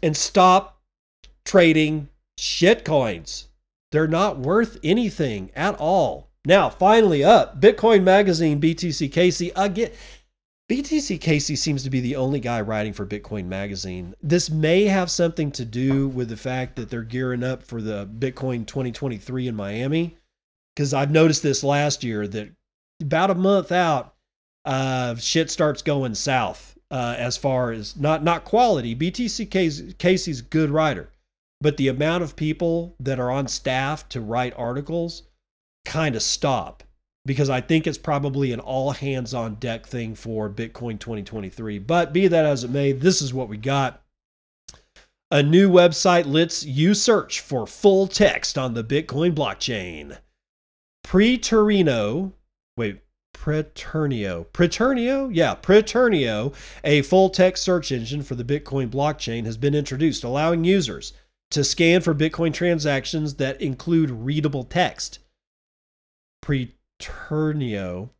and 0.03 0.15
stop 0.15 0.81
trading 1.45 2.09
shit 2.37 2.83
coins. 2.85 3.47
They're 3.91 4.07
not 4.07 4.37
worth 4.37 4.77
anything 4.83 5.51
at 5.55 5.75
all. 5.75 6.29
Now, 6.45 6.69
finally 6.69 7.23
up, 7.23 7.61
Bitcoin 7.61 8.03
Magazine, 8.03 8.59
BTC 8.59 9.11
Casey 9.11 9.51
again. 9.55 9.91
BTC 10.71 11.19
Casey 11.19 11.57
seems 11.57 11.83
to 11.83 11.89
be 11.89 11.99
the 11.99 12.15
only 12.15 12.39
guy 12.39 12.61
writing 12.61 12.93
for 12.93 13.05
Bitcoin 13.05 13.45
Magazine. 13.45 14.15
This 14.23 14.49
may 14.49 14.85
have 14.85 15.11
something 15.11 15.51
to 15.51 15.65
do 15.65 16.07
with 16.07 16.29
the 16.29 16.37
fact 16.37 16.77
that 16.77 16.89
they're 16.89 17.01
gearing 17.01 17.43
up 17.43 17.61
for 17.61 17.81
the 17.81 18.07
Bitcoin 18.07 18.65
2023 18.65 19.49
in 19.49 19.55
Miami. 19.55 20.15
Because 20.73 20.93
I've 20.93 21.11
noticed 21.11 21.43
this 21.43 21.65
last 21.65 22.05
year 22.05 22.25
that 22.25 22.51
about 23.01 23.29
a 23.29 23.35
month 23.35 23.73
out, 23.73 24.15
uh, 24.63 25.15
shit 25.15 25.51
starts 25.51 25.81
going 25.81 26.15
south 26.15 26.70
uh, 26.91 27.15
as 27.17 27.37
far 27.37 27.71
as 27.71 27.95
not 27.95 28.23
not 28.23 28.43
quality. 28.43 28.95
BTC 28.95 29.97
Casey's 29.97 30.41
good 30.41 30.69
writer, 30.69 31.09
but 31.59 31.77
the 31.77 31.87
amount 31.87 32.23
of 32.23 32.35
people 32.35 32.95
that 32.99 33.19
are 33.19 33.31
on 33.31 33.47
staff 33.47 34.07
to 34.09 34.19
write 34.21 34.53
articles 34.57 35.23
kind 35.85 36.15
of 36.15 36.21
stop 36.21 36.83
because 37.25 37.49
I 37.49 37.61
think 37.61 37.87
it's 37.87 37.97
probably 37.97 38.51
an 38.51 38.59
all 38.59 38.91
hands 38.91 39.33
on 39.33 39.55
deck 39.55 39.85
thing 39.85 40.15
for 40.15 40.49
Bitcoin 40.49 40.99
2023. 40.99 41.79
But 41.79 42.13
be 42.13 42.27
that 42.27 42.45
as 42.45 42.63
it 42.63 42.71
may, 42.71 42.91
this 42.91 43.21
is 43.21 43.33
what 43.33 43.47
we 43.47 43.57
got. 43.57 44.01
A 45.29 45.41
new 45.41 45.69
website 45.69 46.25
lets 46.25 46.65
you 46.65 46.93
search 46.93 47.39
for 47.39 47.65
full 47.65 48.07
text 48.07 48.57
on 48.57 48.73
the 48.73 48.83
Bitcoin 48.83 49.33
blockchain. 49.33 50.17
Preterino, 51.05 52.33
wait, 52.75 53.01
Preternio. 53.41 54.45
Preternio? 54.53 55.31
Yeah, 55.33 55.55
Preternio, 55.55 56.53
a 56.83 57.01
full 57.01 57.31
text 57.31 57.63
search 57.63 57.91
engine 57.91 58.21
for 58.21 58.35
the 58.35 58.43
Bitcoin 58.43 58.87
blockchain, 58.91 59.45
has 59.45 59.57
been 59.57 59.73
introduced, 59.73 60.23
allowing 60.23 60.63
users 60.63 61.13
to 61.49 61.63
scan 61.63 62.01
for 62.01 62.13
Bitcoin 62.13 62.53
transactions 62.53 63.35
that 63.35 63.59
include 63.59 64.11
readable 64.11 64.63
text. 64.63 65.17
Preternio. 66.45 68.11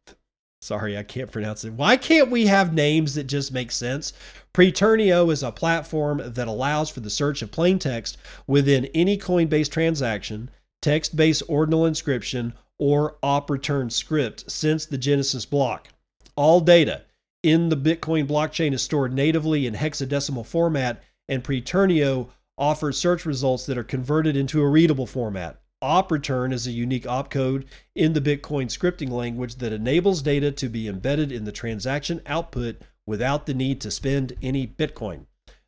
Sorry, 0.60 0.98
I 0.98 1.04
can't 1.04 1.32
pronounce 1.32 1.64
it. 1.66 1.74
Why 1.74 1.98
can't 1.98 2.32
we 2.32 2.48
have 2.48 2.74
names 2.74 3.14
that 3.14 3.26
just 3.26 3.54
make 3.54 3.72
sense? 3.72 4.14
Preternio 4.56 5.32
is 5.32 5.44
a 5.44 5.52
platform 5.52 6.22
that 6.26 6.48
allows 6.48 6.90
for 6.90 7.00
the 7.00 7.12
search 7.12 7.44
of 7.44 7.52
plain 7.52 7.78
text 7.78 8.18
within 8.48 8.86
any 8.96 9.20
Coinbase 9.20 9.70
transaction, 9.70 10.50
text 10.82 11.16
based 11.16 11.44
ordinal 11.48 11.86
inscription, 11.86 12.54
or 12.82 13.16
op 13.22 13.48
return 13.52 13.92
script 13.92 14.50
since 14.50 14.88
the 14.88 14.98
Genesis 14.98 15.46
block. 15.46 15.90
All 16.36 16.60
data 16.60 17.04
in 17.44 17.70
the 17.70 17.78
Bitcoin 17.78 18.28
blockchain 18.28 18.74
is 18.74 18.82
stored 18.82 19.14
natively 19.14 19.68
in 19.68 19.76
hexadecimal 19.76 20.48
format, 20.48 21.04
and 21.30 21.44
Preternio 21.44 22.30
offers 22.58 22.98
search 22.98 23.24
results 23.24 23.68
that 23.68 23.78
are 23.78 23.84
converted 23.84 24.36
into 24.36 24.64
a 24.64 24.68
readable 24.68 25.06
format. 25.06 25.62
Op 25.84 26.12
return 26.12 26.52
is 26.52 26.66
a 26.66 26.72
unique 26.72 27.04
opcode 27.04 27.66
in 27.96 28.14
the 28.14 28.22
Bitcoin 28.22 28.66
scripting 28.66 29.12
language 29.12 29.58
that 29.58 29.74
enables 29.74 30.24
data 30.24 30.52
to 30.52 30.68
be 30.68 30.88
embedded 30.88 31.32
in 31.32 31.44
the 31.44 31.52
transaction 31.52 32.20
output 32.26 32.82
without 33.06 33.46
the 33.46 33.54
need 33.54 33.80
to 33.82 33.92
spend 33.92 34.34
any 34.42 34.66
Bitcoin. 34.66 35.26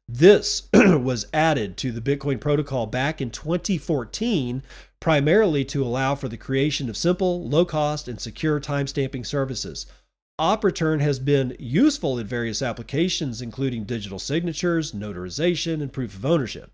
This 0.07 0.67
was 0.73 1.27
added 1.31 1.77
to 1.77 1.91
the 1.91 2.01
Bitcoin 2.01 2.39
protocol 2.39 2.87
back 2.87 3.21
in 3.21 3.29
2014, 3.29 4.63
primarily 5.03 5.65
to 5.65 5.83
allow 5.83 6.15
for 6.15 6.29
the 6.29 6.37
creation 6.37 6.87
of 6.89 6.95
simple, 6.95 7.45
low 7.49 7.65
cost, 7.65 8.07
and 8.07 8.21
secure 8.21 8.57
timestamping 8.57 9.25
services. 9.25 9.85
OpReturn 10.39 11.01
has 11.01 11.19
been 11.19 11.53
useful 11.59 12.17
in 12.17 12.25
various 12.25 12.61
applications, 12.61 13.41
including 13.41 13.83
digital 13.83 14.17
signatures, 14.17 14.93
notarization, 14.93 15.81
and 15.81 15.91
proof 15.91 16.15
of 16.15 16.25
ownership. 16.25 16.71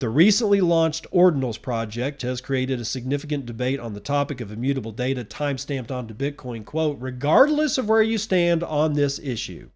The 0.00 0.08
recently 0.08 0.60
launched 0.60 1.06
Ordinals 1.12 1.62
project 1.62 2.22
has 2.22 2.40
created 2.40 2.80
a 2.80 2.84
significant 2.84 3.46
debate 3.46 3.78
on 3.78 3.94
the 3.94 4.00
topic 4.00 4.40
of 4.40 4.50
immutable 4.50 4.90
data 4.90 5.24
timestamped 5.24 5.92
onto 5.92 6.12
Bitcoin, 6.12 6.64
quote, 6.64 6.96
regardless 6.98 7.78
of 7.78 7.88
where 7.88 8.02
you 8.02 8.18
stand 8.18 8.64
on 8.64 8.94
this 8.94 9.20
issue 9.20 9.70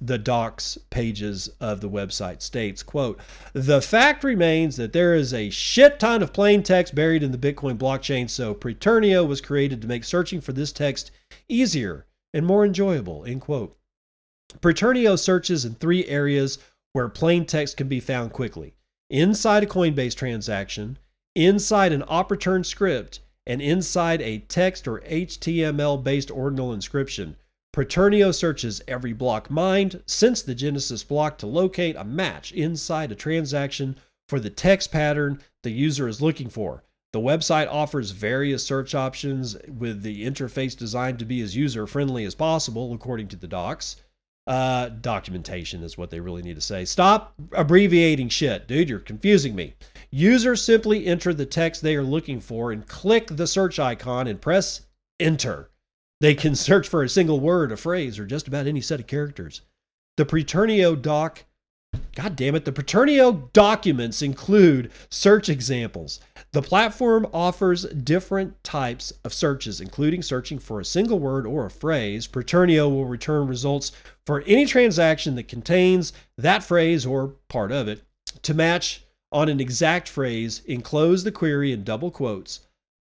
the 0.00 0.18
docs 0.18 0.78
pages 0.90 1.48
of 1.60 1.80
the 1.80 1.90
website 1.90 2.42
states 2.42 2.82
quote 2.82 3.18
the 3.52 3.82
fact 3.82 4.24
remains 4.24 4.76
that 4.76 4.92
there 4.92 5.14
is 5.14 5.32
a 5.34 5.50
shit 5.50 5.98
ton 5.98 6.22
of 6.22 6.32
plain 6.32 6.62
text 6.62 6.94
buried 6.94 7.22
in 7.22 7.32
the 7.32 7.38
bitcoin 7.38 7.76
blockchain 7.76 8.28
so 8.28 8.54
preternio 8.54 9.26
was 9.26 9.40
created 9.40 9.80
to 9.80 9.88
make 9.88 10.04
searching 10.04 10.40
for 10.40 10.52
this 10.52 10.72
text 10.72 11.10
easier 11.48 12.06
and 12.34 12.46
more 12.46 12.64
enjoyable 12.64 13.24
end 13.24 13.40
quote. 13.40 13.76
Preternio 14.60 15.18
searches 15.18 15.64
in 15.64 15.74
three 15.74 16.06
areas 16.06 16.58
where 16.92 17.08
plain 17.08 17.46
text 17.46 17.76
can 17.76 17.88
be 17.88 18.00
found 18.00 18.32
quickly. 18.32 18.74
Inside 19.08 19.62
a 19.62 19.66
coinbase 19.66 20.14
transaction 20.14 20.98
inside 21.34 21.92
an 21.92 22.04
op 22.08 22.30
return 22.30 22.62
script 22.62 23.20
and 23.46 23.62
inside 23.62 24.20
a 24.20 24.38
text 24.38 24.86
or 24.86 25.00
html 25.00 26.02
based 26.02 26.30
ordinal 26.30 26.74
inscription 26.74 27.36
Preternio 27.74 28.34
searches 28.34 28.82
every 28.86 29.14
block 29.14 29.50
mined 29.50 30.02
since 30.04 30.42
the 30.42 30.54
Genesis 30.54 31.02
block 31.02 31.38
to 31.38 31.46
locate 31.46 31.96
a 31.96 32.04
match 32.04 32.52
inside 32.52 33.10
a 33.10 33.14
transaction 33.14 33.96
for 34.28 34.38
the 34.38 34.50
text 34.50 34.92
pattern 34.92 35.40
the 35.62 35.70
user 35.70 36.06
is 36.06 36.20
looking 36.20 36.50
for. 36.50 36.84
The 37.14 37.20
website 37.20 37.68
offers 37.70 38.10
various 38.10 38.64
search 38.64 38.94
options 38.94 39.56
with 39.66 40.02
the 40.02 40.26
interface 40.26 40.76
designed 40.76 41.18
to 41.20 41.24
be 41.24 41.40
as 41.40 41.56
user 41.56 41.86
friendly 41.86 42.24
as 42.24 42.34
possible, 42.34 42.92
according 42.92 43.28
to 43.28 43.36
the 43.36 43.48
docs. 43.48 43.96
Uh, 44.46 44.88
documentation 44.88 45.82
is 45.82 45.96
what 45.96 46.10
they 46.10 46.20
really 46.20 46.42
need 46.42 46.56
to 46.56 46.60
say. 46.60 46.84
Stop 46.84 47.34
abbreviating 47.52 48.28
shit, 48.28 48.66
dude. 48.66 48.88
You're 48.88 48.98
confusing 48.98 49.54
me. 49.54 49.74
Users 50.10 50.62
simply 50.62 51.06
enter 51.06 51.32
the 51.32 51.46
text 51.46 51.80
they 51.80 51.96
are 51.96 52.02
looking 52.02 52.40
for 52.40 52.70
and 52.70 52.86
click 52.86 53.28
the 53.28 53.46
search 53.46 53.78
icon 53.78 54.26
and 54.26 54.40
press 54.40 54.82
enter. 55.20 55.70
They 56.22 56.36
can 56.36 56.54
search 56.54 56.88
for 56.88 57.02
a 57.02 57.08
single 57.08 57.40
word, 57.40 57.72
a 57.72 57.76
phrase, 57.76 58.16
or 58.16 58.24
just 58.24 58.46
about 58.46 58.68
any 58.68 58.80
set 58.80 59.00
of 59.00 59.08
characters. 59.08 59.62
The 60.16 60.24
Preternio 60.24 61.00
doc 61.00 61.44
God 62.14 62.36
damn 62.36 62.54
it, 62.54 62.64
the 62.64 62.72
Preternio 62.72 63.52
documents 63.52 64.22
include 64.22 64.90
search 65.10 65.48
examples. 65.48 66.20
The 66.52 66.62
platform 66.62 67.26
offers 67.32 67.84
different 67.84 68.62
types 68.62 69.12
of 69.24 69.34
searches, 69.34 69.80
including 69.80 70.22
searching 70.22 70.58
for 70.58 70.80
a 70.80 70.84
single 70.84 71.18
word 71.18 71.46
or 71.46 71.66
a 71.66 71.70
phrase. 71.70 72.26
Preternio 72.26 72.88
will 72.88 73.04
return 73.04 73.46
results 73.46 73.92
for 74.24 74.42
any 74.46 74.64
transaction 74.64 75.34
that 75.34 75.48
contains 75.48 76.12
that 76.38 76.62
phrase 76.62 77.04
or 77.04 77.36
part 77.48 77.72
of 77.72 77.88
it. 77.88 78.02
To 78.42 78.54
match 78.54 79.04
on 79.30 79.48
an 79.48 79.60
exact 79.60 80.08
phrase, 80.08 80.62
enclose 80.66 81.24
the 81.24 81.32
query 81.32 81.72
in 81.72 81.84
double 81.84 82.10
quotes. 82.10 82.60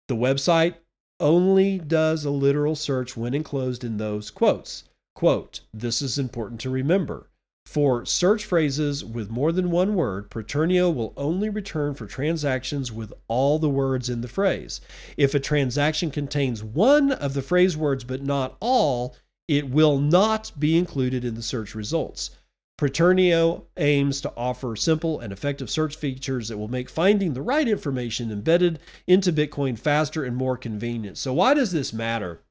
The 0.08 0.16
website 0.16 0.76
only 1.20 1.78
does 1.78 2.26
a 2.26 2.30
literal 2.30 2.76
search 2.76 3.16
when 3.16 3.34
enclosed 3.34 3.84
in 3.84 3.98
those 3.98 4.30
quotes. 4.30 4.84
Quote, 5.14 5.62
this 5.74 6.02
is 6.02 6.20
important 6.20 6.60
to 6.62 6.70
remember. 6.70 7.30
For 7.66 8.06
search 8.06 8.46
phrases 8.46 9.04
with 9.04 9.32
more 9.32 9.52
than 9.52 9.72
one 9.72 9.96
word, 9.96 10.30
Preternio 10.30 10.94
will 10.94 11.14
only 11.18 11.50
return 11.50 11.96
for 11.96 12.06
transactions 12.06 12.92
with 12.92 13.12
all 13.28 13.58
the 13.58 13.70
words 13.70 14.10
in 14.10 14.22
the 14.22 14.28
phrase. 14.28 14.82
If 15.18 15.34
a 15.34 15.40
transaction 15.40 16.12
contains 16.12 16.64
one 16.64 17.12
of 17.12 17.34
the 17.34 17.42
phrase 17.42 17.76
words 17.76 18.04
but 18.04 18.22
not 18.22 18.56
all, 18.60 19.16
it 19.48 19.70
will 19.70 20.00
not 20.00 20.52
be 20.60 20.78
included 20.78 21.26
in 21.26 21.36
the 21.36 21.42
search 21.42 21.76
results. 21.76 22.32
Preternio 22.78 23.64
aims 23.78 24.20
to 24.22 24.34
offer 24.36 24.76
simple 24.76 25.20
and 25.20 25.32
effective 25.32 25.70
search 25.70 25.96
features 25.96 26.50
that 26.50 26.58
will 26.58 26.68
make 26.68 26.90
finding 26.90 27.34
the 27.34 27.42
right 27.42 27.68
information 27.68 28.32
embedded 28.32 28.80
into 29.08 29.32
Bitcoin 29.32 29.80
faster 29.80 30.26
and 30.26 30.36
more 30.36 30.58
convenient. 30.58 31.18
So, 31.18 31.34
why 31.34 31.54
does 31.54 31.72
this 31.72 31.94
matter? 31.94 32.42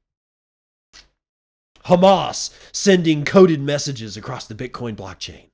Hamas 1.85 2.51
sending 2.71 3.23
coded 3.23 3.61
messages 3.61 4.17
across 4.17 4.47
the 4.47 4.55
Bitcoin 4.55 4.95
blockchain. 4.95 5.49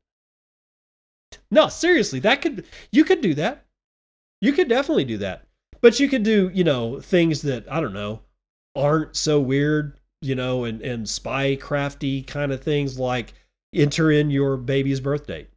No, 1.49 1.67
seriously, 1.67 2.19
that 2.21 2.41
could 2.41 2.65
you 2.91 3.03
could 3.03 3.19
do 3.19 3.33
that. 3.33 3.65
You 4.39 4.53
could 4.53 4.69
definitely 4.69 5.05
do 5.05 5.17
that. 5.17 5.43
But 5.81 5.99
you 5.99 6.07
could 6.07 6.23
do, 6.23 6.49
you 6.53 6.63
know, 6.63 6.99
things 7.01 7.41
that 7.41 7.69
I 7.69 7.81
don't 7.81 7.93
know 7.93 8.21
aren't 8.75 9.17
so 9.17 9.39
weird, 9.41 9.99
you 10.21 10.35
know, 10.35 10.63
and 10.63 10.81
and 10.81 11.09
spy 11.09 11.57
crafty 11.57 12.21
kind 12.23 12.53
of 12.53 12.63
things 12.63 12.97
like 12.97 13.33
enter 13.73 14.11
in 14.11 14.29
your 14.29 14.57
baby's 14.57 14.99
birth 14.99 15.27
date. 15.27 15.49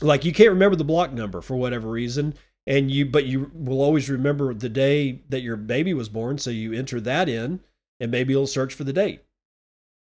Like 0.00 0.24
you 0.24 0.32
can't 0.32 0.50
remember 0.50 0.76
the 0.76 0.84
block 0.84 1.12
number 1.12 1.40
for 1.40 1.56
whatever 1.56 1.88
reason, 1.88 2.34
and 2.66 2.90
you 2.90 3.06
but 3.06 3.24
you 3.24 3.50
will 3.54 3.80
always 3.80 4.10
remember 4.10 4.52
the 4.52 4.68
day 4.68 5.22
that 5.28 5.40
your 5.40 5.56
baby 5.56 5.94
was 5.94 6.08
born, 6.08 6.38
so 6.38 6.50
you 6.50 6.72
enter 6.72 7.00
that 7.00 7.28
in, 7.28 7.60
and 8.00 8.10
maybe 8.10 8.32
it'll 8.32 8.46
search 8.46 8.74
for 8.74 8.84
the 8.84 8.92
date 8.92 9.22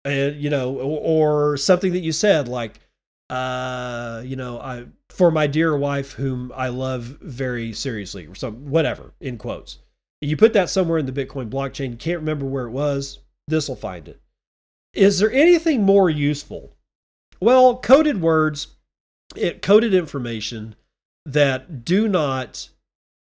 and 0.07 0.37
you 0.41 0.49
know, 0.49 0.79
or, 0.79 1.53
or 1.53 1.57
something 1.57 1.93
that 1.93 2.01
you 2.01 2.13
said 2.13 2.49
like, 2.49 2.81
uh, 3.29 4.23
you 4.25 4.37
know, 4.37 4.59
I 4.61 4.87
for 5.11 5.31
my 5.31 5.47
dear 5.47 5.77
wife 5.77 6.13
whom 6.13 6.53
I 6.55 6.69
love 6.69 7.19
very 7.21 7.73
seriously, 7.73 8.27
or 8.27 8.35
some 8.35 8.71
whatever 8.71 9.13
in 9.21 9.37
quotes. 9.37 9.79
You 10.21 10.37
put 10.37 10.55
that 10.55 10.71
somewhere 10.71 10.99
in 10.99 11.07
the 11.07 11.13
Bitcoin 11.13 11.51
blockchain. 11.51 11.99
Can't 11.99 12.21
remember 12.21 12.47
where 12.47 12.67
it 12.67 12.71
was. 12.71 13.19
This 13.49 13.69
will 13.69 13.77
find 13.77 14.09
it. 14.09 14.21
Is 14.95 15.19
there 15.19 15.33
anything 15.33 15.83
more 15.83 16.09
useful? 16.09 16.76
Well, 17.41 17.79
coded 17.79 18.21
words, 18.21 18.69
it 19.35 19.63
coded 19.63 19.95
information 19.95 20.75
that 21.25 21.85
do 21.85 22.09
not, 22.09 22.71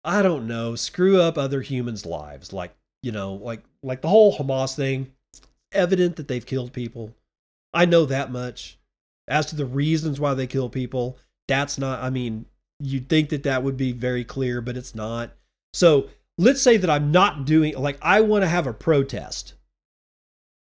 I 0.04 0.22
don't 0.22 0.46
know, 0.46 0.74
screw 0.74 1.20
up 1.20 1.36
other 1.36 1.60
humans' 1.60 2.06
lives. 2.06 2.52
Like 2.52 2.74
you 3.02 3.12
know, 3.12 3.34
like 3.34 3.62
like 3.82 4.02
the 4.02 4.08
whole 4.08 4.36
Hamas 4.36 4.74
thing 4.74 5.12
evident 5.72 6.16
that 6.16 6.28
they've 6.28 6.46
killed 6.46 6.72
people. 6.72 7.14
I 7.72 7.84
know 7.84 8.04
that 8.06 8.30
much. 8.30 8.78
As 9.26 9.46
to 9.46 9.56
the 9.56 9.66
reasons 9.66 10.18
why 10.18 10.34
they 10.34 10.46
kill 10.46 10.70
people, 10.70 11.18
that's 11.46 11.78
not, 11.78 12.02
I 12.02 12.08
mean, 12.08 12.46
you'd 12.80 13.08
think 13.08 13.28
that 13.28 13.42
that 13.42 13.62
would 13.62 13.76
be 13.76 13.92
very 13.92 14.24
clear, 14.24 14.60
but 14.60 14.76
it's 14.76 14.94
not. 14.94 15.32
So 15.74 16.08
let's 16.38 16.62
say 16.62 16.78
that 16.78 16.88
I'm 16.88 17.12
not 17.12 17.44
doing, 17.44 17.76
like, 17.76 17.98
I 18.00 18.22
want 18.22 18.42
to 18.42 18.48
have 18.48 18.66
a 18.66 18.72
protest, 18.72 19.52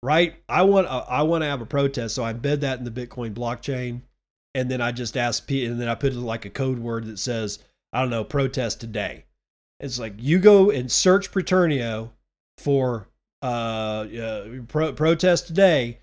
right? 0.02 0.36
I 0.48 0.62
want, 0.62 0.86
a, 0.86 0.90
I 0.90 1.22
want 1.22 1.42
to 1.42 1.48
have 1.48 1.60
a 1.60 1.66
protest. 1.66 2.14
So 2.14 2.24
I 2.24 2.32
embed 2.32 2.60
that 2.60 2.78
in 2.78 2.84
the 2.84 2.90
Bitcoin 2.90 3.34
blockchain. 3.34 4.02
And 4.54 4.70
then 4.70 4.80
I 4.80 4.92
just 4.92 5.16
ask, 5.16 5.46
P, 5.46 5.64
and 5.64 5.80
then 5.80 5.88
I 5.88 5.94
put 5.94 6.12
it 6.12 6.18
like 6.18 6.44
a 6.44 6.50
code 6.50 6.78
word 6.78 7.06
that 7.06 7.18
says, 7.18 7.58
I 7.92 8.00
don't 8.00 8.10
know, 8.10 8.24
protest 8.24 8.80
today. 8.80 9.24
It's 9.80 9.98
like 9.98 10.14
you 10.18 10.38
go 10.38 10.70
and 10.70 10.90
search 10.90 11.32
Preternio 11.32 12.10
for 12.58 13.08
uh, 13.42 14.06
uh 14.06 14.48
pro- 14.68 14.92
protest 14.92 15.48
today 15.48 15.98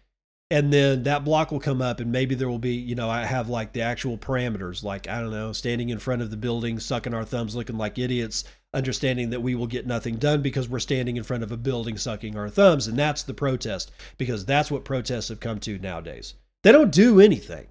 and 0.52 0.74
then 0.74 1.04
that 1.04 1.24
block 1.24 1.52
will 1.52 1.60
come 1.60 1.82
up 1.82 2.00
and 2.00 2.12
maybe 2.12 2.36
there 2.36 2.50
will 2.50 2.60
be 2.60 2.74
you 2.74 2.96
know 2.96 3.10
i 3.10 3.24
have 3.24 3.50
like 3.50 3.74
the 3.74 3.82
actual 3.82 4.18
parameters 4.18 4.84
like 4.84 5.08
i 5.08 5.20
don't 5.20 5.32
know 5.32 5.52
standing 5.52 5.90
in 5.90 6.00
front 6.00 6.22
of 6.22 6.32
the 6.32 6.38
building 6.38 6.80
sucking 6.80 7.14
our 7.14 7.26
thumbs 7.26 7.56
looking 7.56 7.78
like 7.78 7.98
idiots 7.98 8.44
understanding 8.74 9.32
that 9.32 9.42
we 9.42 9.56
will 9.56 9.68
get 9.68 9.88
nothing 9.88 10.18
done 10.18 10.42
because 10.42 10.70
we're 10.70 10.80
standing 10.80 11.18
in 11.18 11.24
front 11.24 11.44
of 11.44 11.52
a 11.52 11.58
building 11.58 11.98
sucking 11.98 12.38
our 12.38 12.50
thumbs. 12.50 12.88
And 12.88 12.98
that's 12.98 13.24
the 13.24 13.34
protest 13.34 13.92
because 14.18 14.46
that's 14.46 14.70
what 14.70 14.86
protests 14.86 15.30
have 15.30 15.40
come 15.40 15.60
to 15.62 15.80
nowadays. 15.80 16.36
They 16.64 16.72
don't 16.72 16.92
do 16.92 17.20
anything. 17.20 17.68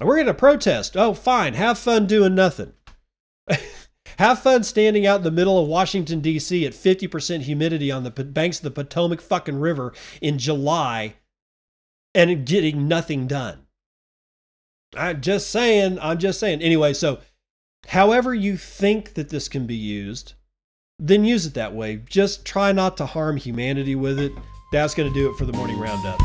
We're 0.00 0.16
going 0.16 0.26
to 0.26 0.34
protest. 0.34 0.96
Oh 0.96 1.14
fine. 1.14 1.54
Have 1.54 1.78
fun 1.78 2.06
doing 2.06 2.34
nothing. 2.34 2.72
Have 4.18 4.40
fun 4.40 4.64
standing 4.64 5.06
out 5.06 5.18
in 5.18 5.22
the 5.22 5.30
middle 5.30 5.62
of 5.62 5.68
Washington, 5.68 6.20
D.C. 6.20 6.66
at 6.66 6.72
50% 6.72 7.42
humidity 7.42 7.92
on 7.92 8.02
the 8.02 8.10
banks 8.10 8.58
of 8.58 8.64
the 8.64 8.70
Potomac 8.70 9.20
fucking 9.20 9.60
river 9.60 9.92
in 10.20 10.38
July 10.38 11.14
and 12.14 12.46
getting 12.46 12.88
nothing 12.88 13.26
done. 13.26 13.66
I'm 14.96 15.20
just 15.20 15.50
saying, 15.50 15.98
I'm 16.00 16.18
just 16.18 16.40
saying. 16.40 16.62
Anyway, 16.62 16.92
so 16.94 17.20
however 17.88 18.34
you 18.34 18.56
think 18.56 19.14
that 19.14 19.28
this 19.28 19.48
can 19.48 19.66
be 19.66 19.74
used, 19.74 20.34
then 20.98 21.24
use 21.24 21.46
it 21.46 21.54
that 21.54 21.74
way. 21.74 22.02
Just 22.08 22.44
try 22.44 22.72
not 22.72 22.96
to 22.96 23.06
harm 23.06 23.36
humanity 23.36 23.94
with 23.94 24.18
it. 24.18 24.32
That's 24.72 24.94
going 24.94 25.12
to 25.12 25.14
do 25.14 25.30
it 25.30 25.36
for 25.36 25.44
the 25.44 25.52
morning 25.52 25.78
roundup. 25.78 26.18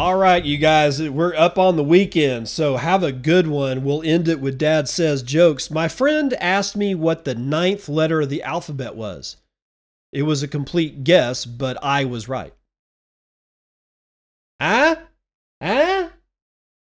All 0.00 0.16
right, 0.16 0.42
you 0.42 0.56
guys, 0.56 1.10
we're 1.10 1.34
up 1.34 1.58
on 1.58 1.76
the 1.76 1.84
weekend, 1.84 2.48
so 2.48 2.78
have 2.78 3.02
a 3.02 3.12
good 3.12 3.46
one. 3.46 3.84
We'll 3.84 4.02
end 4.02 4.28
it 4.28 4.40
with 4.40 4.56
Dad 4.56 4.88
Says 4.88 5.22
Jokes. 5.22 5.70
My 5.70 5.88
friend 5.88 6.32
asked 6.40 6.74
me 6.74 6.94
what 6.94 7.26
the 7.26 7.34
ninth 7.34 7.86
letter 7.86 8.22
of 8.22 8.30
the 8.30 8.42
alphabet 8.42 8.96
was. 8.96 9.36
It 10.10 10.22
was 10.22 10.42
a 10.42 10.48
complete 10.48 11.04
guess, 11.04 11.44
but 11.44 11.76
I 11.84 12.06
was 12.06 12.30
right. 12.30 12.54
Ah? 14.58 15.02
Ah? 15.60 16.08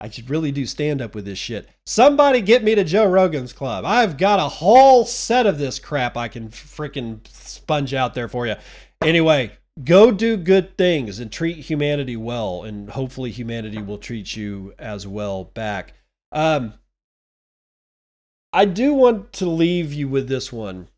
I 0.01 0.11
should 0.11 0.29
really 0.29 0.51
do 0.51 0.67
stand 0.67 1.01
up 1.01 1.15
with 1.15 1.25
this 1.25 1.39
shit. 1.39 1.69
Somebody 1.87 2.41
get 2.41 2.65
me 2.65 2.75
to 2.75 2.83
Joe 2.83 3.07
Rogan's 3.07 3.53
club. 3.53 3.85
I've 3.85 4.17
got 4.17 4.41
a 4.41 4.49
whole 4.49 5.05
set 5.05 5.47
of 5.47 5.59
this 5.59 5.79
crap 5.79 6.17
I 6.17 6.27
can 6.27 6.49
freaking 6.49 7.25
sponge 7.29 7.95
out 7.95 8.15
there 8.15 8.27
for 8.27 8.45
you. 8.45 8.57
Anyway, 9.01 9.53
go 9.83 10.11
do 10.13 10.37
good 10.37 10.77
things 10.79 11.19
and 11.19 11.33
treat 11.33 11.57
humanity 11.59 12.17
well 12.17 12.63
and 12.63 12.91
hopefully 12.91 13.31
humanity 13.31 13.83
will 13.83 13.99
treat 13.99 14.37
you 14.37 14.73
as 14.79 15.07
well 15.07 15.45
back. 15.45 15.95
Um 16.31 16.75
i 18.53 18.65
do 18.65 18.95
want 18.95 19.33
to 19.33 19.47
leave 19.47 19.93
you 19.93 20.09
with 20.09 20.29
this 20.29 20.53
one. 20.53 20.89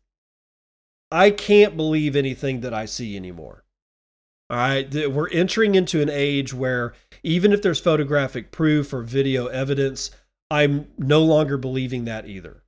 I 1.11 1.31
can't 1.31 1.75
believe 1.75 2.15
anything 2.15 2.61
that 2.61 2.73
i 2.73 2.85
see 2.85 3.15
anymore. 3.15 3.63
All 4.49 4.57
right 4.57 4.93
we're 5.11 5.29
entering 5.29 5.75
into 5.75 6.01
an 6.01 6.09
age 6.09 6.53
where 6.53 6.93
even 7.23 7.51
if 7.51 7.61
there's 7.61 7.79
photographic 7.79 8.51
proof 8.51 8.93
or 8.93 9.01
video 9.01 9.47
evidence 9.47 10.11
i'm 10.49 10.87
no 10.97 11.21
longer 11.21 11.57
believing 11.57 12.05
that 12.05 12.27
either 12.27 12.63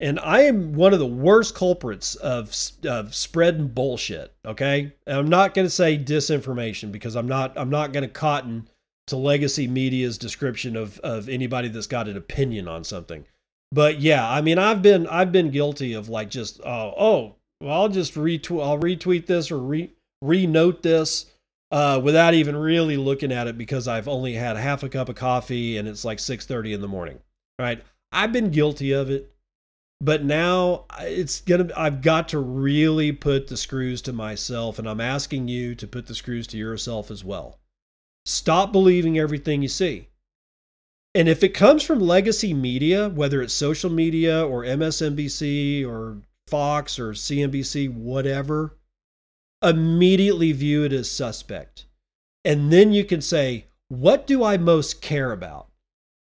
and 0.00 0.20
I 0.20 0.42
am 0.42 0.74
one 0.74 0.92
of 0.92 1.00
the 1.00 1.06
worst 1.06 1.54
culprits 1.54 2.14
of, 2.14 2.54
of 2.84 3.14
spreading 3.14 3.68
bullshit. 3.68 4.32
Okay, 4.44 4.92
and 5.06 5.18
I'm 5.18 5.28
not 5.28 5.54
going 5.54 5.66
to 5.66 5.70
say 5.70 5.98
disinformation 5.98 6.92
because 6.92 7.16
I'm 7.16 7.28
not 7.28 7.52
I'm 7.56 7.70
not 7.70 7.92
going 7.92 8.04
to 8.04 8.08
cotton 8.08 8.68
to 9.08 9.16
legacy 9.16 9.66
media's 9.66 10.18
description 10.18 10.76
of 10.76 10.98
of 11.00 11.28
anybody 11.28 11.68
that's 11.68 11.86
got 11.86 12.08
an 12.08 12.16
opinion 12.16 12.68
on 12.68 12.84
something. 12.84 13.24
But 13.72 14.00
yeah, 14.00 14.28
I 14.28 14.40
mean, 14.40 14.58
I've 14.58 14.82
been 14.82 15.06
I've 15.06 15.32
been 15.32 15.50
guilty 15.50 15.94
of 15.94 16.08
like 16.08 16.30
just 16.30 16.60
oh 16.64 16.94
oh 16.96 17.34
well 17.60 17.82
I'll 17.82 17.88
just 17.88 18.14
retweet 18.14 18.62
I'll 18.62 18.78
retweet 18.78 19.26
this 19.26 19.50
or 19.50 19.58
re 19.58 19.92
renote 20.22 20.82
this 20.82 21.26
uh, 21.70 22.00
without 22.02 22.34
even 22.34 22.56
really 22.56 22.96
looking 22.96 23.32
at 23.32 23.46
it 23.46 23.58
because 23.58 23.86
I've 23.86 24.08
only 24.08 24.34
had 24.34 24.56
half 24.56 24.82
a 24.82 24.88
cup 24.88 25.08
of 25.08 25.16
coffee 25.16 25.76
and 25.76 25.86
it's 25.88 26.04
like 26.04 26.18
six 26.18 26.46
thirty 26.46 26.72
in 26.72 26.80
the 26.80 26.88
morning. 26.88 27.18
Right? 27.58 27.82
I've 28.12 28.32
been 28.32 28.50
guilty 28.50 28.92
of 28.92 29.10
it 29.10 29.32
but 30.00 30.24
now 30.24 30.84
it's 31.00 31.40
gonna 31.40 31.68
i've 31.76 32.02
got 32.02 32.28
to 32.28 32.38
really 32.38 33.12
put 33.12 33.48
the 33.48 33.56
screws 33.56 34.00
to 34.02 34.12
myself 34.12 34.78
and 34.78 34.88
i'm 34.88 35.00
asking 35.00 35.48
you 35.48 35.74
to 35.74 35.86
put 35.86 36.06
the 36.06 36.14
screws 36.14 36.46
to 36.46 36.56
yourself 36.56 37.10
as 37.10 37.24
well 37.24 37.58
stop 38.24 38.72
believing 38.72 39.18
everything 39.18 39.62
you 39.62 39.68
see 39.68 40.08
and 41.14 41.28
if 41.28 41.42
it 41.42 41.54
comes 41.54 41.82
from 41.82 41.98
legacy 41.98 42.54
media 42.54 43.08
whether 43.08 43.42
it's 43.42 43.54
social 43.54 43.90
media 43.90 44.46
or 44.46 44.62
msnbc 44.62 45.86
or 45.86 46.18
Fox 46.48 46.98
or 46.98 47.12
CNBC, 47.12 47.92
whatever, 47.92 48.78
immediately 49.62 50.52
view 50.52 50.84
it 50.84 50.92
as 50.92 51.10
suspect. 51.10 51.86
And 52.44 52.72
then 52.72 52.92
you 52.92 53.04
can 53.04 53.20
say, 53.20 53.66
what 53.88 54.26
do 54.26 54.42
I 54.42 54.56
most 54.56 55.02
care 55.02 55.32
about? 55.32 55.68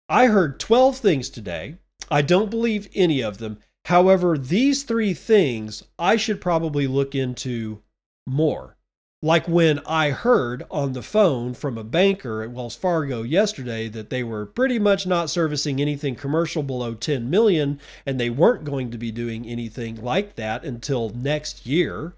I 0.09 0.26
heard 0.26 0.60
12 0.60 0.97
things 0.98 1.30
today. 1.30 1.76
I 2.11 2.23
don't 2.23 2.51
believe 2.51 2.89
any 2.95 3.20
of 3.23 3.39
them. 3.39 3.59
However, 3.87 4.37
these 4.37 4.82
three 4.82 5.15
things 5.15 5.85
I 5.99 6.16
should 6.16 6.41
probably 6.41 6.87
look 6.87 7.15
into 7.15 7.82
more. 8.27 8.77
Like 9.23 9.47
when 9.47 9.81
I 9.81 10.11
heard 10.11 10.65
on 10.70 10.95
the 10.95 11.03
phone 11.03 11.53
from 11.53 11.77
a 11.77 11.85
banker 11.85 12.43
at 12.43 12.53
Wells 12.53 12.74
Fargo 12.74 13.23
yesterday 13.23 13.87
that 13.89 14.09
they 14.09 14.23
were 14.23 14.47
pretty 14.47 14.78
much 14.78 15.07
not 15.07 15.28
servicing 15.28 15.78
anything 15.78 16.15
commercial 16.15 16.62
below 16.62 16.95
10 16.95 17.28
million 17.28 17.81
and 18.07 18.19
they 18.19 18.31
weren't 18.31 18.65
going 18.65 18.91
to 18.91 18.99
be 18.99 19.12
doing 19.12 19.47
anything 19.47 20.03
like 20.03 20.37
that 20.37 20.65
until 20.65 21.11
next 21.11 21.66
year. 21.66 22.15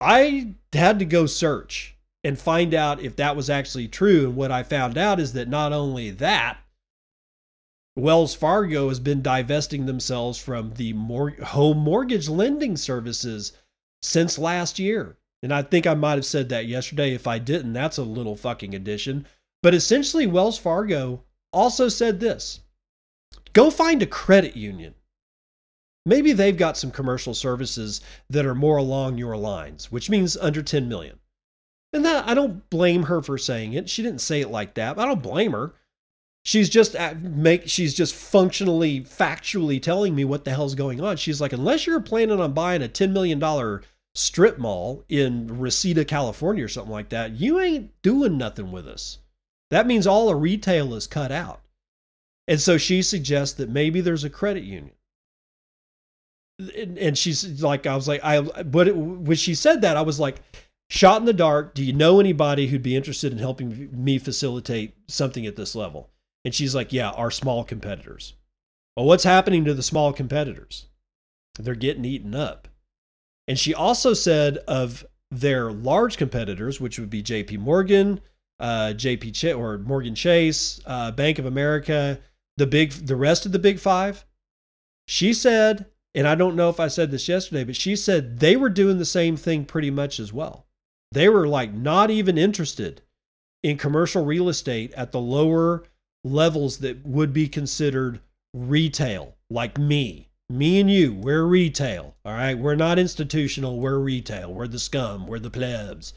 I 0.00 0.54
had 0.72 0.98
to 0.98 1.04
go 1.04 1.26
search 1.26 1.94
and 2.24 2.38
find 2.38 2.74
out 2.74 3.00
if 3.00 3.14
that 3.16 3.36
was 3.36 3.48
actually 3.48 3.86
true. 3.86 4.26
And 4.26 4.36
what 4.36 4.50
I 4.50 4.64
found 4.64 4.98
out 4.98 5.20
is 5.20 5.32
that 5.34 5.48
not 5.48 5.72
only 5.72 6.10
that, 6.10 6.58
Wells 7.96 8.34
Fargo 8.34 8.88
has 8.88 8.98
been 8.98 9.22
divesting 9.22 9.86
themselves 9.86 10.38
from 10.38 10.74
the 10.74 10.92
mor- 10.92 11.30
home 11.30 11.78
mortgage 11.78 12.28
lending 12.28 12.76
services 12.76 13.52
since 14.02 14.38
last 14.38 14.78
year. 14.78 15.16
And 15.42 15.52
I 15.52 15.62
think 15.62 15.86
I 15.86 15.94
might 15.94 16.14
have 16.14 16.26
said 16.26 16.48
that 16.48 16.66
yesterday. 16.66 17.14
If 17.14 17.26
I 17.26 17.38
didn't, 17.38 17.72
that's 17.74 17.98
a 17.98 18.02
little 18.02 18.34
fucking 18.34 18.74
addition. 18.74 19.26
But 19.62 19.74
essentially, 19.74 20.26
Wells 20.26 20.58
Fargo 20.58 21.22
also 21.52 21.88
said 21.88 22.18
this 22.18 22.60
go 23.52 23.70
find 23.70 24.02
a 24.02 24.06
credit 24.06 24.56
union. 24.56 24.94
Maybe 26.06 26.32
they've 26.32 26.56
got 26.56 26.76
some 26.76 26.90
commercial 26.90 27.32
services 27.32 28.00
that 28.28 28.44
are 28.44 28.54
more 28.54 28.76
along 28.76 29.16
your 29.16 29.36
lines, 29.36 29.90
which 29.90 30.10
means 30.10 30.36
under 30.36 30.62
10 30.62 30.88
million. 30.88 31.18
And 31.92 32.04
that 32.04 32.28
I 32.28 32.34
don't 32.34 32.68
blame 32.68 33.04
her 33.04 33.22
for 33.22 33.38
saying 33.38 33.72
it. 33.72 33.88
She 33.88 34.02
didn't 34.02 34.20
say 34.20 34.40
it 34.40 34.50
like 34.50 34.74
that. 34.74 34.98
I 34.98 35.06
don't 35.06 35.22
blame 35.22 35.52
her. 35.52 35.74
She's 36.44 36.68
just 36.68 36.94
make 37.20 37.68
she's 37.68 37.94
just 37.94 38.14
functionally 38.14 39.00
factually 39.00 39.80
telling 39.80 40.14
me 40.14 40.24
what 40.24 40.44
the 40.44 40.50
hell's 40.50 40.74
going 40.74 41.00
on. 41.00 41.16
She's 41.16 41.40
like 41.40 41.54
unless 41.54 41.86
you're 41.86 42.00
planning 42.00 42.38
on 42.38 42.52
buying 42.52 42.82
a 42.82 42.88
10 42.88 43.12
million 43.12 43.38
dollar 43.38 43.82
strip 44.14 44.58
mall 44.58 45.04
in 45.08 45.58
Reseda, 45.58 46.04
California, 46.04 46.64
or 46.64 46.68
something 46.68 46.92
like 46.92 47.08
that, 47.08 47.32
you 47.32 47.58
ain't 47.60 47.90
doing 48.02 48.38
nothing 48.38 48.70
with 48.70 48.86
us. 48.86 49.18
That 49.70 49.86
means 49.86 50.06
all 50.06 50.26
the 50.26 50.36
retail 50.36 50.94
is 50.94 51.06
cut 51.06 51.32
out. 51.32 51.60
And 52.46 52.60
so 52.60 52.76
she 52.78 53.02
suggests 53.02 53.56
that 53.56 53.70
maybe 53.70 54.00
there's 54.00 54.24
a 54.24 54.30
credit 54.30 54.64
union. 54.64 54.94
And 56.96 57.18
she's 57.18 57.62
like, 57.62 57.86
I 57.86 57.96
was 57.96 58.06
like, 58.06 58.22
I, 58.22 58.40
but 58.40 58.94
when 58.94 59.36
she 59.36 59.54
said 59.54 59.80
that, 59.80 59.96
I 59.96 60.02
was 60.02 60.20
like, 60.20 60.40
shot 60.88 61.20
in 61.20 61.24
the 61.24 61.32
dark. 61.32 61.74
Do 61.74 61.82
you 61.82 61.92
know 61.92 62.20
anybody 62.20 62.68
who'd 62.68 62.82
be 62.82 62.94
interested 62.94 63.32
in 63.32 63.38
helping 63.38 63.90
me 63.92 64.18
facilitate 64.18 64.94
something 65.08 65.46
at 65.46 65.56
this 65.56 65.74
level? 65.74 66.10
And 66.44 66.54
she's 66.54 66.74
like, 66.74 66.92
yeah, 66.92 67.10
our 67.10 67.30
small 67.30 67.64
competitors. 67.64 68.34
Well, 68.96 69.06
what's 69.06 69.24
happening 69.24 69.64
to 69.64 69.74
the 69.74 69.82
small 69.82 70.12
competitors? 70.12 70.86
They're 71.58 71.74
getting 71.74 72.04
eaten 72.04 72.34
up. 72.34 72.68
And 73.48 73.58
she 73.58 73.74
also 73.74 74.14
said 74.14 74.58
of 74.68 75.04
their 75.30 75.72
large 75.72 76.16
competitors, 76.16 76.80
which 76.80 76.98
would 76.98 77.10
be 77.10 77.22
JP 77.22 77.58
Morgan, 77.58 78.20
uh, 78.60 78.92
JP 78.94 79.34
Ch- 79.34 79.54
or 79.54 79.78
Morgan 79.78 80.14
Chase, 80.14 80.80
uh, 80.86 81.10
Bank 81.10 81.38
of 81.38 81.46
America, 81.46 82.20
the 82.56 82.66
big, 82.66 82.92
the 82.92 83.16
rest 83.16 83.46
of 83.46 83.52
the 83.52 83.58
big 83.58 83.78
five. 83.78 84.24
She 85.06 85.32
said, 85.32 85.86
and 86.14 86.28
I 86.28 86.34
don't 86.34 86.56
know 86.56 86.70
if 86.70 86.78
I 86.78 86.88
said 86.88 87.10
this 87.10 87.28
yesterday, 87.28 87.64
but 87.64 87.76
she 87.76 87.96
said 87.96 88.38
they 88.38 88.56
were 88.56 88.68
doing 88.68 88.98
the 88.98 89.04
same 89.04 89.36
thing 89.36 89.64
pretty 89.64 89.90
much 89.90 90.20
as 90.20 90.32
well. 90.32 90.66
They 91.10 91.28
were 91.28 91.48
like 91.48 91.72
not 91.72 92.10
even 92.10 92.38
interested 92.38 93.02
in 93.62 93.76
commercial 93.76 94.24
real 94.24 94.48
estate 94.48 94.92
at 94.92 95.12
the 95.12 95.20
lower 95.20 95.84
levels 96.24 96.78
that 96.78 97.04
would 97.06 97.32
be 97.32 97.46
considered 97.48 98.20
retail, 98.52 99.36
like 99.50 99.78
me. 99.78 100.30
Me 100.50 100.80
and 100.80 100.90
you, 100.90 101.14
we're 101.14 101.44
retail. 101.44 102.16
All 102.24 102.32
right. 102.32 102.58
We're 102.58 102.74
not 102.74 102.98
institutional. 102.98 103.78
We're 103.78 103.98
retail. 103.98 104.52
We're 104.52 104.68
the 104.68 104.78
scum. 104.78 105.26
We're 105.26 105.38
the 105.38 105.50
plebs. 105.50 106.12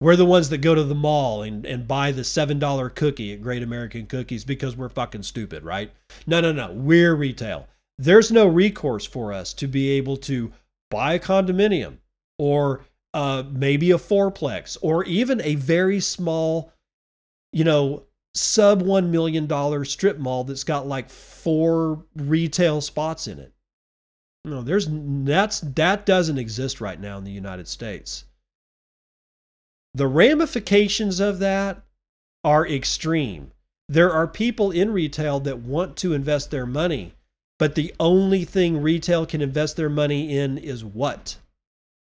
We're 0.00 0.16
the 0.16 0.26
ones 0.26 0.48
that 0.48 0.58
go 0.58 0.74
to 0.74 0.82
the 0.82 0.94
mall 0.94 1.42
and, 1.42 1.64
and 1.64 1.86
buy 1.86 2.10
the 2.10 2.22
$7 2.22 2.94
cookie 2.94 3.32
at 3.32 3.42
Great 3.42 3.62
American 3.62 4.06
Cookies 4.06 4.44
because 4.44 4.76
we're 4.76 4.88
fucking 4.88 5.22
stupid, 5.22 5.62
right? 5.62 5.92
No, 6.26 6.40
no, 6.40 6.52
no. 6.52 6.72
We're 6.72 7.14
retail. 7.14 7.68
There's 7.98 8.32
no 8.32 8.46
recourse 8.46 9.06
for 9.06 9.32
us 9.32 9.52
to 9.54 9.68
be 9.68 9.90
able 9.90 10.16
to 10.18 10.52
buy 10.90 11.14
a 11.14 11.20
condominium 11.20 11.98
or 12.38 12.84
uh, 13.14 13.44
maybe 13.50 13.90
a 13.90 13.98
fourplex 13.98 14.76
or 14.82 15.04
even 15.04 15.40
a 15.42 15.54
very 15.54 16.00
small, 16.00 16.72
you 17.52 17.64
know, 17.64 18.04
sub 18.34 18.82
$1 18.82 19.08
million 19.08 19.84
strip 19.84 20.18
mall 20.18 20.44
that's 20.44 20.64
got 20.64 20.86
like 20.86 21.10
four 21.10 22.04
retail 22.16 22.80
spots 22.80 23.26
in 23.26 23.38
it. 23.38 23.52
No, 24.44 24.62
there's 24.62 24.88
that's 24.90 25.60
that 25.60 26.04
doesn't 26.04 26.38
exist 26.38 26.80
right 26.80 27.00
now 27.00 27.16
in 27.18 27.24
the 27.24 27.30
United 27.30 27.68
States. 27.68 28.24
The 29.94 30.08
ramifications 30.08 31.20
of 31.20 31.38
that 31.38 31.82
are 32.42 32.66
extreme. 32.66 33.52
There 33.88 34.10
are 34.10 34.26
people 34.26 34.70
in 34.70 34.90
retail 34.90 35.38
that 35.40 35.60
want 35.60 35.96
to 35.98 36.14
invest 36.14 36.50
their 36.50 36.66
money, 36.66 37.14
but 37.58 37.74
the 37.74 37.94
only 38.00 38.44
thing 38.44 38.82
retail 38.82 39.26
can 39.26 39.42
invest 39.42 39.76
their 39.76 39.90
money 39.90 40.36
in 40.36 40.58
is 40.58 40.84
what? 40.84 41.36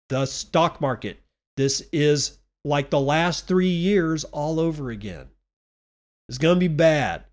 The 0.09 0.25
stock 0.25 0.81
market. 0.81 1.19
This 1.57 1.81
is 1.91 2.37
like 2.63 2.89
the 2.89 2.99
last 2.99 3.47
three 3.47 3.69
years 3.69 4.23
all 4.25 4.59
over 4.59 4.91
again. 4.91 5.29
It's 6.29 6.37
going 6.37 6.55
to 6.55 6.59
be 6.59 6.67
bad. 6.67 7.23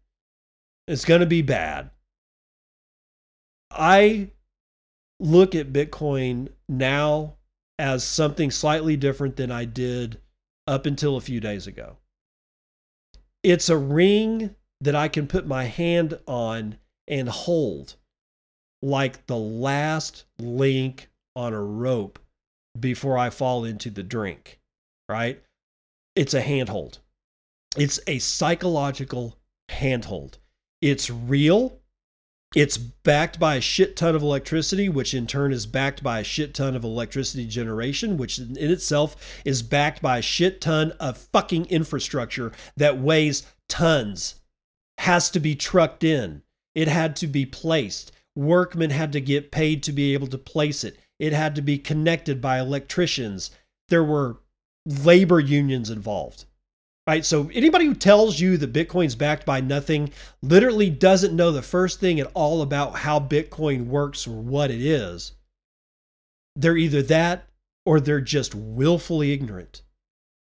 It's 0.89 1.05
going 1.05 1.21
to 1.21 1.27
be 1.27 1.43
bad. 1.43 1.91
I 3.71 4.31
look 5.21 5.55
at 5.55 5.73
Bitcoin 5.73 6.49
now 6.67 7.35
as 7.79 8.03
something 8.03 8.51
slightly 8.51 8.97
different 8.97 9.37
than 9.37 9.53
I 9.53 9.67
did 9.67 10.23
up 10.67 10.87
until 10.87 11.17
a 11.17 11.21
few 11.21 11.41
days 11.41 11.67
ago. 11.67 11.99
It's 13.43 13.69
a 13.69 13.77
ring 13.77 14.57
that 14.81 14.95
I 14.95 15.09
can 15.09 15.27
put 15.27 15.47
my 15.47 15.65
hand 15.65 16.19
on 16.27 16.79
and 17.07 17.29
hold 17.29 17.97
like 18.81 19.27
the 19.27 19.37
last 19.37 20.25
link 20.39 21.11
on 21.35 21.53
a 21.53 21.63
rope 21.63 22.19
before 22.81 23.19
I 23.19 23.29
fall 23.29 23.63
into 23.65 23.91
the 23.91 24.03
drink, 24.03 24.59
right? 25.07 25.43
It's 26.15 26.33
a 26.33 26.41
handhold. 26.41 27.01
It's 27.77 28.01
a 28.07 28.19
psychological 28.19 29.37
handhold. 29.69 30.39
It's 30.81 31.11
real. 31.11 31.81
It's 32.55 32.79
backed 32.79 33.39
by 33.39 33.57
a 33.57 33.61
shit 33.61 33.97
ton 33.97 34.15
of 34.15 34.23
electricity, 34.23 34.89
which 34.89 35.13
in 35.13 35.27
turn 35.27 35.53
is 35.53 35.67
backed 35.67 36.03
by 36.03 36.21
a 36.21 36.25
shit 36.25 36.55
ton 36.55 36.75
of 36.75 36.85
electricity 36.85 37.47
generation, 37.47 38.17
which 38.17 38.39
in 38.39 38.57
itself 38.57 39.43
is 39.45 39.63
backed 39.63 40.01
by 40.01 40.19
a 40.19 40.23
shit 40.23 40.61
ton 40.61 40.93
of 40.93 41.19
fucking 41.19 41.67
infrastructure 41.67 42.53
that 42.77 42.99
weighs 42.99 43.43
tons, 43.69 44.37
has 44.99 45.29
to 45.31 45.41
be 45.41 45.55
trucked 45.55 46.03
in. 46.03 46.43
It 46.75 46.89
had 46.89 47.15
to 47.17 47.27
be 47.27 47.45
placed. 47.45 48.11
Workmen 48.35 48.91
had 48.91 49.13
to 49.13 49.21
get 49.21 49.51
paid 49.51 49.83
to 49.83 49.93
be 49.93 50.15
able 50.15 50.29
to 50.29 50.39
place 50.39 50.83
it. 50.83 50.99
It 51.19 51.35
had 51.35 51.55
to 51.57 51.63
be 51.63 51.79
connected 51.79 52.41
by 52.41 52.59
electricians. 52.59 53.51
There 53.89 54.05
were 54.05 54.39
labor 54.87 55.41
unions 55.41 55.91
involved 55.91 56.47
right? 57.07 57.25
So 57.25 57.51
anybody 57.55 57.87
who 57.87 57.95
tells 57.95 58.41
you 58.41 58.57
that 58.57 58.73
Bitcoin's 58.73 59.15
backed 59.15 59.47
by 59.47 59.61
nothing 59.61 60.11
literally 60.43 60.91
doesn't 60.91 61.37
know 61.37 61.53
the 61.53 61.63
first 61.63 62.01
thing 62.01 62.19
at 62.21 62.31
all 62.35 62.63
about 62.63 62.97
how 62.97 63.21
Bitcoin 63.21 63.87
works 63.87 64.27
or 64.27 64.37
what 64.37 64.71
it 64.71 64.81
is. 64.81 65.33
They're 66.57 66.77
either 66.77 67.03
that 67.03 67.47
or 67.85 68.01
they're 68.01 68.21
just 68.21 68.55
willfully 68.55 69.33
ignorant 69.33 69.83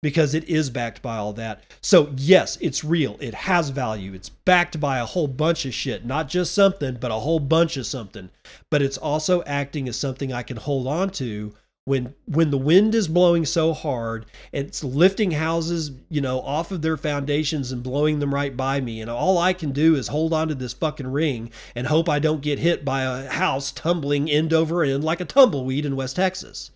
because 0.03 0.33
it 0.35 0.43
is 0.49 0.69
backed 0.69 1.01
by 1.01 1.15
all 1.15 1.31
that. 1.33 1.63
So, 1.81 2.11
yes, 2.17 2.57
it's 2.59 2.83
real. 2.83 3.17
It 3.21 3.33
has 3.33 3.69
value. 3.69 4.13
It's 4.13 4.27
backed 4.27 4.79
by 4.79 4.99
a 4.99 5.05
whole 5.05 5.29
bunch 5.29 5.65
of 5.65 5.73
shit, 5.73 6.05
not 6.05 6.27
just 6.27 6.53
something, 6.53 6.97
but 6.99 7.09
a 7.09 7.15
whole 7.15 7.39
bunch 7.39 7.77
of 7.77 7.85
something. 7.85 8.29
But 8.69 8.81
it's 8.81 8.97
also 8.97 9.43
acting 9.43 9.87
as 9.87 9.97
something 9.97 10.33
I 10.33 10.43
can 10.43 10.57
hold 10.57 10.87
on 10.87 11.09
to 11.11 11.53
when 11.85 12.13
when 12.25 12.49
the 12.49 12.57
wind 12.57 12.95
is 12.95 13.07
blowing 13.07 13.45
so 13.45 13.73
hard 13.73 14.25
it's 14.53 14.83
lifting 14.83 15.31
houses 15.31 15.91
you 16.09 16.21
know 16.21 16.39
off 16.41 16.71
of 16.71 16.81
their 16.81 16.95
foundations 16.95 17.71
and 17.71 17.83
blowing 17.83 18.19
them 18.19 18.33
right 18.33 18.55
by 18.55 18.79
me. 18.79 19.01
And 19.01 19.09
all 19.09 19.37
i 19.37 19.53
can 19.53 19.71
do 19.71 19.95
is 19.95 20.07
hold 20.07 20.33
on 20.33 20.47
to 20.47 20.55
this 20.55 20.73
fucking 20.73 21.07
ring 21.07 21.51
and 21.75 21.87
hope 21.87 22.07
i 22.07 22.19
don't 22.19 22.41
get 22.41 22.59
hit 22.59 22.85
by 22.85 23.01
a 23.03 23.29
house 23.29 23.71
tumbling 23.71 24.29
end 24.29 24.53
over 24.53 24.83
end 24.83 25.03
like 25.03 25.19
a 25.19 25.25
tumbleweed 25.25 25.85
in 25.85 25.95
west 25.95 26.15
texas. 26.15 26.71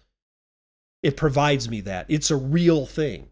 It 1.03 1.15
provides 1.15 1.69
me 1.69 1.79
that. 1.81 2.07
It's 2.09 2.31
a 2.31 2.35
real 2.35 2.85
thing. 2.85 3.29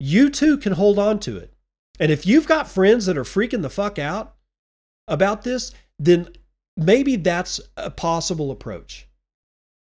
You 0.00 0.30
too 0.30 0.56
can 0.56 0.72
hold 0.72 0.98
on 0.98 1.20
to 1.20 1.36
it. 1.36 1.52
And 2.00 2.10
if 2.10 2.26
you've 2.26 2.48
got 2.48 2.66
friends 2.66 3.06
that 3.06 3.18
are 3.18 3.24
freaking 3.24 3.62
the 3.62 3.70
fuck 3.70 3.98
out 3.98 4.34
about 5.06 5.42
this 5.42 5.72
then 5.98 6.28
maybe 6.76 7.16
that's 7.16 7.60
a 7.76 7.90
possible 7.90 8.50
approach 8.50 9.06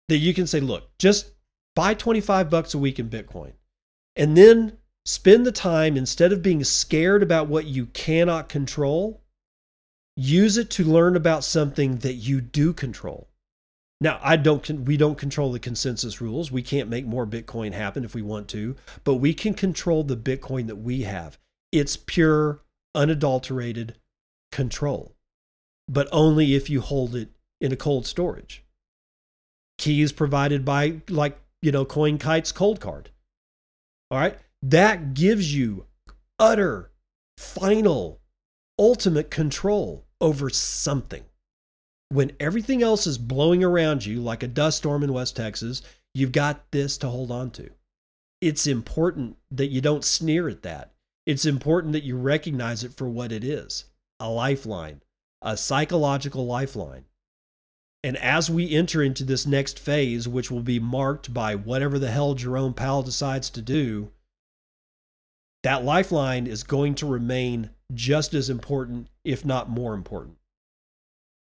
that 0.08 0.18
you 0.18 0.34
can 0.34 0.46
say, 0.46 0.60
look, 0.60 0.90
just 0.98 1.32
buy 1.74 1.94
25 1.94 2.50
bucks 2.50 2.74
a 2.74 2.78
week 2.78 2.98
in 2.98 3.08
Bitcoin 3.08 3.52
and 4.16 4.36
then 4.36 4.78
spend 5.04 5.46
the 5.46 5.52
time 5.52 5.96
instead 5.96 6.32
of 6.32 6.42
being 6.42 6.64
scared 6.64 7.22
about 7.22 7.48
what 7.48 7.66
you 7.66 7.86
cannot 7.86 8.48
control, 8.48 9.22
use 10.16 10.56
it 10.56 10.70
to 10.70 10.84
learn 10.84 11.16
about 11.16 11.44
something 11.44 11.98
that 11.98 12.14
you 12.14 12.40
do 12.40 12.72
control. 12.72 13.28
Now, 14.00 14.18
I 14.20 14.36
don't 14.36 14.68
we 14.84 14.96
don't 14.96 15.16
control 15.16 15.52
the 15.52 15.60
consensus 15.60 16.20
rules. 16.20 16.50
We 16.50 16.62
can't 16.62 16.88
make 16.88 17.06
more 17.06 17.26
Bitcoin 17.26 17.72
happen 17.72 18.04
if 18.04 18.14
we 18.16 18.22
want 18.22 18.48
to, 18.48 18.74
but 19.04 19.14
we 19.14 19.32
can 19.32 19.54
control 19.54 20.02
the 20.02 20.16
Bitcoin 20.16 20.66
that 20.66 20.76
we 20.76 21.02
have. 21.02 21.38
It's 21.70 21.96
pure 21.96 22.62
unadulterated 22.96 23.96
control. 24.50 25.14
But 25.88 26.08
only 26.10 26.54
if 26.54 26.68
you 26.68 26.80
hold 26.80 27.14
it 27.14 27.30
in 27.60 27.72
a 27.72 27.76
cold 27.76 28.06
storage. 28.06 28.61
Keys 29.82 30.12
provided 30.12 30.64
by 30.64 31.00
like, 31.08 31.40
you 31.60 31.72
know, 31.72 31.84
CoinKite's 31.84 32.52
Coldcard. 32.52 33.06
All 34.12 34.18
right? 34.18 34.38
That 34.62 35.12
gives 35.12 35.52
you 35.52 35.86
utter 36.38 36.92
final 37.36 38.20
ultimate 38.78 39.28
control 39.28 40.06
over 40.20 40.48
something. 40.50 41.24
When 42.10 42.30
everything 42.38 42.80
else 42.80 43.08
is 43.08 43.18
blowing 43.18 43.64
around 43.64 44.06
you 44.06 44.20
like 44.20 44.44
a 44.44 44.46
dust 44.46 44.78
storm 44.78 45.02
in 45.02 45.12
West 45.12 45.34
Texas, 45.34 45.82
you've 46.14 46.30
got 46.30 46.70
this 46.70 46.96
to 46.98 47.08
hold 47.08 47.32
on 47.32 47.50
to. 47.52 47.70
It's 48.40 48.68
important 48.68 49.36
that 49.50 49.70
you 49.70 49.80
don't 49.80 50.04
sneer 50.04 50.48
at 50.48 50.62
that. 50.62 50.92
It's 51.26 51.44
important 51.44 51.92
that 51.94 52.04
you 52.04 52.16
recognize 52.16 52.84
it 52.84 52.92
for 52.92 53.08
what 53.08 53.32
it 53.32 53.42
is 53.42 53.86
a 54.20 54.30
lifeline, 54.30 55.02
a 55.40 55.56
psychological 55.56 56.46
lifeline. 56.46 57.06
And 58.04 58.16
as 58.16 58.50
we 58.50 58.70
enter 58.74 59.02
into 59.02 59.24
this 59.24 59.46
next 59.46 59.78
phase, 59.78 60.26
which 60.26 60.50
will 60.50 60.62
be 60.62 60.80
marked 60.80 61.32
by 61.32 61.54
whatever 61.54 61.98
the 61.98 62.10
hell 62.10 62.34
Jerome 62.34 62.74
Powell 62.74 63.02
decides 63.02 63.48
to 63.50 63.62
do, 63.62 64.10
that 65.62 65.84
lifeline 65.84 66.48
is 66.48 66.64
going 66.64 66.96
to 66.96 67.06
remain 67.06 67.70
just 67.94 68.34
as 68.34 68.50
important, 68.50 69.08
if 69.24 69.44
not 69.44 69.70
more 69.70 69.94
important. 69.94 70.36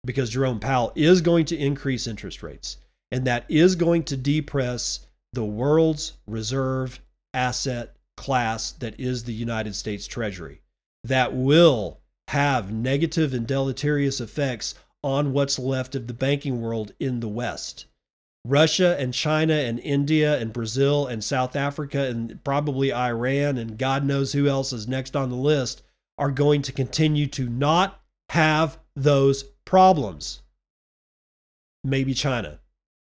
Because 0.04 0.32
Jerome 0.32 0.60
Powell 0.60 0.92
is 0.96 1.22
going 1.22 1.46
to 1.46 1.58
increase 1.58 2.08
interest 2.08 2.42
rates, 2.42 2.78
and 3.12 3.28
that 3.28 3.46
is 3.50 3.76
going 3.76 4.04
to 4.06 4.18
depress 4.18 5.06
the 5.34 5.46
world's 5.46 6.14
reserve 6.26 7.00
asset 7.34 7.96
class 8.16 8.72
that 8.72 9.00
is 9.00 9.24
the 9.24 9.34
United 9.34 9.76
States 9.76 10.08
Treasury. 10.08 10.62
That 11.04 11.34
will 11.34 12.00
have 12.30 12.72
negative 12.72 13.34
and 13.34 13.46
deleterious 13.46 14.20
effects 14.20 14.74
on 15.04 15.34
what's 15.34 15.60
left 15.60 15.96
of 15.96 16.08
the 16.08 16.14
banking 16.14 16.62
world 16.62 16.92
in 17.00 17.20
the 17.20 17.28
West. 17.28 17.86
Russia 18.46 18.96
and 18.98 19.14
China 19.14 19.54
and 19.54 19.80
India 19.80 20.40
and 20.40 20.54
Brazil 20.54 21.06
and 21.06 21.24
South 21.24 21.56
Africa 21.56 22.06
and 22.06 22.42
probably 22.44 22.94
Iran 22.94 23.58
and 23.58 23.78
God 23.78 24.06
knows 24.06 24.32
who 24.32 24.48
else 24.48 24.72
is 24.72 24.88
next 24.88 25.16
on 25.16 25.30
the 25.30 25.36
list 25.36 25.84
are 26.18 26.32
going 26.32 26.62
to 26.64 26.72
continue 26.72 27.28
to 27.28 27.50
not 27.50 28.02
have 28.30 28.80
those 28.96 29.44
problems. 29.66 30.42
Maybe 31.84 32.14
China. 32.14 32.60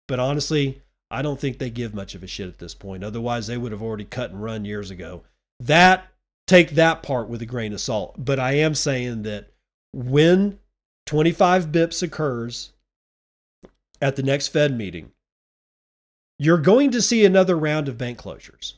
But 0.07 0.19
honestly, 0.19 0.81
I 1.11 1.21
don't 1.21 1.39
think 1.39 1.59
they 1.59 1.69
give 1.69 1.93
much 1.93 2.15
of 2.15 2.23
a 2.23 2.27
shit 2.27 2.47
at 2.47 2.59
this 2.59 2.73
point. 2.73 3.03
Otherwise, 3.03 3.47
they 3.47 3.57
would 3.57 3.71
have 3.71 3.81
already 3.81 4.05
cut 4.05 4.31
and 4.31 4.41
run 4.41 4.65
years 4.65 4.89
ago. 4.89 5.23
That 5.59 6.07
take 6.47 6.71
that 6.71 7.03
part 7.03 7.27
with 7.27 7.41
a 7.41 7.45
grain 7.45 7.73
of 7.73 7.81
salt. 7.81 8.15
But 8.17 8.39
I 8.39 8.53
am 8.53 8.75
saying 8.75 9.23
that 9.23 9.51
when 9.93 10.59
25 11.05 11.67
bips 11.67 12.01
occurs 12.01 12.73
at 14.01 14.15
the 14.15 14.23
next 14.23 14.49
Fed 14.49 14.75
meeting, 14.75 15.11
you're 16.37 16.57
going 16.57 16.91
to 16.91 17.01
see 17.01 17.25
another 17.25 17.57
round 17.57 17.87
of 17.87 17.97
bank 17.97 18.19
closures. 18.19 18.73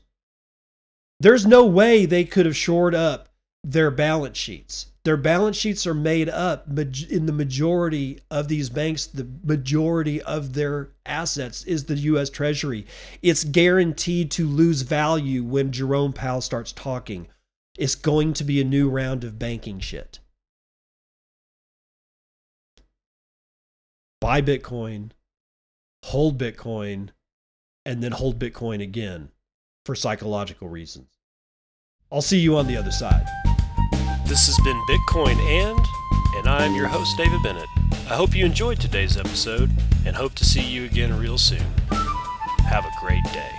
There's 1.20 1.46
no 1.46 1.66
way 1.66 2.06
they 2.06 2.26
could 2.26 2.46
have 2.46 2.56
shored 2.56 2.94
up 2.94 3.30
their 3.64 3.90
balance 3.90 4.38
sheets. 4.38 4.88
Their 5.04 5.18
balance 5.18 5.56
sheets 5.56 5.88
are 5.88 5.94
made 5.94 6.28
up 6.28 6.68
in 6.68 7.26
the 7.26 7.34
majority 7.34 8.20
of 8.30 8.50
these 8.50 8.70
banks, 8.70 9.06
the 9.06 9.28
majority 9.44 10.22
of 10.22 10.54
their 10.54 10.92
assets 11.06 11.64
is 11.64 11.86
the 11.86 11.96
US 11.96 12.30
Treasury. 12.30 12.86
It's 13.22 13.46
guaranteed 13.46 14.30
to 14.32 14.46
lose 14.46 14.82
value 14.82 15.44
when 15.44 15.72
Jerome 15.72 16.14
Powell 16.14 16.42
starts 16.42 16.74
talking. 16.74 17.28
It's 17.78 17.96
going 17.96 18.34
to 18.34 18.44
be 18.44 18.60
a 18.60 18.66
new 18.66 18.90
round 18.90 19.24
of 19.24 19.40
banking 19.40 19.80
shit. 19.80 20.20
Buy 24.20 24.42
Bitcoin, 24.42 25.12
hold 26.06 26.40
Bitcoin, 26.40 27.10
and 27.86 28.04
then 28.04 28.14
hold 28.14 28.40
Bitcoin 28.40 28.82
again 28.82 29.30
for 29.86 29.94
psychological 29.94 30.68
reasons. 30.68 31.10
I'll 32.12 32.24
see 32.24 32.40
you 32.40 32.58
on 32.58 32.66
the 32.66 32.78
other 32.78 32.92
side. 32.92 33.28
This 34.26 34.48
has 34.48 34.60
been 34.64 34.82
Bitcoin 34.90 35.38
and, 35.38 35.80
and 36.36 36.48
I'm 36.48 36.74
your 36.74 36.88
host, 36.88 37.16
David 37.16 37.44
Bennett. 37.44 37.68
I 38.10 38.16
hope 38.16 38.36
you 38.36 38.44
enjoyed 38.44 38.80
today's 38.80 39.18
episode 39.18 39.70
and 40.06 40.16
hope 40.16 40.34
to 40.36 40.46
see 40.46 40.64
you 40.64 40.86
again 40.86 41.18
real 41.20 41.38
soon. 41.38 41.64
Have 42.66 42.86
a 42.86 42.92
great 43.00 43.24
day. 43.26 43.52